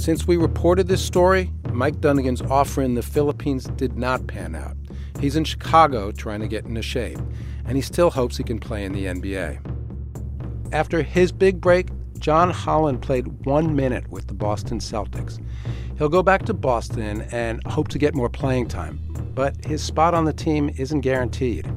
Since 0.09 0.27
we 0.27 0.39
reported 0.39 0.89
this 0.89 1.05
story, 1.05 1.53
Mike 1.71 2.01
Dunigan's 2.01 2.41
offer 2.41 2.81
in 2.81 2.95
the 2.95 3.03
Philippines 3.03 3.65
did 3.77 3.99
not 3.99 4.27
pan 4.27 4.55
out. 4.55 4.75
He's 5.21 5.37
in 5.37 5.45
Chicago 5.45 6.13
trying 6.13 6.41
to 6.41 6.49
get 6.49 6.65
into 6.65 6.81
shape, 6.81 7.19
and 7.67 7.77
he 7.77 7.83
still 7.83 8.09
hopes 8.09 8.39
he 8.39 8.43
can 8.43 8.59
play 8.59 8.87
in 8.87 8.95
the 8.95 9.05
NBA. 9.05 9.61
After 10.73 11.03
his 11.03 11.31
big 11.31 11.61
break, 11.61 11.89
John 12.19 12.49
Holland 12.49 13.03
played 13.03 13.45
one 13.45 13.77
minute 13.77 14.09
with 14.09 14.29
the 14.29 14.33
Boston 14.33 14.79
Celtics. 14.79 15.45
He'll 15.99 16.09
go 16.09 16.23
back 16.23 16.47
to 16.47 16.55
Boston 16.55 17.29
and 17.31 17.63
hope 17.67 17.89
to 17.89 17.99
get 17.99 18.15
more 18.15 18.31
playing 18.31 18.69
time, 18.69 19.01
but 19.35 19.63
his 19.67 19.83
spot 19.83 20.15
on 20.15 20.25
the 20.25 20.33
team 20.33 20.71
isn't 20.79 21.03
guaranteed. 21.03 21.71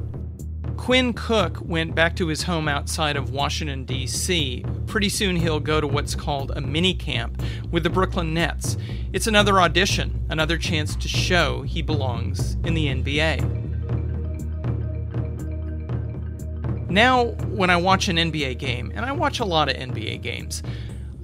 Quinn 0.82 1.12
Cook 1.12 1.58
went 1.60 1.94
back 1.94 2.16
to 2.16 2.26
his 2.26 2.42
home 2.42 2.66
outside 2.66 3.14
of 3.14 3.30
Washington, 3.30 3.84
D.C. 3.84 4.64
Pretty 4.88 5.08
soon 5.08 5.36
he'll 5.36 5.60
go 5.60 5.80
to 5.80 5.86
what's 5.86 6.16
called 6.16 6.50
a 6.56 6.60
mini 6.60 6.92
camp 6.92 7.40
with 7.70 7.84
the 7.84 7.88
Brooklyn 7.88 8.34
Nets. 8.34 8.76
It's 9.12 9.28
another 9.28 9.60
audition, 9.60 10.26
another 10.28 10.58
chance 10.58 10.96
to 10.96 11.06
show 11.06 11.62
he 11.62 11.82
belongs 11.82 12.54
in 12.64 12.74
the 12.74 12.86
NBA. 12.86 13.60
Now, 16.90 17.26
when 17.26 17.70
I 17.70 17.76
watch 17.76 18.08
an 18.08 18.16
NBA 18.16 18.58
game, 18.58 18.90
and 18.92 19.04
I 19.04 19.12
watch 19.12 19.38
a 19.38 19.44
lot 19.44 19.68
of 19.68 19.76
NBA 19.76 20.20
games, 20.20 20.64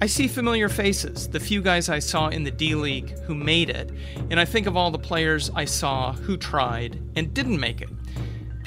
I 0.01 0.05
see 0.05 0.29
familiar 0.29 0.69
faces, 0.69 1.27
the 1.27 1.41
few 1.41 1.61
guys 1.61 1.89
I 1.89 1.99
saw 1.99 2.29
in 2.29 2.45
the 2.45 2.51
D 2.51 2.75
League 2.75 3.19
who 3.23 3.35
made 3.35 3.69
it, 3.69 3.91
and 4.29 4.39
I 4.39 4.45
think 4.45 4.67
of 4.67 4.77
all 4.77 4.89
the 4.89 4.97
players 4.97 5.51
I 5.53 5.65
saw 5.65 6.13
who 6.13 6.37
tried 6.37 6.97
and 7.17 7.33
didn't 7.33 7.59
make 7.59 7.81
it. 7.81 7.89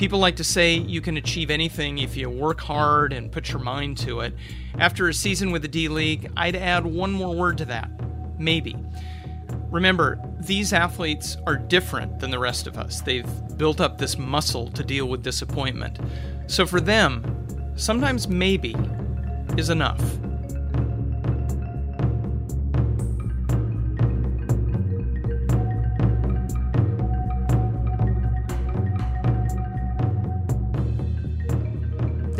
People 0.02 0.18
like 0.18 0.34
to 0.34 0.42
say 0.42 0.74
you 0.74 1.00
can 1.00 1.16
achieve 1.16 1.48
anything 1.48 1.98
if 1.98 2.16
you 2.16 2.28
work 2.28 2.60
hard 2.60 3.12
and 3.12 3.30
put 3.30 3.50
your 3.50 3.60
mind 3.60 3.96
to 3.98 4.18
it. 4.18 4.34
After 4.76 5.08
a 5.08 5.14
season 5.14 5.52
with 5.52 5.62
the 5.62 5.68
D 5.68 5.86
League, 5.86 6.28
I'd 6.36 6.56
add 6.56 6.84
one 6.84 7.12
more 7.12 7.32
word 7.32 7.56
to 7.58 7.64
that 7.66 7.88
maybe. 8.36 8.76
Remember, 9.70 10.20
these 10.40 10.72
athletes 10.72 11.36
are 11.46 11.54
different 11.54 12.18
than 12.18 12.32
the 12.32 12.38
rest 12.40 12.66
of 12.66 12.78
us. 12.78 13.00
They've 13.00 13.56
built 13.56 13.80
up 13.80 13.96
this 13.96 14.18
muscle 14.18 14.72
to 14.72 14.82
deal 14.82 15.06
with 15.06 15.22
disappointment. 15.22 16.00
So 16.48 16.66
for 16.66 16.80
them, 16.80 17.72
sometimes 17.76 18.26
maybe 18.26 18.74
is 19.56 19.70
enough. 19.70 20.02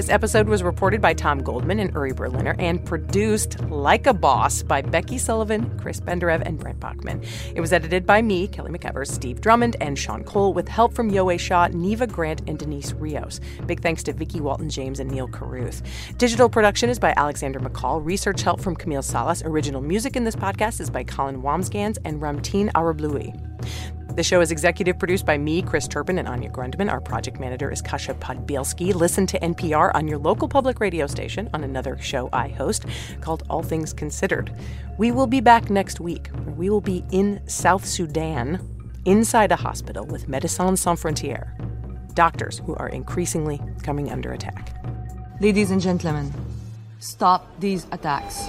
This 0.03 0.11
episode 0.11 0.49
was 0.49 0.65
reported 0.65 1.01
by 1.01 1.15
Tom 1.15 1.45
Goldman 1.45 1.79
and 1.79 1.95
Uri 1.95 2.13
Berliner 2.13 2.57
and 2.59 2.85
produced 2.85 3.61
like 3.71 4.09
a 4.09 4.13
boss 4.13 4.61
by 4.61 4.83
Becky 4.83 5.17
Sullivan, 5.17 5.79
Chris 5.79 6.01
Benderev, 6.01 6.43
and 6.45 6.59
Brent 6.59 6.81
Bachman. 6.81 7.23
It 7.55 7.61
was 7.61 7.73
edited 7.73 8.05
by 8.05 8.21
me, 8.21 8.49
Kelly 8.49 8.77
McEvers, 8.77 9.13
Steve 9.13 9.41
Drummond, 9.41 9.77
and 9.81 9.97
Sean 9.97 10.25
Cole, 10.25 10.55
with 10.55 10.67
help 10.67 10.93
from 10.93 11.13
Yowei 11.13 11.39
Shaw, 11.39 11.69
Neva 11.69 12.09
Grant, 12.09 12.43
and 12.49 12.59
Denise 12.59 12.93
Rios. 12.95 13.39
Big 13.67 13.81
thanks 13.81 14.03
to 14.03 14.13
Vicky 14.13 14.41
Walton 14.41 14.69
James 14.69 14.99
and 14.99 15.09
Neil 15.09 15.29
Carruth. 15.29 15.83
Digital 16.19 16.49
production 16.49 16.91
is 16.91 16.99
by 16.99 17.15
Alexander 17.17 17.61
McCall. 17.61 18.05
Research 18.05 18.43
help 18.43 18.61
from 18.61 18.75
Camille 18.75 19.03
Salas. 19.03 19.45
Original 19.45 19.81
music 19.81 20.17
in 20.17 20.25
this 20.25 20.35
podcast 20.35 20.81
is 20.81 20.91
by 20.91 21.05
Colin 21.05 21.43
Wamsgans 21.43 21.99
and 22.05 22.21
Ramtin 22.21 22.73
Arablouei. 22.73 24.02
The 24.15 24.23
show 24.23 24.43
is 24.43 24.51
executive 24.51 24.99
produced 24.99 25.25
by 25.25 25.39
me, 25.39 25.63
Chris 25.63 25.89
Turpin, 25.89 26.19
and 26.19 26.29
Anya 26.29 26.51
Grundmann. 26.51 26.91
Our 26.91 27.01
project 27.01 27.41
manager 27.41 27.71
is 27.71 27.81
Kasia 27.81 28.13
Podbielski. 28.13 28.95
Listen 28.95 29.27
to 29.27 29.41
NPR 29.41 29.91
on 29.95 30.07
your 30.07 30.19
local 30.19 30.49
public 30.49 30.81
radio 30.81 31.07
station 31.07 31.49
on 31.55 31.65
another 31.65 31.97
show 31.97 32.29
I 32.31 32.49
host 32.49 32.85
called 33.23 33.43
All 33.49 33.63
Things 33.63 33.95
Considered. 33.95 34.53
We 34.99 35.13
will 35.13 35.27
be 35.27 35.41
back 35.41 35.71
next 35.71 35.99
week. 35.99 36.29
We 36.57 36.69
will 36.69 36.83
be 36.83 37.03
in 37.11 37.41
South 37.49 37.87
Sudan, 37.87 38.61
inside 39.07 39.51
a 39.51 39.57
hospital 39.57 40.05
with 40.05 40.29
Médecins 40.29 40.79
Sans 40.79 41.03
Frontières, 41.03 42.15
doctors 42.15 42.59
who 42.67 42.75
are 42.77 42.91
increasingly 42.91 43.63
coming 43.83 44.11
under 44.11 44.33
attack. 44.33 44.77
Ladies 45.41 45.71
and 45.71 45.81
gentlemen, 45.81 46.31
stop 47.01 47.59
these 47.61 47.87
attacks 47.93 48.47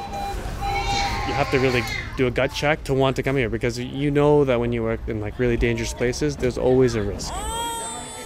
you 1.27 1.33
have 1.33 1.49
to 1.51 1.59
really 1.59 1.81
do 2.15 2.27
a 2.27 2.31
gut 2.31 2.53
check 2.53 2.83
to 2.85 2.93
want 2.93 3.15
to 3.15 3.23
come 3.23 3.35
here 3.35 3.49
because 3.49 3.79
you 3.79 4.11
know 4.11 4.43
that 4.45 4.59
when 4.59 4.71
you 4.71 4.83
work 4.83 4.99
in 5.07 5.19
like 5.19 5.39
really 5.39 5.57
dangerous 5.57 5.93
places, 5.93 6.35
there's 6.35 6.57
always 6.57 6.95
a 6.95 7.01
risk. 7.01 7.33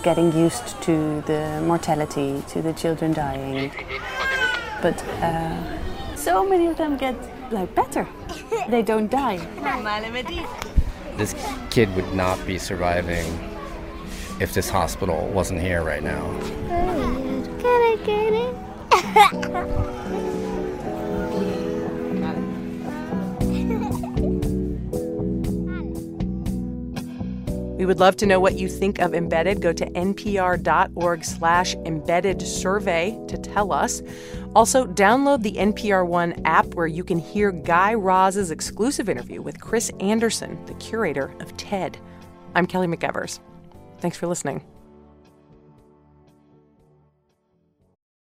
Getting 0.03 0.31
used 0.33 0.81
to 0.83 1.21
the 1.21 1.61
mortality, 1.65 2.43
to 2.49 2.61
the 2.61 2.73
children 2.73 3.13
dying, 3.13 3.71
but 4.81 5.01
uh, 5.21 6.15
so 6.15 6.47
many 6.47 6.67
of 6.67 6.77
them 6.77 6.97
get 6.97 7.15
like 7.51 7.73
better. 7.75 8.07
they 8.69 8.81
don't 8.81 9.09
die. 9.09 9.37
This 11.15 11.35
kid 11.69 11.93
would 11.95 12.13
not 12.13 12.45
be 12.45 12.57
surviving 12.57 13.25
if 14.39 14.53
this 14.53 14.69
hospital 14.69 15.27
wasn't 15.29 15.61
here 15.61 15.83
right 15.83 16.03
now. 16.03 16.23
Can 16.67 17.65
I 17.65 17.97
get 18.05 18.33
it? 18.33 20.03
We 27.77 27.85
would 27.85 27.99
love 27.99 28.17
to 28.17 28.25
know 28.25 28.39
what 28.39 28.57
you 28.57 28.67
think 28.67 28.99
of 28.99 29.13
Embedded. 29.13 29.61
Go 29.61 29.71
to 29.71 29.85
npr.org 29.85 31.23
slash 31.23 31.75
embedded 31.75 32.41
survey 32.41 33.17
to 33.27 33.37
tell 33.37 33.71
us. 33.71 34.01
Also, 34.55 34.87
download 34.87 35.43
the 35.43 35.53
NPR 35.53 36.05
One 36.05 36.41
app 36.43 36.65
where 36.73 36.87
you 36.87 37.03
can 37.03 37.19
hear 37.19 37.51
Guy 37.51 37.93
Raz's 37.93 38.49
exclusive 38.49 39.09
interview 39.09 39.43
with 39.43 39.61
Chris 39.61 39.91
Anderson, 39.99 40.63
the 40.65 40.73
curator 40.75 41.31
of 41.39 41.55
TED. 41.57 41.99
I'm 42.55 42.65
Kelly 42.65 42.87
McEvers. 42.87 43.39
Thanks 43.99 44.17
for 44.17 44.25
listening. 44.25 44.63